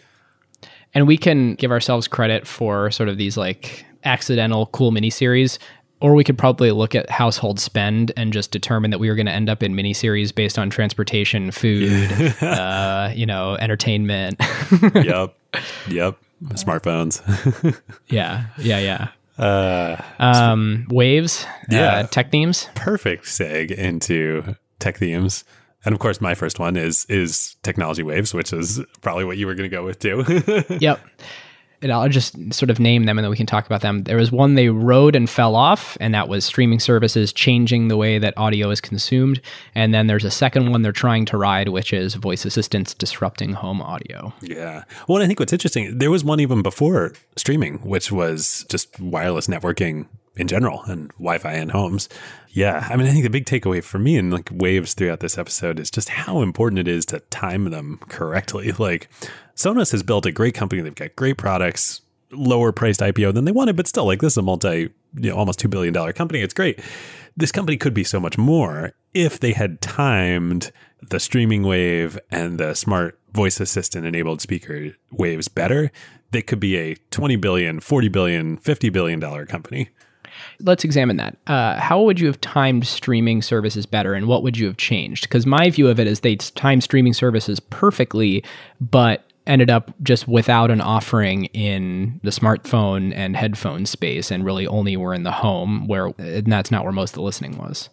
[0.95, 5.59] And we can give ourselves credit for sort of these like accidental cool miniseries.
[6.01, 9.25] Or we could probably look at household spend and just determine that we were going
[9.27, 12.11] to end up in miniseries based on transportation, food,
[12.41, 14.35] uh, you know, entertainment.
[14.93, 15.35] yep,
[15.87, 16.17] yep.
[16.49, 17.21] Smartphones.
[18.07, 18.79] yeah, yeah,
[19.39, 19.43] yeah.
[19.43, 21.95] uh, Um, waves, Yeah.
[21.95, 22.69] uh, tech themes.
[22.75, 25.43] perfect seg into tech themes.
[25.85, 29.45] And of course, my first one is is technology waves, which is probably what you
[29.47, 30.25] were going to go with too.
[30.79, 30.99] Yep.
[31.81, 34.03] And I'll just sort of name them and then we can talk about them.
[34.03, 37.97] There was one they rode and fell off, and that was streaming services changing the
[37.97, 39.39] way that audio is consumed.
[39.75, 43.53] And then there's a second one they're trying to ride, which is voice assistants disrupting
[43.53, 44.33] home audio.
[44.41, 44.85] Yeah.
[45.07, 49.47] Well, I think what's interesting, there was one even before streaming, which was just wireless
[49.47, 50.07] networking
[50.37, 52.09] in general and Wi-Fi in homes.
[52.49, 52.87] Yeah.
[52.89, 55.79] I mean, I think the big takeaway for me and like waves throughout this episode
[55.79, 58.73] is just how important it is to time them correctly.
[58.85, 59.09] Like
[59.55, 60.81] Sonos has built a great company.
[60.81, 62.01] They've got great products,
[62.31, 65.35] lower priced IPO than they wanted, but still like this is a multi, you know,
[65.35, 66.41] almost $2 billion company.
[66.41, 66.79] It's great.
[67.35, 70.71] This company could be so much more if they had timed
[71.09, 75.91] the streaming wave and the smart voice assistant enabled speaker waves better.
[76.31, 79.89] They could be a 20 billion, 40 billion, 50 billion dollar company.
[80.61, 81.37] Let's examine that.
[81.47, 85.23] Uh, how would you have timed streaming services better and what would you have changed?
[85.23, 88.43] Because my view of it is they timed streaming services perfectly,
[88.79, 94.65] but ended up just without an offering in the smartphone and headphone space and really
[94.67, 97.89] only were in the home where that's not where most of the listening was.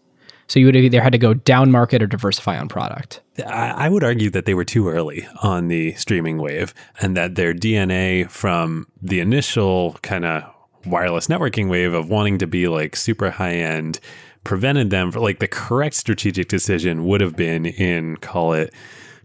[0.47, 3.21] So you would have either had to go down market or diversify on product.
[3.47, 7.55] I would argue that they were too early on the streaming wave and that their
[7.55, 10.52] DNA from the initial kind of
[10.87, 14.01] wireless networking wave of wanting to be like super high end
[14.45, 18.73] prevented them for like the correct strategic decision would have been in call it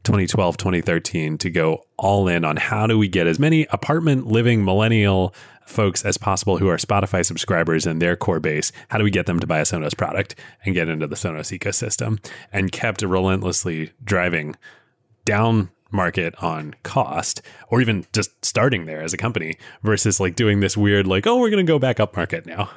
[0.03, 4.63] 2012 2013 to go all in on how do we get as many apartment living
[4.63, 5.33] millennial
[5.67, 8.71] folks as possible who are Spotify subscribers and their core base.
[8.87, 11.57] How do we get them to buy a Sonos product and get into the Sonos
[11.57, 12.23] ecosystem?
[12.51, 14.55] And kept relentlessly driving
[15.25, 20.59] down market on cost or even just starting there as a company versus like doing
[20.59, 22.69] this weird like oh we're going to go back up market now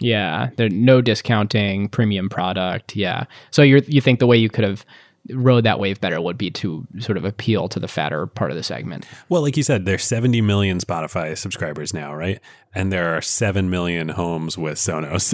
[0.00, 2.96] Yeah, there no discounting, premium product.
[2.96, 3.24] Yeah.
[3.50, 4.84] So you you think the way you could have
[5.30, 8.56] rode that wave better would be to sort of appeal to the fatter part of
[8.56, 9.06] the segment.
[9.28, 12.40] Well, like you said, there's 70 million Spotify subscribers now, right?
[12.74, 15.32] And there are 7 million homes with Sonos.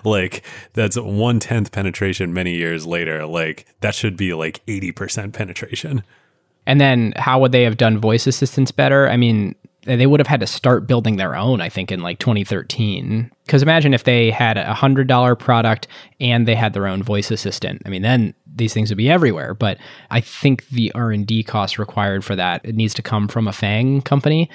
[0.04, 0.44] like,
[0.74, 3.24] that's one tenth penetration many years later.
[3.24, 6.04] Like, that should be like 80% penetration.
[6.70, 9.08] And then how would they have done voice assistants better?
[9.08, 12.20] I mean, they would have had to start building their own, I think, in like
[12.20, 13.28] 2013.
[13.44, 15.88] Because imagine if they had a hundred dollar product
[16.20, 17.82] and they had their own voice assistant.
[17.84, 19.52] I mean, then these things would be everywhere.
[19.52, 19.78] But
[20.12, 23.48] I think the R and D cost required for that it needs to come from
[23.48, 24.48] a FANG company,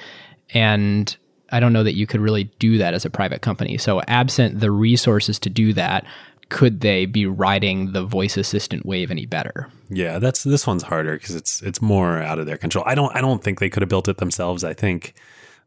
[0.54, 1.14] and
[1.52, 3.76] I don't know that you could really do that as a private company.
[3.76, 6.06] So, absent the resources to do that,
[6.48, 9.68] could they be riding the voice assistant wave any better?
[9.88, 12.84] Yeah, that's this one's harder because it's it's more out of their control.
[12.86, 14.64] I don't I don't think they could have built it themselves.
[14.64, 15.14] I think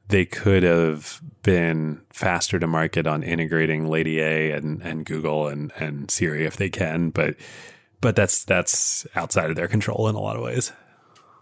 [0.09, 5.71] they could have been faster to market on integrating Lady A and, and Google and,
[5.77, 7.35] and Siri if they can, but
[8.01, 10.71] but that's that's outside of their control in a lot of ways.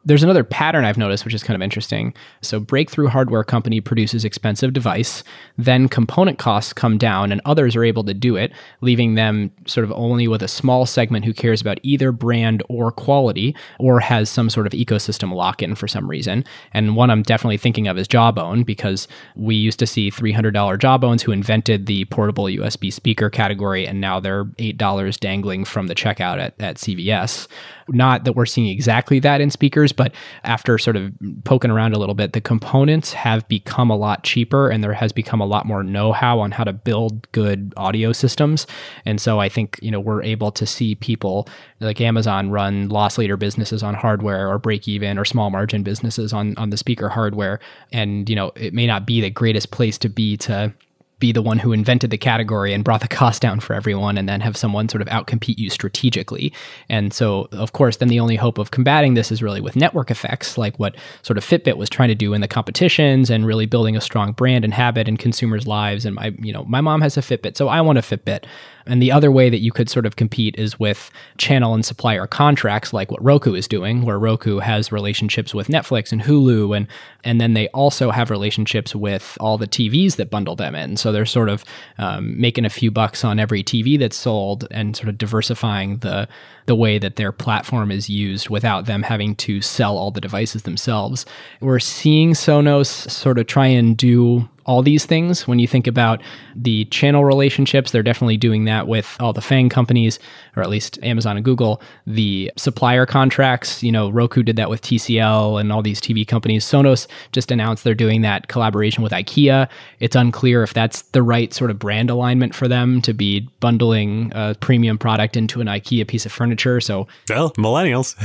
[0.07, 2.13] There's another pattern I've noticed, which is kind of interesting.
[2.39, 5.21] So, breakthrough hardware company produces expensive device,
[5.57, 9.84] then component costs come down, and others are able to do it, leaving them sort
[9.84, 14.29] of only with a small segment who cares about either brand or quality, or has
[14.29, 16.45] some sort of ecosystem lock in for some reason.
[16.73, 21.21] And one I'm definitely thinking of is Jawbone, because we used to see $300 Jawbones
[21.21, 26.39] who invented the portable USB speaker category, and now they're $8 dangling from the checkout
[26.39, 27.49] at, at CVS.
[27.89, 30.14] Not that we're seeing exactly that in speakers, but
[30.44, 31.11] after sort of
[31.44, 35.11] poking around a little bit, the components have become a lot cheaper and there has
[35.11, 38.65] become a lot more know how on how to build good audio systems.
[39.03, 41.49] And so I think, you know, we're able to see people
[41.82, 46.32] like Amazon run loss leader businesses on hardware or break even or small margin businesses
[46.32, 47.60] on, on the speaker hardware.
[47.91, 50.74] And, you know, it may not be the greatest place to be to
[51.19, 54.27] be the one who invented the category and brought the cost down for everyone and
[54.27, 56.53] then have someone sort of outcompete you strategically.
[56.89, 60.11] And so, of course, then the only hope of combating this is really with network
[60.11, 63.65] effects, like what sort of Fitbit was trying to do in the competitions and really
[63.65, 66.06] building a strong brand and habit in consumers' lives.
[66.06, 68.45] And my, you know, my mom has a Fitbit, so I want a Fitbit.
[68.88, 72.27] And the other way that you could sort of compete is with channel and supplier
[72.27, 76.88] contracts, like what Roku is doing, where Roku has relationships with Netflix and Hulu, and
[77.23, 80.97] and then they also have relationships with all the TVs that bundle them in.
[80.97, 81.65] So they're sort of
[81.97, 86.27] um, making a few bucks on every TV that's sold and sort of diversifying the
[86.68, 90.64] the way that their platform is used without them having to sell all the devices
[90.64, 91.26] themselves.
[91.61, 95.48] We're seeing Sonos sort of try and do all these things.
[95.48, 96.22] When you think about
[96.56, 100.19] the channel relationships, they're definitely doing that with all the FANG companies,
[100.56, 101.81] or at least Amazon and Google.
[102.06, 106.65] The supplier contracts, you know, Roku did that with TCL and all these TV companies.
[106.65, 109.69] Sonos just announced they're doing that collaboration with IKEA.
[109.99, 114.34] It's unclear if that's the right sort of brand alignment for them to be bundling
[114.35, 116.81] a premium product into an IKEA piece of furniture.
[116.81, 118.15] So, well, millennials.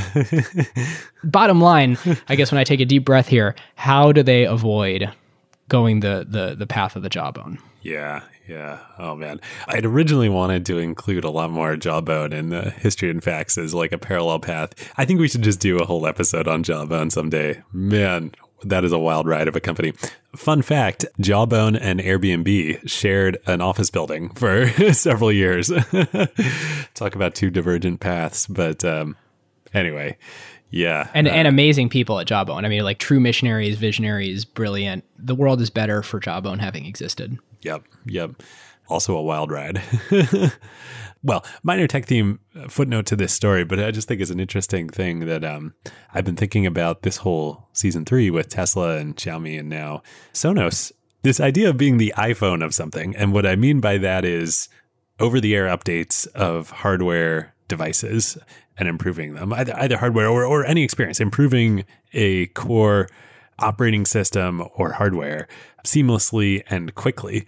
[1.23, 1.97] bottom line,
[2.27, 5.09] I guess when I take a deep breath here, how do they avoid
[5.69, 7.59] going the the the path of the jawbone.
[7.81, 8.79] Yeah, yeah.
[8.97, 13.23] Oh man, I'd originally wanted to include a lot more jawbone in the history and
[13.23, 14.73] facts as like a parallel path.
[14.97, 17.61] I think we should just do a whole episode on jawbone someday.
[17.71, 18.31] Man,
[18.65, 19.93] that is a wild ride of a company.
[20.35, 25.67] Fun fact Jawbone and Airbnb shared an office building for several years.
[26.93, 28.47] Talk about two divergent paths.
[28.47, 29.15] But um,
[29.73, 30.17] anyway,
[30.73, 31.07] yeah.
[31.13, 32.65] And, uh, and amazing people at Jawbone.
[32.65, 35.03] I mean, like true missionaries, visionaries, brilliant.
[35.19, 37.37] The world is better for Jawbone having existed.
[37.61, 37.83] Yep.
[38.07, 38.41] Yep.
[38.89, 39.83] Also a wild ride.
[41.23, 44.39] well, minor tech theme uh, footnote to this story, but I just think it's an
[44.39, 45.75] interesting thing that um,
[46.11, 50.01] I've been thinking about this whole season three with Tesla and Xiaomi and now
[50.33, 50.91] Sonos.
[51.21, 53.15] This idea of being the iPhone of something.
[53.15, 54.69] And what I mean by that is
[55.19, 58.37] over the air updates of hardware devices
[58.77, 63.07] and improving them, either, either hardware or, or any experience, improving a core
[63.59, 65.47] operating system or hardware
[65.85, 67.45] seamlessly and quickly.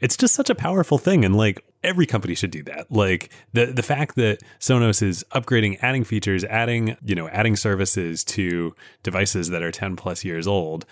[0.00, 1.24] It's just such a powerful thing.
[1.24, 2.90] And like every company should do that.
[2.90, 8.24] Like the the fact that Sonos is upgrading, adding features, adding, you know, adding services
[8.24, 10.86] to devices that are 10 plus years old.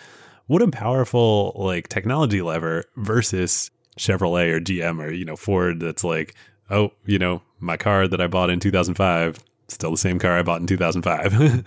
[0.47, 6.05] What a powerful like technology lever versus Chevrolet or GM or, you know, Ford that's
[6.05, 6.35] like,
[6.71, 9.39] oh, you know, my car that I bought in 2005
[9.69, 11.65] still the same car I bought in 2005.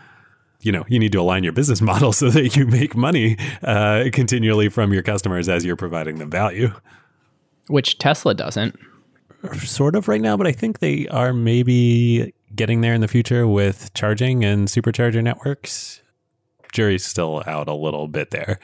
[0.60, 4.04] you know, you need to align your business model so that you make money uh,
[4.12, 6.72] continually from your customers as you're providing them value.
[7.68, 8.78] Which Tesla doesn't.
[9.58, 13.46] Sort of right now, but I think they are maybe getting there in the future
[13.46, 16.02] with charging and supercharger networks.
[16.72, 18.58] Jury's still out a little bit there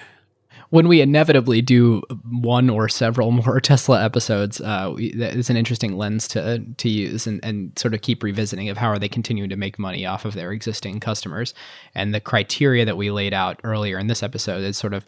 [0.73, 2.01] when we inevitably do
[2.31, 7.44] one or several more Tesla episodes, uh, it's an interesting lens to to use and,
[7.44, 10.32] and sort of keep revisiting of how are they continuing to make money off of
[10.32, 11.53] their existing customers.
[11.94, 15.05] And the criteria that we laid out earlier in this episode is sort of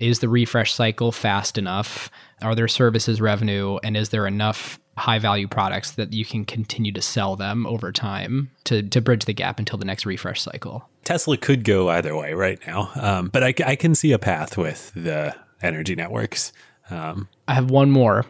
[0.00, 2.10] is the refresh cycle fast enough?
[2.42, 3.78] Are there services revenue?
[3.82, 7.92] And is there enough high value products that you can continue to sell them over
[7.92, 10.88] time to, to bridge the gap until the next refresh cycle?
[11.04, 12.90] Tesla could go either way right now.
[12.96, 16.52] Um, but I, I, can see a path with the energy networks.
[16.90, 18.26] Um, I have one more.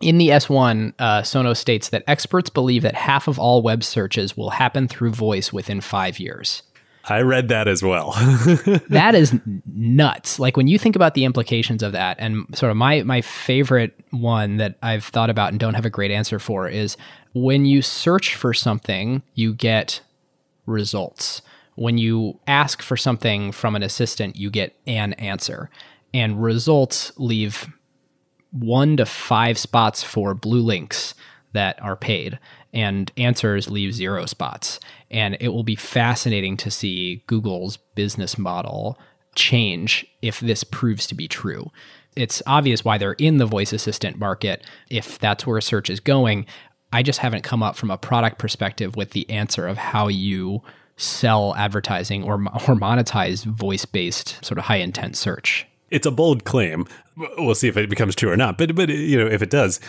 [0.00, 4.36] In the S1, uh, Sonos states that experts believe that half of all web searches
[4.36, 6.62] will happen through voice within five years.
[7.08, 8.12] I read that as well.
[8.88, 10.38] that is nuts.
[10.38, 13.94] Like when you think about the implications of that, and sort of my my favorite
[14.10, 16.96] one that I've thought about and don't have a great answer for is
[17.34, 20.00] when you search for something, you get
[20.66, 21.42] results.
[21.76, 25.70] When you ask for something from an assistant, you get an answer.
[26.14, 27.66] And results leave
[28.50, 31.14] one to five spots for blue links
[31.52, 32.38] that are paid
[32.74, 34.80] and answers leave zero spots.
[35.10, 38.98] And it will be fascinating to see Google's business model
[39.34, 41.70] change if this proves to be true.
[42.16, 46.46] It's obvious why they're in the voice assistant market if that's where search is going.
[46.92, 50.62] I just haven't come up from a product perspective with the answer of how you
[50.96, 56.44] sell advertising or, or monetize voice based sort of high intent search it's a bold
[56.44, 56.86] claim.
[57.38, 58.58] We'll see if it becomes true or not.
[58.58, 59.80] But but you know, if it does,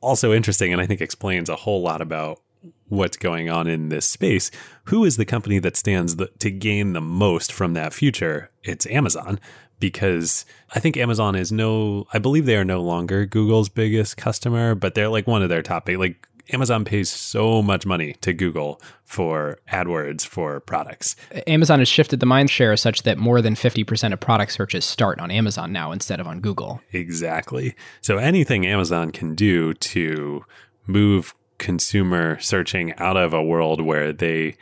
[0.00, 2.40] also interesting, and I think explains a whole lot about
[2.88, 4.50] what's going on in this space.
[4.84, 8.50] Who is the company that stands the, to gain the most from that future?
[8.62, 9.38] It's Amazon
[9.78, 10.44] because
[10.74, 14.94] I think Amazon is no, I believe they are no longer Google's biggest customer, but
[14.94, 15.98] they're like one of their top eight.
[15.98, 21.16] Like Amazon pays so much money to Google for AdWords for products.
[21.46, 25.20] Amazon has shifted the mind share such that more than 50% of product searches start
[25.20, 26.80] on Amazon now instead of on Google.
[26.92, 27.74] Exactly.
[28.00, 30.44] So anything Amazon can do to
[30.86, 34.56] move consumer searching out of a world where they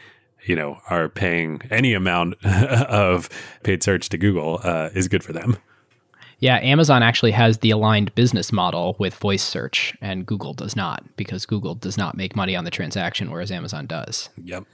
[0.45, 3.29] you know are paying any amount of
[3.63, 5.57] paid search to google uh, is good for them
[6.41, 11.05] yeah, Amazon actually has the aligned business model with voice search, and Google does not
[11.17, 14.31] because Google does not make money on the transaction, whereas Amazon does.
[14.43, 14.65] Yep,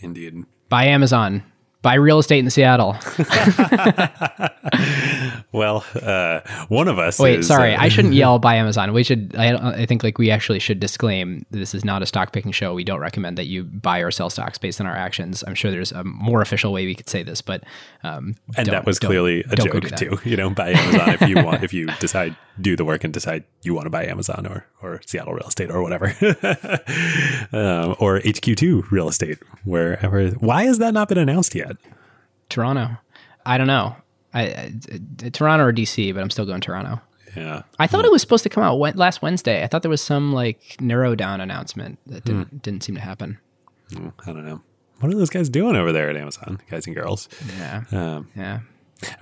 [0.00, 0.44] indeed.
[0.70, 1.44] Buy Amazon
[1.82, 2.96] buy real estate in Seattle.
[5.52, 7.18] well, uh, one of us.
[7.18, 8.92] Wait, is, sorry, uh, I shouldn't yell buy Amazon.
[8.92, 9.34] We should.
[9.36, 12.74] I, I think like we actually should disclaim this is not a stock picking show.
[12.74, 15.42] We don't recommend that you buy or sell stocks based on our actions.
[15.46, 17.64] I'm sure there's a more official way we could say this, but
[18.02, 20.18] um, and that was clearly a joke too.
[20.24, 21.64] You know, buy Amazon if you want.
[21.64, 25.00] If you decide do the work and decide you want to buy Amazon or or
[25.06, 26.06] Seattle real estate or whatever,
[27.52, 30.28] um, or HQ2 real estate, wherever.
[30.30, 31.76] Why has that not been announced yet?
[32.48, 32.98] Toronto.
[33.46, 33.96] I don't know.
[34.32, 34.72] I, I,
[35.24, 37.00] I, Toronto or DC, but I'm still going Toronto.
[37.36, 37.62] Yeah.
[37.78, 39.62] I thought it was supposed to come out last Wednesday.
[39.62, 42.56] I thought there was some like narrow down announcement that didn't hmm.
[42.58, 43.38] didn't seem to happen.
[43.92, 44.60] Hmm, I don't know.
[45.00, 47.28] What are those guys doing over there at Amazon, guys and girls?
[47.58, 47.84] Yeah.
[47.90, 48.60] Um, yeah.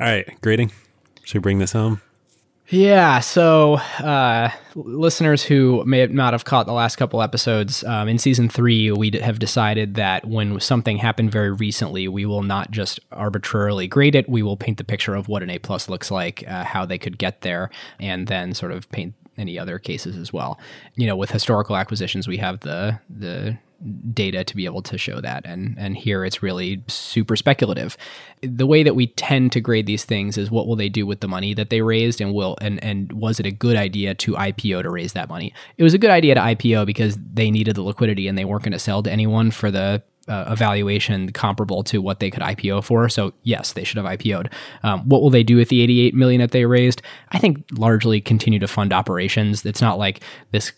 [0.00, 0.72] All right, grading.
[1.22, 2.00] Should we bring this home?
[2.70, 3.20] Yeah.
[3.20, 8.50] So, uh, listeners who may not have caught the last couple episodes, um, in season
[8.50, 13.86] three, we have decided that when something happened very recently, we will not just arbitrarily
[13.86, 14.28] grade it.
[14.28, 16.98] We will paint the picture of what an A plus looks like, uh, how they
[16.98, 20.58] could get there, and then sort of paint any other cases as well.
[20.96, 23.58] You know, with historical acquisitions, we have the the
[24.12, 25.46] data to be able to show that.
[25.46, 27.96] And and here it's really super speculative.
[28.42, 31.20] The way that we tend to grade these things is what will they do with
[31.20, 32.20] the money that they raised?
[32.20, 35.52] And will and and was it a good idea to IPO to raise that money?
[35.76, 38.64] It was a good idea to IPO because they needed the liquidity and they weren't
[38.64, 42.84] going to sell to anyone for the uh, valuation comparable to what they could IPO
[42.84, 43.08] for.
[43.08, 44.50] So yes, they should have IPO'd.
[44.82, 47.02] Um, what will they do with the 88 million that they raised?
[47.30, 49.64] I think largely continue to fund operations.
[49.64, 50.22] It's not like
[50.52, 50.72] this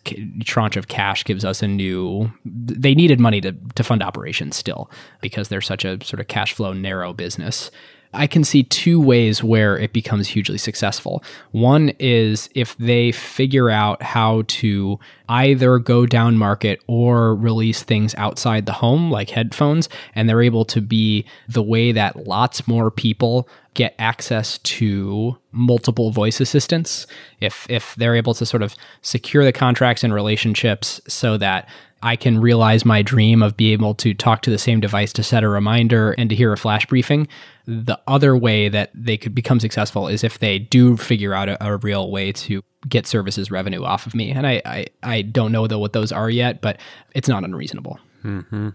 [0.44, 2.30] tranche of cash gives us a new.
[2.44, 4.90] They needed money to to fund operations still
[5.20, 7.70] because they're such a sort of cash flow narrow business.
[8.12, 11.22] I can see two ways where it becomes hugely successful.
[11.52, 18.14] One is if they figure out how to either go down market or release things
[18.16, 22.90] outside the home, like headphones, and they're able to be the way that lots more
[22.90, 27.06] people get access to multiple voice assistants.
[27.40, 31.68] If if they're able to sort of secure the contracts and relationships so that
[32.02, 35.22] I can realize my dream of being able to talk to the same device to
[35.22, 37.28] set a reminder and to hear a flash briefing.
[37.66, 41.64] The other way that they could become successful is if they do figure out a,
[41.64, 44.30] a real way to get services revenue off of me.
[44.30, 46.80] And I, I, I don't know though what those are yet, but
[47.14, 47.98] it's not unreasonable.
[48.24, 48.70] Mm-hmm.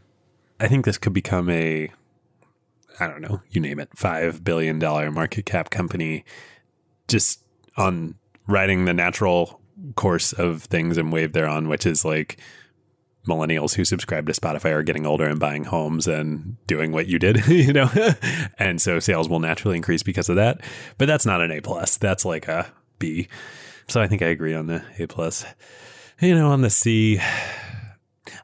[0.60, 1.92] I think this could become a,
[3.00, 4.78] I don't know, you name it, $5 billion
[5.14, 6.24] market cap company
[7.08, 7.44] just
[7.76, 8.16] on
[8.48, 9.62] riding the natural
[9.96, 12.40] course of things and wave they're on, which is like,
[13.26, 17.20] millennials who subscribe to Spotify are getting older and buying homes and doing what you
[17.20, 17.90] did, you know,
[18.58, 20.62] and so sales will naturally increase because of that.
[20.98, 21.98] But that's not an A plus.
[21.98, 23.28] That's like a B.
[23.88, 25.46] So I think I agree on the A plus.
[26.20, 27.20] You know, on the C,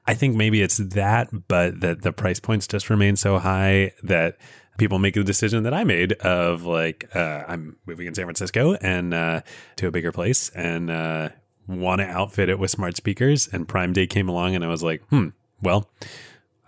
[0.06, 4.38] I think maybe it's that, but that the price points just remain so high that
[4.78, 8.74] people make the decision that I made of like uh, I'm moving in San Francisco
[8.76, 9.42] and uh,
[9.78, 11.30] to a bigger place and uh,
[11.68, 13.48] want to outfit it with smart speakers.
[13.52, 15.30] And Prime Day came along, and I was like, hmm,
[15.62, 15.90] well,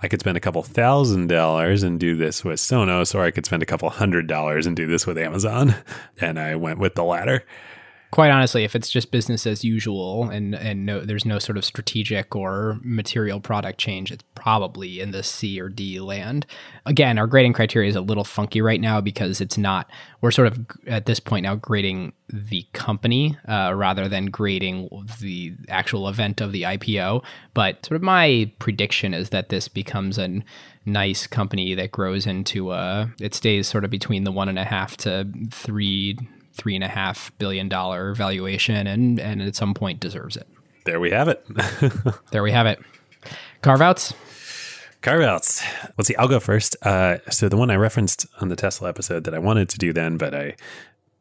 [0.02, 3.46] I could spend a couple thousand dollars and do this with Sonos, or I could
[3.46, 5.76] spend a couple hundred dollars and do this with Amazon.
[6.22, 7.44] And I went with the latter
[8.14, 11.66] quite honestly, if it's just business as usual and and no, there's no sort of
[11.66, 16.46] strategic or material product change, it's probably in the C or D land.
[16.86, 19.90] Again, our grading criteria is a little funky right now because it's not.
[20.22, 25.56] We're sort of at this point now grading the company uh, rather than grading the
[25.68, 27.24] actual event of the IPO.
[27.56, 30.44] But sort of my prediction is that this becomes a
[30.86, 33.12] nice company that grows into a.
[33.20, 36.20] It stays sort of between the one and a half to three
[36.54, 40.48] three and a half billion dollar valuation and and at some point deserves it.
[40.86, 41.46] There we have it.
[42.32, 42.80] there we have it.
[43.62, 44.14] Carve outs.
[45.02, 45.64] Carve outs.
[45.98, 46.16] Let's see.
[46.16, 46.76] I'll go first.
[46.82, 49.94] Uh, so the one I referenced on the Tesla episode that I wanted to do
[49.94, 50.56] then, but I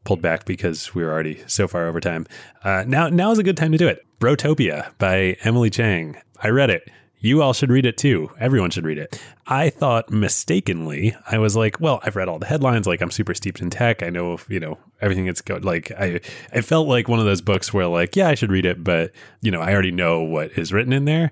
[0.04, 2.26] pulled back because we were already so far over time.
[2.64, 4.04] Uh, now now is a good time to do it.
[4.20, 6.16] Brotopia by Emily Chang.
[6.42, 6.88] I read it.
[7.22, 8.30] You all should read it too.
[8.38, 9.22] Everyone should read it.
[9.46, 12.86] I thought mistakenly, I was like, well, I've read all the headlines.
[12.86, 14.02] Like, I'm super steeped in tech.
[14.02, 15.62] I know, you know, everything that's going.
[15.62, 16.20] Like, I,
[16.52, 19.12] I felt like one of those books where, like, yeah, I should read it, but
[19.40, 21.30] you know, I already know what is written in there.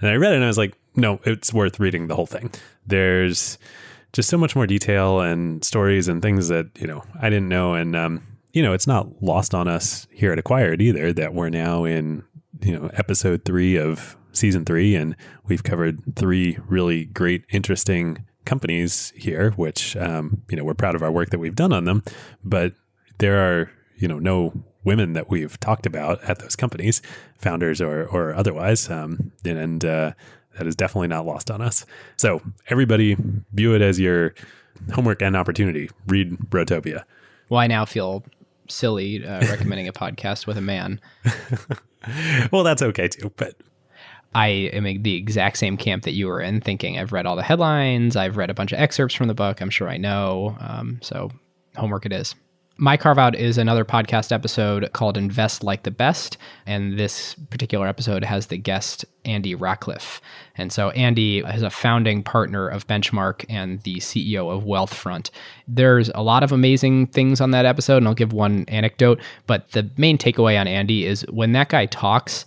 [0.00, 2.52] And I read it, and I was like, no, it's worth reading the whole thing.
[2.86, 3.58] There's
[4.12, 7.74] just so much more detail and stories and things that you know I didn't know,
[7.74, 11.50] and um, you know, it's not lost on us here at Acquired either that we're
[11.50, 12.24] now in
[12.60, 15.16] you know episode three of season three, and
[15.46, 21.02] we've covered three really great, interesting companies here, which um, you know we're proud of
[21.02, 22.02] our work that we've done on them.
[22.44, 22.74] But
[23.18, 24.52] there are you know no
[24.84, 27.02] women that we've talked about at those companies,
[27.38, 30.12] founders or or otherwise, um, and, and uh,
[30.58, 31.86] that is definitely not lost on us.
[32.16, 33.16] So everybody
[33.52, 34.34] view it as your
[34.92, 35.90] homework and opportunity.
[36.06, 37.04] Read Brotopia.
[37.48, 38.24] Well, I now feel
[38.68, 41.00] silly uh, recommending a podcast with a man.
[42.52, 43.54] well, that's okay too, but
[44.34, 47.36] I am in the exact same camp that you were in, thinking I've read all
[47.36, 49.60] the headlines, I've read a bunch of excerpts from the book.
[49.60, 50.56] I'm sure I know.
[50.60, 51.30] Um, so,
[51.76, 52.34] homework it is.
[52.82, 56.38] My Carve Out is another podcast episode called Invest Like the Best.
[56.64, 60.20] And this particular episode has the guest Andy Rachleff.
[60.56, 65.28] And so Andy is a founding partner of Benchmark and the CEO of Wealthfront.
[65.68, 69.20] There's a lot of amazing things on that episode, and I'll give one anecdote.
[69.46, 72.46] But the main takeaway on Andy is when that guy talks,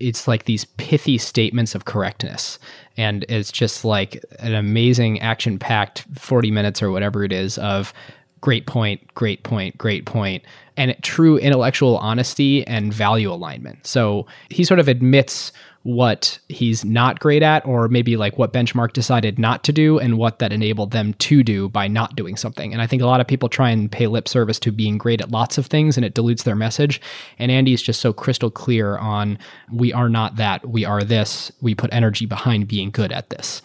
[0.00, 2.58] it's like these pithy statements of correctness
[2.96, 7.92] and it's just like an amazing action packed 40 minutes or whatever it is of
[8.40, 10.42] great point, great point, great point,
[10.76, 13.86] and true intellectual honesty and value alignment.
[13.86, 15.52] So he sort of admits
[15.82, 20.18] what he's not great at, or maybe like what Benchmark decided not to do and
[20.18, 22.72] what that enabled them to do by not doing something.
[22.72, 25.22] And I think a lot of people try and pay lip service to being great
[25.22, 27.00] at lots of things and it dilutes their message.
[27.38, 29.38] And Andy's just so crystal clear on
[29.72, 33.62] we are not that, we are this, we put energy behind being good at this.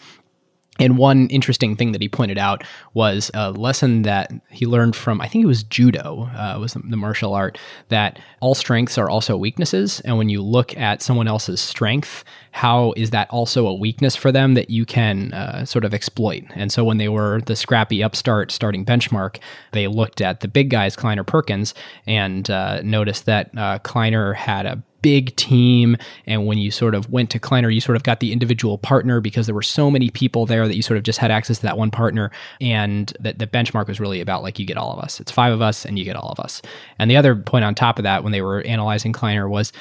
[0.78, 5.20] And one interesting thing that he pointed out was a lesson that he learned from,
[5.20, 7.58] I think it was judo, uh, was the martial art,
[7.88, 10.00] that all strengths are also weaknesses.
[10.00, 14.32] And when you look at someone else's strength, how is that also a weakness for
[14.32, 16.44] them that you can uh, sort of exploit?
[16.54, 19.38] And so when they were the scrappy upstart starting benchmark,
[19.72, 21.74] they looked at the big guys, Kleiner Perkins,
[22.06, 25.96] and uh, noticed that uh, Kleiner had a big team.
[26.26, 29.20] And when you sort of went to Kleiner, you sort of got the individual partner
[29.20, 31.62] because there were so many people there that you sort of just had access to
[31.62, 32.32] that one partner.
[32.60, 35.20] And that the benchmark was really about like, you get all of us.
[35.20, 36.60] It's five of us and you get all of us.
[36.98, 39.72] And the other point on top of that, when they were analyzing Kleiner, was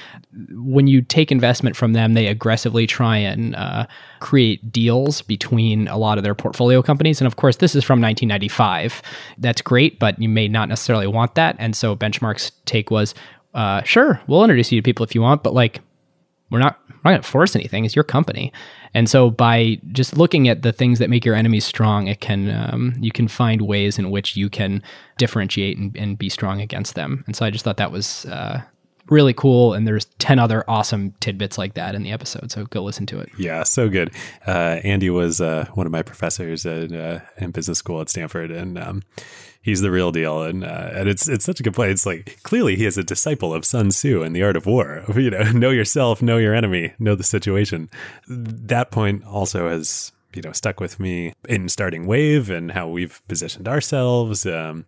[0.52, 3.88] when you take investment from them, they aggressively try and uh,
[4.20, 7.20] create deals between a lot of their portfolio companies.
[7.20, 9.02] And of course, this is from 1995.
[9.40, 11.56] That's great, but you may not necessarily want that.
[11.58, 13.16] And so Benchmark's take was
[13.56, 15.82] uh, sure, we'll introduce you to people if you want, but like,
[16.52, 17.86] we're not we're not going to force anything.
[17.86, 18.54] It's your company,
[18.94, 22.50] and so by just looking at the things that make your enemies strong, it can
[22.52, 24.84] um, you can find ways in which you can
[25.18, 27.24] differentiate and, and, be strong against them.
[27.26, 28.62] And so I just thought that was uh,
[29.10, 29.74] really cool.
[29.74, 32.52] And there's 10 other awesome tidbits like that in the episode.
[32.52, 33.30] So go listen to it.
[33.38, 34.12] Yeah, so good.
[34.46, 38.52] Uh, Andy was uh, one of my professors at, uh, in business school at Stanford.
[38.52, 39.04] And um,
[39.62, 40.44] he's the real deal.
[40.44, 41.92] And, uh, and it's, it's such a good point.
[41.92, 45.04] It's like clearly he is a disciple of Sun Tzu and the art of war.
[45.16, 47.90] You know, know yourself, know your enemy, know the situation.
[48.28, 53.22] That point also has you know stuck with me in starting wave and how we've
[53.28, 54.86] positioned ourselves um,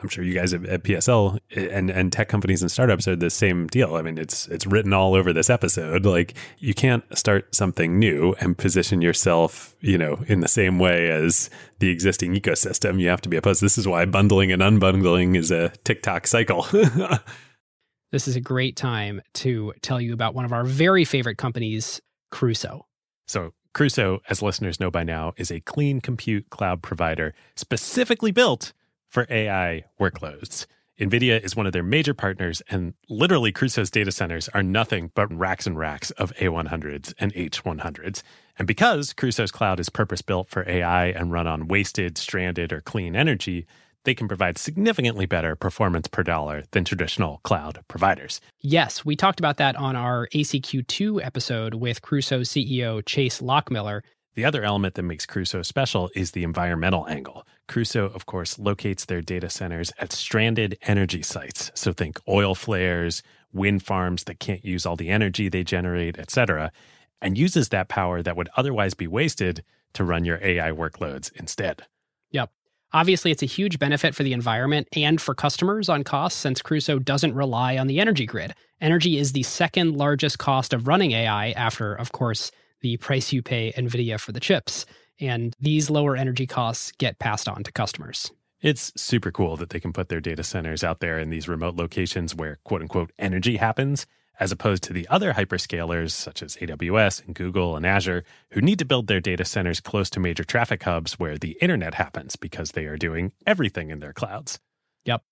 [0.00, 3.16] I'm sure you guys at, at, PSL eh, and and tech companies and startups are
[3.16, 3.96] the same deal.
[3.96, 6.06] I mean, it's it's written all over this episode.
[6.06, 11.10] Like you can't start something new and position yourself, you know, in the same way
[11.10, 11.50] as
[11.80, 13.00] the existing ecosystem.
[13.00, 13.60] You have to be opposed.
[13.60, 16.62] This is why bundling and unbundling is a tick-tock cycle.
[18.10, 22.00] this is a great time to tell you about one of our very favorite companies,
[22.30, 22.86] Crusoe.
[23.26, 28.72] So Crusoe, as listeners know by now, is a clean compute cloud provider specifically built
[29.08, 30.66] for AI workloads.
[31.00, 35.32] NVIDIA is one of their major partners, and literally Crusoe's data centers are nothing but
[35.32, 38.22] racks and racks of A100s and H100s.
[38.58, 42.80] And because Crusoe's cloud is purpose built for AI and run on wasted, stranded, or
[42.80, 43.64] clean energy,
[44.02, 48.40] they can provide significantly better performance per dollar than traditional cloud providers.
[48.60, 54.00] Yes, we talked about that on our ACQ2 episode with Crusoe CEO Chase Lockmiller.
[54.34, 57.46] The other element that makes Crusoe special is the environmental angle.
[57.68, 61.70] Crusoe, of course, locates their data centers at stranded energy sites.
[61.74, 63.22] So think oil flares,
[63.52, 66.72] wind farms that can't use all the energy they generate, etc.,
[67.20, 71.84] and uses that power that would otherwise be wasted to run your AI workloads instead.
[72.30, 72.50] Yep.
[72.92, 76.98] Obviously, it's a huge benefit for the environment and for customers on costs since Crusoe
[76.98, 78.54] doesn't rely on the energy grid.
[78.80, 82.50] Energy is the second largest cost of running AI after, of course,
[82.80, 84.86] the price you pay NVIDIA for the chips.
[85.20, 88.30] And these lower energy costs get passed on to customers.
[88.60, 91.76] It's super cool that they can put their data centers out there in these remote
[91.76, 94.04] locations where quote unquote energy happens,
[94.40, 98.78] as opposed to the other hyperscalers such as AWS and Google and Azure, who need
[98.80, 102.72] to build their data centers close to major traffic hubs where the internet happens because
[102.72, 104.58] they are doing everything in their clouds.
[105.04, 105.22] Yep.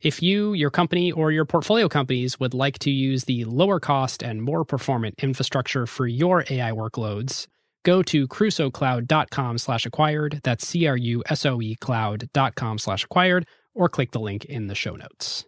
[0.00, 4.22] If you, your company, or your portfolio companies would like to use the lower cost
[4.22, 7.48] and more performant infrastructure for your AI workloads,
[7.84, 10.40] go to crusoecloud.com slash acquired.
[10.44, 15.44] That's C-R-U-S-O-E cloud.com slash acquired, or click the link in the show notes.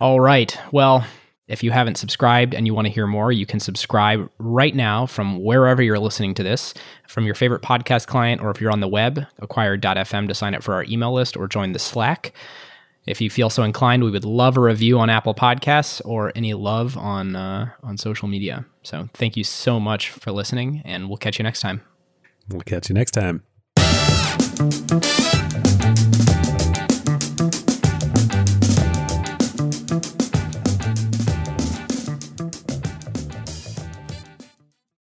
[0.00, 0.56] All right.
[0.72, 1.04] Well,
[1.46, 5.04] if you haven't subscribed and you want to hear more, you can subscribe right now
[5.04, 6.72] from wherever you're listening to this,
[7.08, 10.62] from your favorite podcast client, or if you're on the web, acquired.fm to sign up
[10.62, 12.32] for our email list or join the Slack.
[13.06, 16.54] If you feel so inclined, we would love a review on Apple Podcasts or any
[16.54, 18.66] love on uh, on social media.
[18.82, 21.82] So thank you so much for listening, and we'll catch you next time.
[22.48, 23.42] We'll catch you next time.